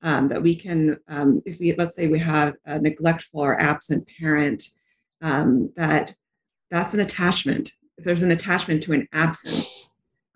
Um, 0.00 0.28
that 0.28 0.40
we 0.40 0.54
can, 0.54 0.96
um, 1.08 1.40
if 1.44 1.58
we 1.58 1.74
let's 1.74 1.96
say 1.96 2.06
we 2.06 2.20
have 2.20 2.54
a 2.66 2.78
neglectful 2.78 3.40
or 3.40 3.60
absent 3.60 4.08
parent, 4.20 4.62
um, 5.22 5.72
that 5.74 6.14
that's 6.70 6.94
an 6.94 7.00
attachment. 7.00 7.72
If 7.96 8.04
There's 8.04 8.22
an 8.22 8.30
attachment 8.30 8.82
to 8.84 8.92
an 8.92 9.08
absence. 9.12 9.88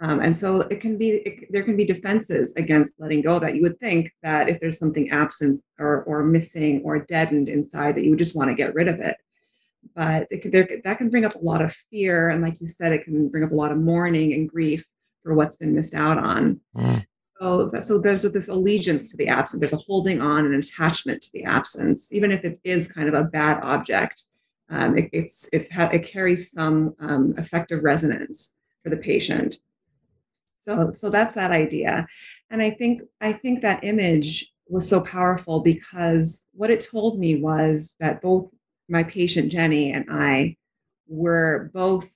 Um, 0.03 0.21
and 0.21 0.37
so 0.37 0.63
it 0.63 0.81
can 0.81 0.99
be 0.99 1.11
it, 1.11 1.53
there 1.53 1.63
can 1.63 1.77
be 1.77 1.85
defenses 1.85 2.53
against 2.57 2.95
letting 2.99 3.23
go 3.23 3.39
that. 3.39 3.55
You 3.55 3.63
would 3.63 3.79
think 3.79 4.13
that 4.25 4.49
if 4.49 4.59
there's 4.61 4.79
something 4.79 5.11
absent 5.11 5.63
or 5.79 6.03
or 6.03 6.25
missing 6.25 6.83
or 6.85 6.99
deadened 6.99 7.49
inside, 7.49 7.95
that 7.95 8.03
you 8.03 8.11
would 8.11 8.19
just 8.19 8.35
want 8.35 8.51
to 8.51 8.57
get 8.57 8.75
rid 8.75 8.89
of 8.89 8.99
it. 8.99 9.17
But 9.95 10.27
it 10.31 10.43
could, 10.43 10.51
there, 10.51 10.69
that 10.83 10.99
can 10.99 11.09
bring 11.09 11.25
up 11.25 11.37
a 11.37 11.45
lot 11.45 11.63
of 11.63 11.73
fear, 11.73 12.31
and 12.31 12.43
like 12.43 12.61
you 12.61 12.67
said, 12.67 12.93
it 12.93 13.05
can 13.05 13.29
bring 13.29 13.45
up 13.45 13.53
a 13.53 13.55
lot 13.55 13.71
of 13.71 13.79
mourning 13.79 14.33
and 14.33 14.49
grief 14.49 14.85
for 15.23 15.35
what's 15.35 15.57
been 15.57 15.75
missed 15.75 15.95
out 15.95 16.19
on. 16.19 16.61
Mm. 16.77 17.07
So, 17.41 17.71
so 17.81 17.99
there's 17.99 18.23
this 18.23 18.49
allegiance 18.49 19.11
to 19.11 19.17
the 19.17 19.29
absent. 19.29 19.61
There's 19.61 19.73
a 19.73 19.77
holding 19.77 20.21
on 20.21 20.47
and 20.47 20.63
attachment 20.63 21.23
to 21.23 21.31
the 21.33 21.45
absence, 21.45 22.13
even 22.13 22.33
if 22.33 22.45
it 22.45 22.59
is 22.65 22.89
kind 22.89 23.09
of 23.09 23.15
a 23.15 23.25
bad 23.25 23.61
object. 23.63 24.25
Um, 24.69 24.99
it, 24.99 25.11
it's 25.13 25.49
it's 25.53 25.71
ha- 25.71 25.91
it 25.93 26.05
carries 26.05 26.51
some 26.51 26.97
um, 26.99 27.35
effective 27.39 27.85
resonance 27.85 28.55
for 28.83 28.91
the 28.91 28.97
patient. 28.97 29.59
So 30.63 30.93
so 30.95 31.11
that's 31.11 31.35
that 31.35 31.51
idea, 31.51 32.07
and 32.51 32.63
I 32.63 32.71
think 32.71 33.03
I 33.21 33.33
think 33.33 33.61
that 33.63 33.85
image 33.85 34.51
was 34.69 34.89
so 34.89 35.01
powerful 35.01 35.61
because 35.61 36.45
what 36.53 36.71
it 36.71 36.87
told 36.91 37.19
me 37.19 37.37
was 37.37 37.95
that 38.01 38.23
both 38.23 38.49
my 38.89 39.03
patient 39.03 39.51
Jenny 39.51 39.93
and 39.93 40.07
I 40.09 40.57
were 41.09 41.71
both 41.75 42.09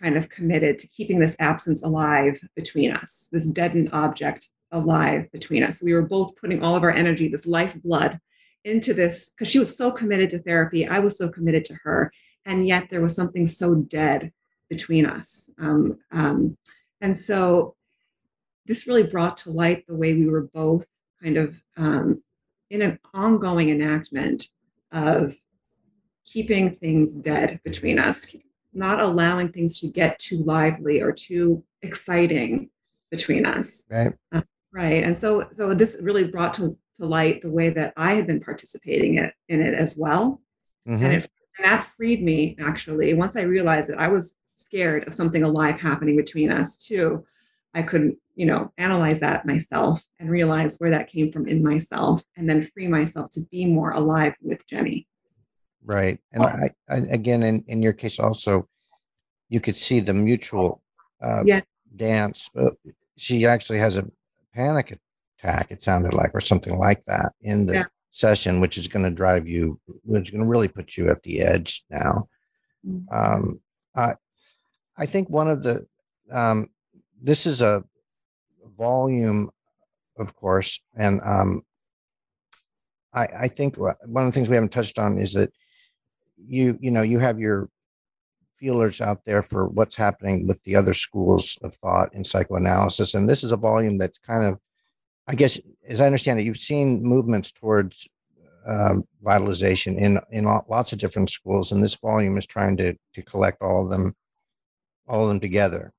kind 0.00 0.16
of 0.16 0.28
committed 0.28 0.78
to 0.78 0.88
keeping 0.88 1.18
this 1.18 1.36
absence 1.38 1.82
alive 1.82 2.38
between 2.54 2.92
us, 2.92 3.28
this 3.32 3.46
deadened 3.46 3.90
object 3.92 4.48
alive 4.72 5.30
between 5.32 5.62
us. 5.62 5.82
We 5.82 5.94
were 5.94 6.02
both 6.02 6.36
putting 6.36 6.62
all 6.62 6.76
of 6.76 6.82
our 6.82 6.90
energy, 6.90 7.28
this 7.28 7.46
lifeblood, 7.46 8.18
into 8.64 8.92
this 8.92 9.30
because 9.30 9.48
she 9.48 9.60
was 9.60 9.76
so 9.76 9.90
committed 9.90 10.28
to 10.30 10.40
therapy. 10.40 10.86
I 10.86 10.98
was 10.98 11.16
so 11.16 11.28
committed 11.28 11.64
to 11.66 11.74
her. 11.84 12.12
And 12.44 12.66
yet 12.66 12.88
there 12.90 13.00
was 13.00 13.14
something 13.14 13.46
so 13.46 13.74
dead 13.74 14.32
between 14.68 15.06
us. 15.06 15.48
Um, 15.58 15.98
um, 16.10 16.56
and 17.00 17.16
so 17.16 17.75
this 18.66 18.86
really 18.86 19.02
brought 19.02 19.36
to 19.38 19.50
light 19.50 19.86
the 19.86 19.94
way 19.94 20.14
we 20.14 20.26
were 20.26 20.48
both 20.52 20.86
kind 21.22 21.36
of 21.36 21.62
um, 21.76 22.22
in 22.70 22.82
an 22.82 22.98
ongoing 23.14 23.70
enactment 23.70 24.48
of 24.92 25.34
keeping 26.24 26.74
things 26.74 27.14
dead 27.14 27.60
between 27.64 27.98
us, 27.98 28.26
not 28.72 29.00
allowing 29.00 29.50
things 29.50 29.80
to 29.80 29.88
get 29.88 30.18
too 30.18 30.42
lively 30.44 31.00
or 31.00 31.12
too 31.12 31.62
exciting 31.82 32.68
between 33.10 33.46
us. 33.46 33.86
Right. 33.88 34.12
Uh, 34.32 34.42
right. 34.72 35.04
And 35.04 35.16
so 35.16 35.48
so 35.52 35.74
this 35.74 35.96
really 36.00 36.24
brought 36.24 36.54
to, 36.54 36.76
to 36.96 37.06
light 37.06 37.42
the 37.42 37.50
way 37.50 37.70
that 37.70 37.92
I 37.96 38.14
had 38.14 38.26
been 38.26 38.40
participating 38.40 39.18
it, 39.18 39.32
in 39.48 39.60
it 39.60 39.74
as 39.74 39.96
well. 39.96 40.40
Mhm. 40.88 41.02
And, 41.02 41.12
it, 41.12 41.30
and 41.58 41.64
that 41.64 41.84
freed 41.84 42.22
me 42.22 42.56
actually. 42.58 43.14
Once 43.14 43.36
I 43.36 43.42
realized 43.42 43.88
that 43.90 44.00
I 44.00 44.08
was 44.08 44.34
scared 44.54 45.06
of 45.06 45.14
something 45.14 45.42
alive 45.42 45.78
happening 45.78 46.16
between 46.16 46.50
us 46.50 46.76
too, 46.76 47.24
I 47.76 47.82
couldn't, 47.82 48.16
you 48.34 48.46
know, 48.46 48.72
analyze 48.78 49.20
that 49.20 49.46
myself 49.46 50.02
and 50.18 50.30
realize 50.30 50.76
where 50.78 50.90
that 50.90 51.10
came 51.14 51.30
from 51.30 51.46
in 51.46 51.62
myself 51.62 52.24
and 52.36 52.48
then 52.48 52.62
free 52.62 52.88
myself 52.88 53.30
to 53.32 53.40
be 53.52 53.66
more 53.66 53.92
alive 53.92 54.34
with 54.40 54.66
Jenny. 54.66 55.06
Right. 55.84 56.18
And 56.32 56.42
I, 56.42 56.70
I 56.88 56.96
again, 57.18 57.42
in, 57.42 57.64
in 57.68 57.82
your 57.82 57.92
case 57.92 58.18
also, 58.18 58.66
you 59.50 59.60
could 59.60 59.76
see 59.76 60.00
the 60.00 60.14
mutual 60.14 60.82
uh, 61.22 61.42
Yeah. 61.44 61.60
dance. 61.94 62.48
Uh, 62.58 62.70
she 63.16 63.46
actually 63.46 63.78
has 63.78 63.98
a 63.98 64.06
panic 64.54 64.98
attack. 65.38 65.70
It 65.70 65.82
sounded 65.82 66.14
like, 66.14 66.32
or 66.34 66.40
something 66.40 66.78
like 66.78 67.04
that, 67.04 67.32
in 67.42 67.66
the 67.66 67.74
yeah. 67.74 67.84
session, 68.10 68.60
which 68.62 68.78
is 68.78 68.88
going 68.88 69.04
to 69.04 69.10
drive 69.22 69.46
you, 69.46 69.78
which 70.02 70.28
is 70.28 70.30
going 70.30 70.44
to 70.44 70.50
really 70.50 70.68
put 70.68 70.96
you 70.96 71.10
at 71.10 71.22
the 71.22 71.42
edge 71.42 71.84
now. 71.90 72.28
Mm-hmm. 72.86 73.14
Um, 73.14 73.60
I, 73.94 74.14
I 74.96 75.06
think 75.06 75.28
one 75.28 75.48
of 75.48 75.62
the, 75.62 75.86
um, 76.32 76.70
this 77.22 77.46
is 77.46 77.62
a 77.62 77.84
volume, 78.76 79.50
of 80.18 80.34
course, 80.34 80.80
and 80.94 81.20
um, 81.24 81.62
I, 83.12 83.26
I 83.40 83.48
think 83.48 83.76
one 83.76 83.96
of 84.02 84.24
the 84.26 84.32
things 84.32 84.48
we 84.48 84.56
haven't 84.56 84.72
touched 84.72 84.98
on 84.98 85.18
is 85.18 85.32
that 85.32 85.52
you, 86.36 86.78
you 86.80 86.90
know, 86.90 87.02
you 87.02 87.18
have 87.18 87.40
your 87.40 87.68
feelers 88.52 89.00
out 89.00 89.24
there 89.24 89.42
for 89.42 89.66
what's 89.66 89.96
happening 89.96 90.46
with 90.46 90.62
the 90.64 90.76
other 90.76 90.94
schools 90.94 91.58
of 91.62 91.74
thought 91.74 92.14
in 92.14 92.24
psychoanalysis. 92.24 93.14
And 93.14 93.28
this 93.28 93.42
is 93.42 93.52
a 93.52 93.56
volume 93.56 93.98
that's 93.98 94.18
kind 94.18 94.44
of, 94.44 94.58
I 95.26 95.34
guess, 95.34 95.58
as 95.88 96.00
I 96.00 96.06
understand 96.06 96.40
it, 96.40 96.44
you've 96.44 96.56
seen 96.56 97.02
movements 97.02 97.52
towards 97.52 98.08
um, 98.66 99.06
vitalization 99.22 99.98
in 99.98 100.18
in 100.30 100.44
lots 100.44 100.92
of 100.92 100.98
different 100.98 101.30
schools, 101.30 101.70
and 101.70 101.82
this 101.82 101.94
volume 101.94 102.36
is 102.36 102.46
trying 102.46 102.76
to 102.78 102.96
to 103.14 103.22
collect 103.22 103.62
all 103.62 103.84
of 103.84 103.90
them, 103.90 104.14
all 105.06 105.22
of 105.22 105.28
them 105.28 105.40
together. 105.40 105.92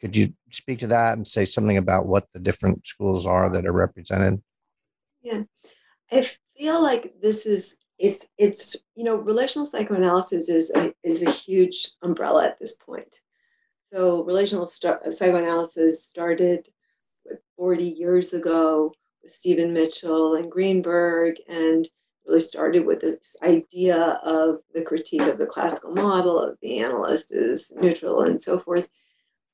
Could 0.00 0.16
you 0.16 0.34
speak 0.50 0.80
to 0.80 0.86
that 0.88 1.14
and 1.14 1.26
say 1.26 1.44
something 1.44 1.76
about 1.76 2.06
what 2.06 2.30
the 2.32 2.38
different 2.38 2.86
schools 2.86 3.26
are 3.26 3.50
that 3.50 3.66
are 3.66 3.72
represented? 3.72 4.42
Yeah, 5.22 5.42
I 6.12 6.28
feel 6.56 6.82
like 6.82 7.14
this 7.20 7.46
is 7.46 7.76
it's 7.98 8.26
it's 8.38 8.76
you 8.96 9.04
know 9.04 9.16
relational 9.16 9.66
psychoanalysis 9.66 10.48
is 10.48 10.70
a, 10.74 10.92
is 11.02 11.22
a 11.22 11.30
huge 11.30 11.92
umbrella 12.02 12.46
at 12.46 12.58
this 12.58 12.74
point. 12.74 13.16
So 13.92 14.24
relational 14.24 14.66
st- 14.66 15.12
psychoanalysis 15.12 16.04
started 16.04 16.68
what, 17.22 17.38
40 17.56 17.84
years 17.84 18.32
ago 18.32 18.92
with 19.22 19.32
Stephen 19.32 19.72
Mitchell 19.72 20.34
and 20.34 20.50
Greenberg 20.50 21.36
and 21.48 21.86
really 22.26 22.40
started 22.40 22.84
with 22.84 23.00
this 23.00 23.36
idea 23.42 24.18
of 24.24 24.58
the 24.74 24.82
critique 24.82 25.22
of 25.22 25.38
the 25.38 25.46
classical 25.46 25.92
model 25.92 26.40
of 26.40 26.56
the 26.60 26.78
analyst 26.78 27.32
is 27.32 27.70
neutral 27.76 28.22
and 28.22 28.40
so 28.42 28.58
forth 28.58 28.88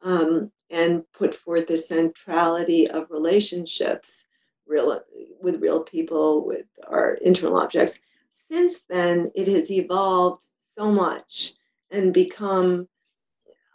um, 0.02 0.50
and 0.70 1.04
put 1.12 1.34
forth 1.34 1.66
the 1.66 1.76
centrality 1.76 2.88
of 2.88 3.10
relationships 3.10 4.26
real 4.66 5.00
with 5.40 5.60
real 5.60 5.80
people 5.80 6.46
with 6.46 6.66
our 6.88 7.14
internal 7.14 7.56
objects 7.56 7.98
since 8.50 8.80
then, 8.88 9.30
it 9.34 9.46
has 9.48 9.70
evolved 9.70 10.46
so 10.76 10.90
much 10.90 11.54
and 11.90 12.12
become 12.12 12.88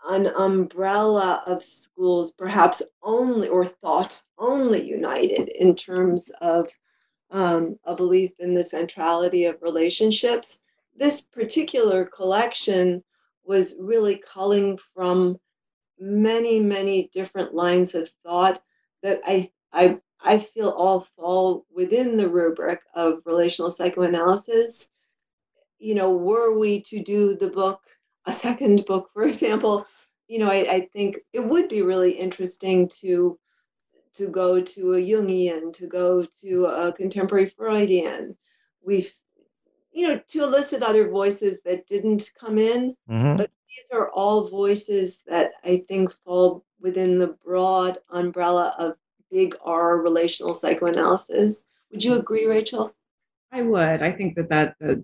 an 0.08 0.28
umbrella 0.28 1.44
of 1.48 1.64
schools, 1.64 2.34
perhaps 2.34 2.82
only 3.02 3.48
or 3.48 3.66
thought 3.66 4.22
only 4.38 4.86
united 4.86 5.48
in 5.60 5.76
terms 5.76 6.30
of 6.42 6.68
um, 7.32 7.80
a 7.86 7.96
belief 7.96 8.32
in 8.40 8.54
the 8.54 8.64
centrality 8.64 9.46
of 9.46 9.62
relationships. 9.62 10.60
This 10.96 11.22
particular 11.22 12.06
collection 12.06 13.04
was 13.46 13.76
really 13.80 14.18
culling 14.18 14.78
from 14.94 15.40
many, 16.00 16.60
many 16.60 17.10
different 17.14 17.54
lines 17.54 17.96
of 17.96 18.10
thought 18.24 18.62
that 19.04 19.22
I, 19.26 19.52
I 19.72 20.00
I 20.24 20.40
feel 20.40 20.70
all 20.70 21.08
fall 21.16 21.66
within 21.74 22.18
the 22.18 22.30
rubric 22.30 22.82
of 22.94 23.22
relational 23.26 23.72
psychoanalysis. 23.72 24.90
You 25.78 25.96
know, 25.96 26.12
were 26.12 26.58
we 26.58 26.82
to 26.84 27.02
do 27.02 27.36
the 27.36 27.50
book, 27.50 27.82
a 28.26 28.34
second 28.34 28.86
book, 28.86 29.10
for 29.14 29.24
example, 29.28 29.86
you 30.28 30.40
know, 30.40 30.50
I, 30.50 30.68
I 30.70 30.90
think 30.92 31.20
it 31.34 31.42
would 31.42 31.70
be 31.70 31.82
really 31.82 32.12
interesting 32.12 32.88
to 33.02 33.38
to 34.16 34.30
go 34.30 34.62
to 34.62 34.94
a 34.94 34.98
Jungian, 34.98 35.74
to 35.74 35.88
go 35.88 36.26
to 36.42 36.66
a 36.68 36.94
contemporary 36.94 37.48
Freudian. 37.48 38.38
We've, 38.82 39.14
you 39.92 40.08
know, 40.08 40.22
to 40.30 40.44
elicit 40.44 40.84
other 40.84 41.10
voices 41.10 41.60
that 41.66 41.86
didn't 41.86 42.32
come 42.40 42.58
in, 42.58 42.96
mm-hmm. 43.10 43.36
but 43.36 43.52
these 43.76 43.86
are 43.98 44.10
all 44.10 44.48
voices 44.48 45.22
that 45.28 45.52
I 45.64 45.84
think 45.88 46.12
fall 46.24 46.66
within 46.80 47.20
the 47.20 47.36
broad 47.46 47.98
umbrella 48.10 48.76
of 48.78 48.96
big 49.32 49.56
R 49.64 49.98
relational 49.98 50.54
psychoanalysis. 50.54 51.64
Would 51.92 52.04
you 52.04 52.16
agree, 52.16 52.46
Rachel? 52.46 52.94
I 53.52 53.62
would. 53.62 54.02
I 54.02 54.12
think 54.12 54.36
that 54.36 54.50
that, 54.50 54.76
that 54.80 55.04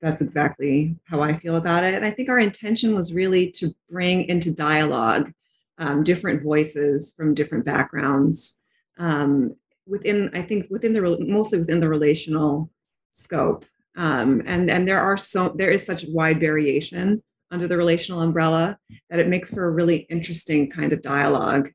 that's 0.00 0.20
exactly 0.20 0.96
how 1.04 1.22
I 1.22 1.34
feel 1.34 1.56
about 1.56 1.84
it. 1.84 1.94
And 1.94 2.04
I 2.04 2.10
think 2.10 2.28
our 2.28 2.38
intention 2.38 2.94
was 2.94 3.12
really 3.12 3.50
to 3.52 3.74
bring 3.90 4.24
into 4.24 4.52
dialogue 4.52 5.32
um, 5.78 6.02
different 6.02 6.42
voices 6.42 7.12
from 7.16 7.34
different 7.34 7.64
backgrounds 7.64 8.58
um, 8.98 9.54
within, 9.86 10.30
I 10.34 10.42
think, 10.42 10.66
within 10.70 10.92
the 10.92 11.18
mostly 11.20 11.58
within 11.58 11.80
the 11.80 11.88
relational 11.88 12.70
scope. 13.10 13.64
Um, 13.96 14.42
and 14.46 14.70
and 14.70 14.86
there 14.86 15.00
are 15.00 15.16
so 15.16 15.52
there 15.56 15.70
is 15.70 15.84
such 15.84 16.04
wide 16.08 16.38
variation 16.38 17.22
under 17.50 17.68
the 17.68 17.76
relational 17.76 18.22
umbrella 18.22 18.78
that 19.10 19.18
it 19.18 19.28
makes 19.28 19.50
for 19.50 19.64
a 19.64 19.70
really 19.70 19.98
interesting 20.10 20.70
kind 20.70 20.92
of 20.92 21.02
dialogue 21.02 21.70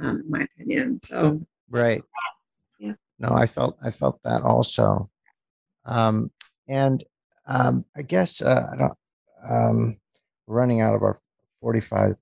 um, 0.00 0.22
in 0.24 0.30
my 0.30 0.40
opinion. 0.42 1.00
So 1.02 1.40
right. 1.70 2.02
Yeah. 2.78 2.94
No, 3.18 3.30
I 3.30 3.46
felt 3.46 3.76
I 3.82 3.90
felt 3.90 4.22
that 4.22 4.42
also. 4.42 5.10
Um, 5.84 6.30
and 6.66 7.02
um, 7.46 7.84
I 7.96 8.02
guess 8.02 8.42
uh, 8.42 8.66
I 8.72 8.76
don't 8.76 8.98
um, 9.48 9.96
running 10.46 10.80
out 10.80 10.94
of 10.94 11.02
our 11.02 11.16
45 11.60 12.16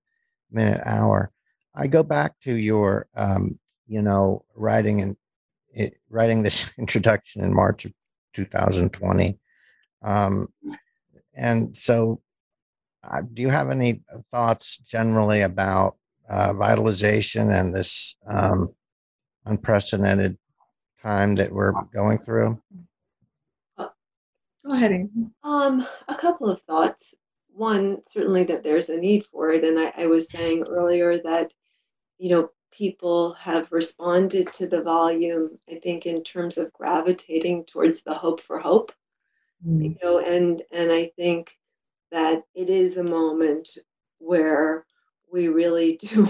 minute 0.50 0.80
hour. 0.84 1.32
I 1.74 1.88
go 1.88 2.02
back 2.02 2.40
to 2.40 2.54
your 2.54 3.06
um, 3.14 3.58
you 3.86 4.02
know, 4.02 4.44
writing 4.54 5.00
and 5.00 5.16
writing 6.10 6.42
this 6.42 6.72
introduction 6.78 7.42
in 7.42 7.54
March 7.54 7.84
of 7.84 7.92
2020. 8.34 9.38
Um, 10.02 10.48
and 11.34 11.76
so, 11.76 12.20
uh, 13.10 13.22
do 13.32 13.42
you 13.42 13.48
have 13.48 13.70
any 13.70 14.02
thoughts 14.30 14.78
generally 14.78 15.42
about 15.42 15.96
uh, 16.28 16.52
vitalization 16.52 17.50
and 17.50 17.74
this 17.74 18.16
um, 18.26 18.74
unprecedented 19.44 20.36
time 21.02 21.34
that 21.36 21.52
we're 21.52 21.72
going 21.94 22.18
through? 22.18 22.60
Go 23.78 24.74
ahead. 24.74 25.08
Um, 25.44 25.86
a 26.08 26.14
couple 26.14 26.48
of 26.48 26.60
thoughts. 26.62 27.14
One, 27.52 27.98
certainly 28.06 28.44
that 28.44 28.64
there's 28.64 28.88
a 28.88 28.98
need 28.98 29.24
for 29.24 29.50
it, 29.50 29.64
and 29.64 29.78
I, 29.78 29.92
I 29.96 30.06
was 30.06 30.28
saying 30.28 30.64
earlier 30.68 31.16
that 31.18 31.54
you 32.18 32.30
know 32.30 32.50
people 32.72 33.34
have 33.34 33.70
responded 33.70 34.52
to 34.54 34.66
the 34.66 34.82
volume. 34.82 35.58
I 35.70 35.76
think 35.76 36.04
in 36.04 36.22
terms 36.24 36.58
of 36.58 36.72
gravitating 36.72 37.64
towards 37.64 38.02
the 38.02 38.14
hope 38.14 38.40
for 38.40 38.58
hope, 38.58 38.92
mm. 39.66 39.84
you 39.84 39.94
know, 40.02 40.18
and 40.18 40.62
and 40.72 40.92
I 40.92 41.12
think 41.16 41.56
that 42.10 42.42
it 42.54 42.68
is 42.68 42.96
a 42.96 43.04
moment 43.04 43.68
where 44.18 44.86
we 45.32 45.48
really 45.48 45.96
do, 46.00 46.28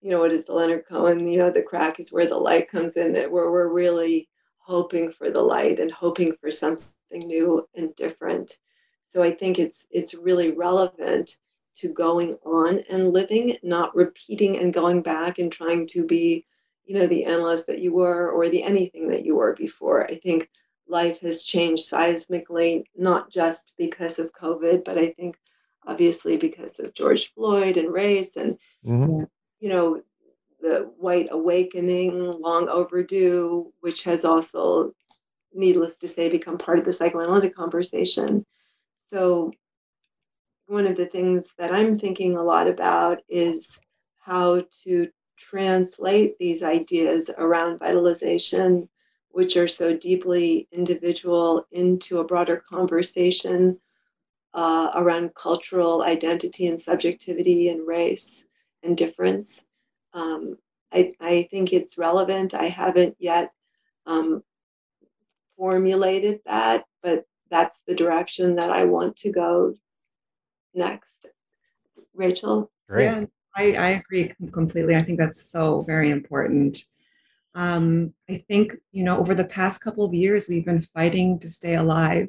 you 0.00 0.10
know, 0.10 0.20
what 0.20 0.32
is 0.32 0.44
the 0.44 0.52
Leonard 0.52 0.84
Cohen, 0.88 1.26
you 1.26 1.38
know, 1.38 1.50
the 1.50 1.62
crack 1.62 2.00
is 2.00 2.12
where 2.12 2.26
the 2.26 2.36
light 2.36 2.68
comes 2.70 2.96
in, 2.96 3.12
that 3.14 3.30
where 3.30 3.50
we're 3.50 3.68
really 3.72 4.28
hoping 4.58 5.10
for 5.10 5.30
the 5.30 5.42
light 5.42 5.78
and 5.80 5.90
hoping 5.90 6.34
for 6.40 6.50
something 6.50 6.92
new 7.26 7.66
and 7.74 7.94
different. 7.96 8.58
So 9.04 9.22
I 9.22 9.30
think 9.30 9.58
it's 9.58 9.86
it's 9.90 10.14
really 10.14 10.52
relevant 10.52 11.36
to 11.76 11.88
going 11.88 12.36
on 12.44 12.80
and 12.90 13.12
living, 13.12 13.56
not 13.62 13.94
repeating 13.96 14.58
and 14.58 14.74
going 14.74 15.00
back 15.00 15.38
and 15.38 15.50
trying 15.50 15.86
to 15.86 16.04
be, 16.04 16.44
you 16.84 16.98
know, 16.98 17.06
the 17.06 17.24
analyst 17.24 17.66
that 17.68 17.78
you 17.78 17.94
were 17.94 18.30
or 18.30 18.48
the 18.48 18.62
anything 18.62 19.08
that 19.08 19.24
you 19.24 19.36
were 19.36 19.54
before. 19.54 20.04
I 20.04 20.16
think 20.16 20.50
life 20.88 21.20
has 21.20 21.42
changed 21.42 21.90
seismically, 21.90 22.84
not 22.96 23.30
just 23.30 23.74
because 23.76 24.18
of 24.18 24.32
COVID, 24.32 24.84
but 24.84 24.98
I 24.98 25.08
think 25.08 25.38
obviously 25.88 26.36
because 26.36 26.78
of 26.78 26.94
George 26.94 27.32
Floyd 27.32 27.76
and 27.76 27.92
race 27.92 28.36
and 28.36 28.58
mm-hmm. 28.84 29.24
you 29.60 29.68
know 29.68 30.02
the 30.60 30.90
white 30.98 31.28
awakening 31.30 32.18
long 32.18 32.68
overdue 32.68 33.72
which 33.80 34.04
has 34.04 34.24
also 34.24 34.92
needless 35.54 35.96
to 35.96 36.08
say 36.08 36.28
become 36.28 36.58
part 36.58 36.78
of 36.78 36.84
the 36.84 36.92
psychoanalytic 36.92 37.54
conversation 37.54 38.44
so 39.10 39.50
one 40.66 40.86
of 40.86 40.96
the 40.96 41.06
things 41.06 41.52
that 41.58 41.72
i'm 41.72 41.98
thinking 41.98 42.36
a 42.36 42.42
lot 42.42 42.66
about 42.66 43.20
is 43.28 43.78
how 44.18 44.62
to 44.84 45.08
translate 45.38 46.36
these 46.38 46.62
ideas 46.62 47.30
around 47.38 47.78
vitalization 47.78 48.88
which 49.38 49.56
are 49.56 49.68
so 49.68 49.96
deeply 49.96 50.66
individual 50.72 51.64
into 51.70 52.18
a 52.18 52.24
broader 52.24 52.56
conversation 52.68 53.78
uh, 54.52 54.90
around 54.96 55.32
cultural 55.36 56.02
identity 56.02 56.66
and 56.66 56.80
subjectivity 56.80 57.68
and 57.68 57.86
race 57.86 58.46
and 58.82 58.96
difference. 58.96 59.64
Um, 60.12 60.58
I, 60.92 61.12
I 61.20 61.46
think 61.52 61.72
it's 61.72 61.96
relevant. 61.96 62.52
I 62.52 62.64
haven't 62.64 63.14
yet 63.20 63.52
um, 64.06 64.42
formulated 65.56 66.40
that, 66.44 66.86
but 67.00 67.24
that's 67.48 67.80
the 67.86 67.94
direction 67.94 68.56
that 68.56 68.70
I 68.70 68.86
want 68.86 69.14
to 69.18 69.30
go 69.30 69.72
next. 70.74 71.26
Rachel? 72.12 72.72
Great. 72.88 73.04
Yeah. 73.04 73.24
I, 73.56 73.72
I 73.74 73.88
agree 73.90 74.32
completely. 74.52 74.96
I 74.96 75.04
think 75.04 75.20
that's 75.20 75.40
so 75.40 75.82
very 75.82 76.10
important. 76.10 76.82
Um, 77.54 78.14
I 78.28 78.44
think, 78.48 78.76
you 78.92 79.04
know, 79.04 79.18
over 79.18 79.34
the 79.34 79.44
past 79.44 79.80
couple 79.80 80.04
of 80.04 80.14
years, 80.14 80.48
we've 80.48 80.64
been 80.64 80.80
fighting 80.80 81.38
to 81.40 81.48
stay 81.48 81.74
alive 81.74 82.28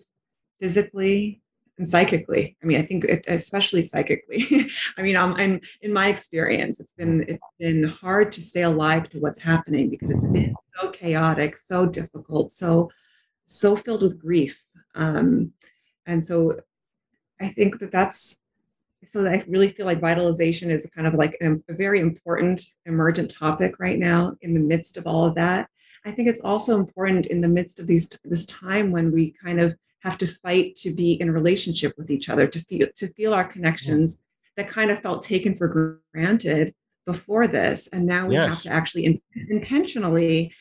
physically 0.60 1.42
and 1.78 1.88
psychically. 1.88 2.58
I 2.62 2.66
mean, 2.66 2.78
I 2.78 2.82
think 2.82 3.06
it, 3.06 3.26
especially 3.28 3.84
psychically. 3.84 4.70
I 4.98 5.02
mean, 5.02 5.16
um, 5.16 5.34
I'm 5.38 5.62
in 5.82 5.94
my 5.94 6.10
experience, 6.10 6.80
it's 6.80 6.94
been 6.94 7.24
it's 7.28 7.44
been 7.58 7.86
hard 7.86 8.32
to 8.34 8.42
stay 8.42 8.64
alive 8.64 9.10
to 9.10 9.20
what's 9.20 9.40
happening 9.40 9.90
because 9.90 10.10
it's 10.10 10.28
been 10.28 10.54
so 10.80 10.90
chaotic, 10.90 11.58
so 11.58 11.86
difficult, 11.86 12.52
so 12.52 12.90
so 13.46 13.76
filled 13.76 14.04
with 14.04 14.20
grief. 14.20 14.64
Um, 14.96 15.54
and 16.06 16.24
so, 16.24 16.60
I 17.40 17.48
think 17.48 17.80
that 17.80 17.92
that's 17.92 18.39
so 19.04 19.26
I 19.26 19.44
really 19.48 19.70
feel 19.70 19.86
like 19.86 20.02
vitalization 20.02 20.72
is 20.72 20.88
kind 20.94 21.08
of 21.08 21.14
like 21.14 21.38
a, 21.42 21.54
a 21.70 21.74
very 21.74 22.00
important 22.00 22.62
emergent 22.86 23.32
topic 23.32 23.80
right 23.80 23.98
now 23.98 24.36
in 24.42 24.54
the 24.54 24.60
midst 24.60 24.98
of 24.98 25.08
all 25.08 25.26
of 25.26 25.36
that. 25.36 25.70
I 26.06 26.12
think 26.12 26.28
it's 26.28 26.42
also 26.42 26.78
important 26.78 27.26
in 27.28 27.42
the 27.42 27.48
midst 27.48 27.80
of 27.80 27.88
these 27.88 28.10
this 28.24 28.46
time 28.46 28.92
when 28.92 29.12
we 29.12 29.34
kind 29.44 29.60
of 29.60 29.76
have 30.00 30.18
to 30.20 30.28
fight 30.28 30.76
to 30.78 30.94
be 30.94 31.14
in 31.14 31.32
relationship 31.32 31.94
with 31.98 32.10
each 32.10 32.30
other, 32.30 32.48
to 32.48 32.60
feel 32.60 32.88
to 32.96 33.08
feel 33.14 33.34
our 33.34 33.44
connections 33.44 34.18
yeah. 34.58 34.64
that 34.64 34.72
kind 34.72 34.92
of 34.92 35.00
felt 35.00 35.22
taken 35.22 35.54
for 35.54 36.02
granted 36.14 36.74
before 37.06 37.48
this, 37.48 37.88
and 37.88 38.06
now 38.06 38.28
we 38.28 38.36
yes. 38.36 38.48
have 38.48 38.62
to 38.62 38.70
actually 38.70 39.06
in, 39.06 39.22
intentionally 39.50 40.54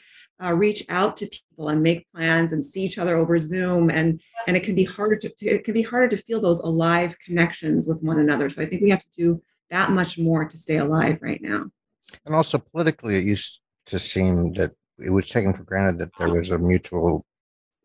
uh, 0.43 0.53
reach 0.53 0.85
out 0.89 1.17
to 1.17 1.27
people 1.27 1.69
and 1.71 1.83
make 1.83 2.07
plans 2.15 2.53
and 2.53 2.65
see 2.65 2.83
each 2.83 2.99
other 2.99 3.17
over 3.17 3.39
Zoom, 3.39 3.91
and 3.91 4.21
and 4.47 4.57
it 4.57 4.63
can 4.63 4.75
be 4.75 4.85
harder 4.85 5.17
to, 5.17 5.29
to 5.29 5.47
it 5.47 5.65
can 5.65 5.75
be 5.75 5.83
harder 5.83 6.09
to 6.09 6.23
feel 6.23 6.41
those 6.41 6.61
alive 6.61 7.17
connections 7.25 7.89
with 7.89 8.03
one 8.03 8.19
another. 8.19 8.49
So 8.49 8.63
I 8.63 8.67
think 8.67 8.83
we 8.83 8.91
have 8.91 9.01
to 9.01 9.11
do 9.17 9.43
that 9.71 9.91
much 9.91 10.19
more 10.19 10.45
to 10.45 10.57
stay 10.57 10.79
alive 10.79 11.19
right 11.21 11.43
now. 11.43 11.65
And 12.25 12.35
also 12.35 12.59
politically, 12.59 13.17
it 13.17 13.25
used 13.25 13.61
to 13.87 13.99
seem 13.99 14.53
that 14.55 14.73
it 14.99 15.11
was 15.11 15.29
taken 15.29 15.53
for 15.53 15.65
granted 15.65 15.99
that 15.99 16.11
there 16.19 16.33
was 16.33 16.51
a 16.51 16.59
mutual 16.59 17.25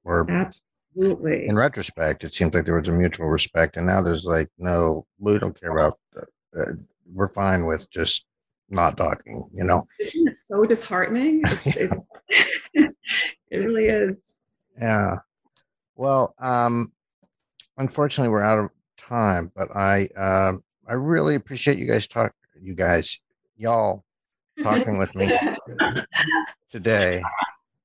or 0.03 0.29
Absolutely. 0.29 1.47
In 1.47 1.55
retrospect, 1.55 2.23
it 2.23 2.33
seems 2.33 2.53
like 2.53 2.65
there 2.65 2.77
was 2.77 2.87
a 2.87 2.91
mutual 2.91 3.27
respect, 3.27 3.77
and 3.77 3.87
now 3.87 4.01
there's 4.01 4.25
like, 4.25 4.49
no, 4.57 5.05
we 5.17 5.39
don't 5.39 5.59
care 5.59 5.75
about. 5.75 5.97
Uh, 6.15 6.59
uh 6.59 6.73
we're 7.11 7.27
fine 7.27 7.65
with 7.65 7.89
just 7.91 8.25
not 8.69 8.97
talking. 8.97 9.49
You 9.53 9.63
know. 9.63 9.87
Isn't 9.99 10.27
it 10.27 10.37
so 10.37 10.65
disheartening? 10.65 11.41
It's, 11.43 11.77
it's, 11.77 11.95
it 13.53 13.59
really 13.59 13.85
is. 13.85 14.37
Yeah. 14.79 15.17
Well, 15.95 16.33
um, 16.39 16.91
unfortunately, 17.77 18.31
we're 18.31 18.41
out 18.41 18.57
of 18.57 18.69
time, 18.97 19.51
but 19.55 19.75
I 19.75 20.09
uh, 20.17 20.53
I 20.87 20.93
really 20.93 21.35
appreciate 21.35 21.77
you 21.77 21.85
guys 21.85 22.07
talk. 22.07 22.33
You 22.59 22.73
guys, 22.73 23.21
y'all, 23.55 24.03
talking 24.61 24.97
with 24.97 25.15
me 25.15 25.31
today. 26.71 27.21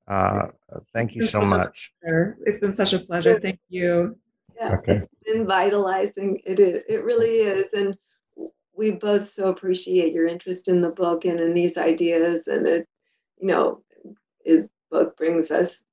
Uh, 0.07 0.47
thank 0.95 1.15
you 1.15 1.23
so 1.23 1.43
much. 1.43 1.93
It's 2.47 2.59
been 2.59 2.73
such 2.73 2.95
a 2.95 2.99
pleasure. 2.99 3.39
Thank 3.39 3.61
you. 3.69 4.17
Yeah, 4.57 4.75
okay. 4.77 4.97
it's 4.97 5.09
been 5.27 5.47
vitalizing. 5.47 6.41
It 6.47 6.59
is. 6.59 6.83
It 6.89 7.05
really 7.05 7.29
is. 7.29 7.75
And 7.75 7.97
we 8.75 8.93
both 8.93 9.29
so 9.29 9.49
appreciate 9.49 10.15
your 10.15 10.27
interest 10.27 10.69
in 10.69 10.81
the 10.81 10.91
book 10.91 11.27
and 11.27 11.39
in 11.39 11.53
these 11.53 11.77
ideas. 11.77 12.47
And 12.47 12.67
it, 12.67 12.89
you 13.39 13.49
know, 13.49 13.83
is 14.47 14.67
both 14.91 15.17
brings 15.17 15.51
us 15.51 15.85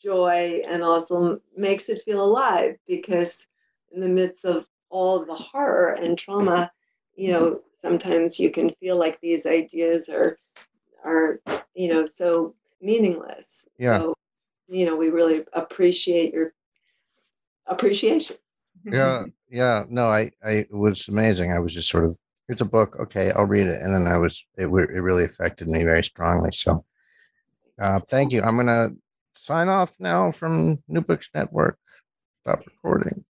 joy 0.00 0.62
and 0.68 0.82
also 0.82 1.40
makes 1.56 1.88
it 1.88 2.02
feel 2.02 2.22
alive 2.24 2.76
because 2.86 3.46
in 3.92 4.00
the 4.00 4.08
midst 4.08 4.44
of 4.44 4.66
all 4.88 5.24
the 5.24 5.34
horror 5.34 5.90
and 5.90 6.18
trauma, 6.18 6.70
you 7.14 7.32
know, 7.32 7.60
sometimes 7.82 8.40
you 8.40 8.50
can 8.50 8.70
feel 8.70 8.96
like 8.96 9.20
these 9.20 9.46
ideas 9.46 10.08
are 10.08 10.38
are, 11.04 11.40
you 11.74 11.88
know, 11.88 12.04
so 12.06 12.54
meaningless. 12.80 13.64
Yeah. 13.78 13.98
So, 13.98 14.14
you 14.68 14.86
know, 14.86 14.96
we 14.96 15.10
really 15.10 15.44
appreciate 15.52 16.32
your 16.32 16.54
appreciation. 17.66 18.36
Yeah. 18.84 19.24
Yeah. 19.50 19.84
No, 19.90 20.06
I, 20.06 20.30
I, 20.42 20.50
it 20.52 20.72
was 20.72 21.06
amazing. 21.08 21.52
I 21.52 21.58
was 21.58 21.74
just 21.74 21.90
sort 21.90 22.06
of, 22.06 22.18
here's 22.48 22.62
a 22.62 22.64
book. 22.64 22.96
Okay. 22.98 23.30
I'll 23.30 23.44
read 23.44 23.66
it. 23.66 23.82
And 23.82 23.94
then 23.94 24.06
I 24.06 24.16
was, 24.16 24.42
it, 24.56 24.64
it 24.64 24.68
really 24.68 25.24
affected 25.24 25.68
me 25.68 25.84
very 25.84 26.02
strongly. 26.02 26.50
So, 26.52 26.82
uh, 27.80 28.00
thank 28.00 28.32
you. 28.32 28.42
I'm 28.42 28.56
going 28.56 28.66
to 28.66 28.94
sign 29.36 29.68
off 29.68 29.96
now 29.98 30.30
from 30.30 30.82
New 30.86 31.00
Books 31.00 31.30
Network. 31.34 31.78
Stop 32.42 32.60
recording. 32.66 33.24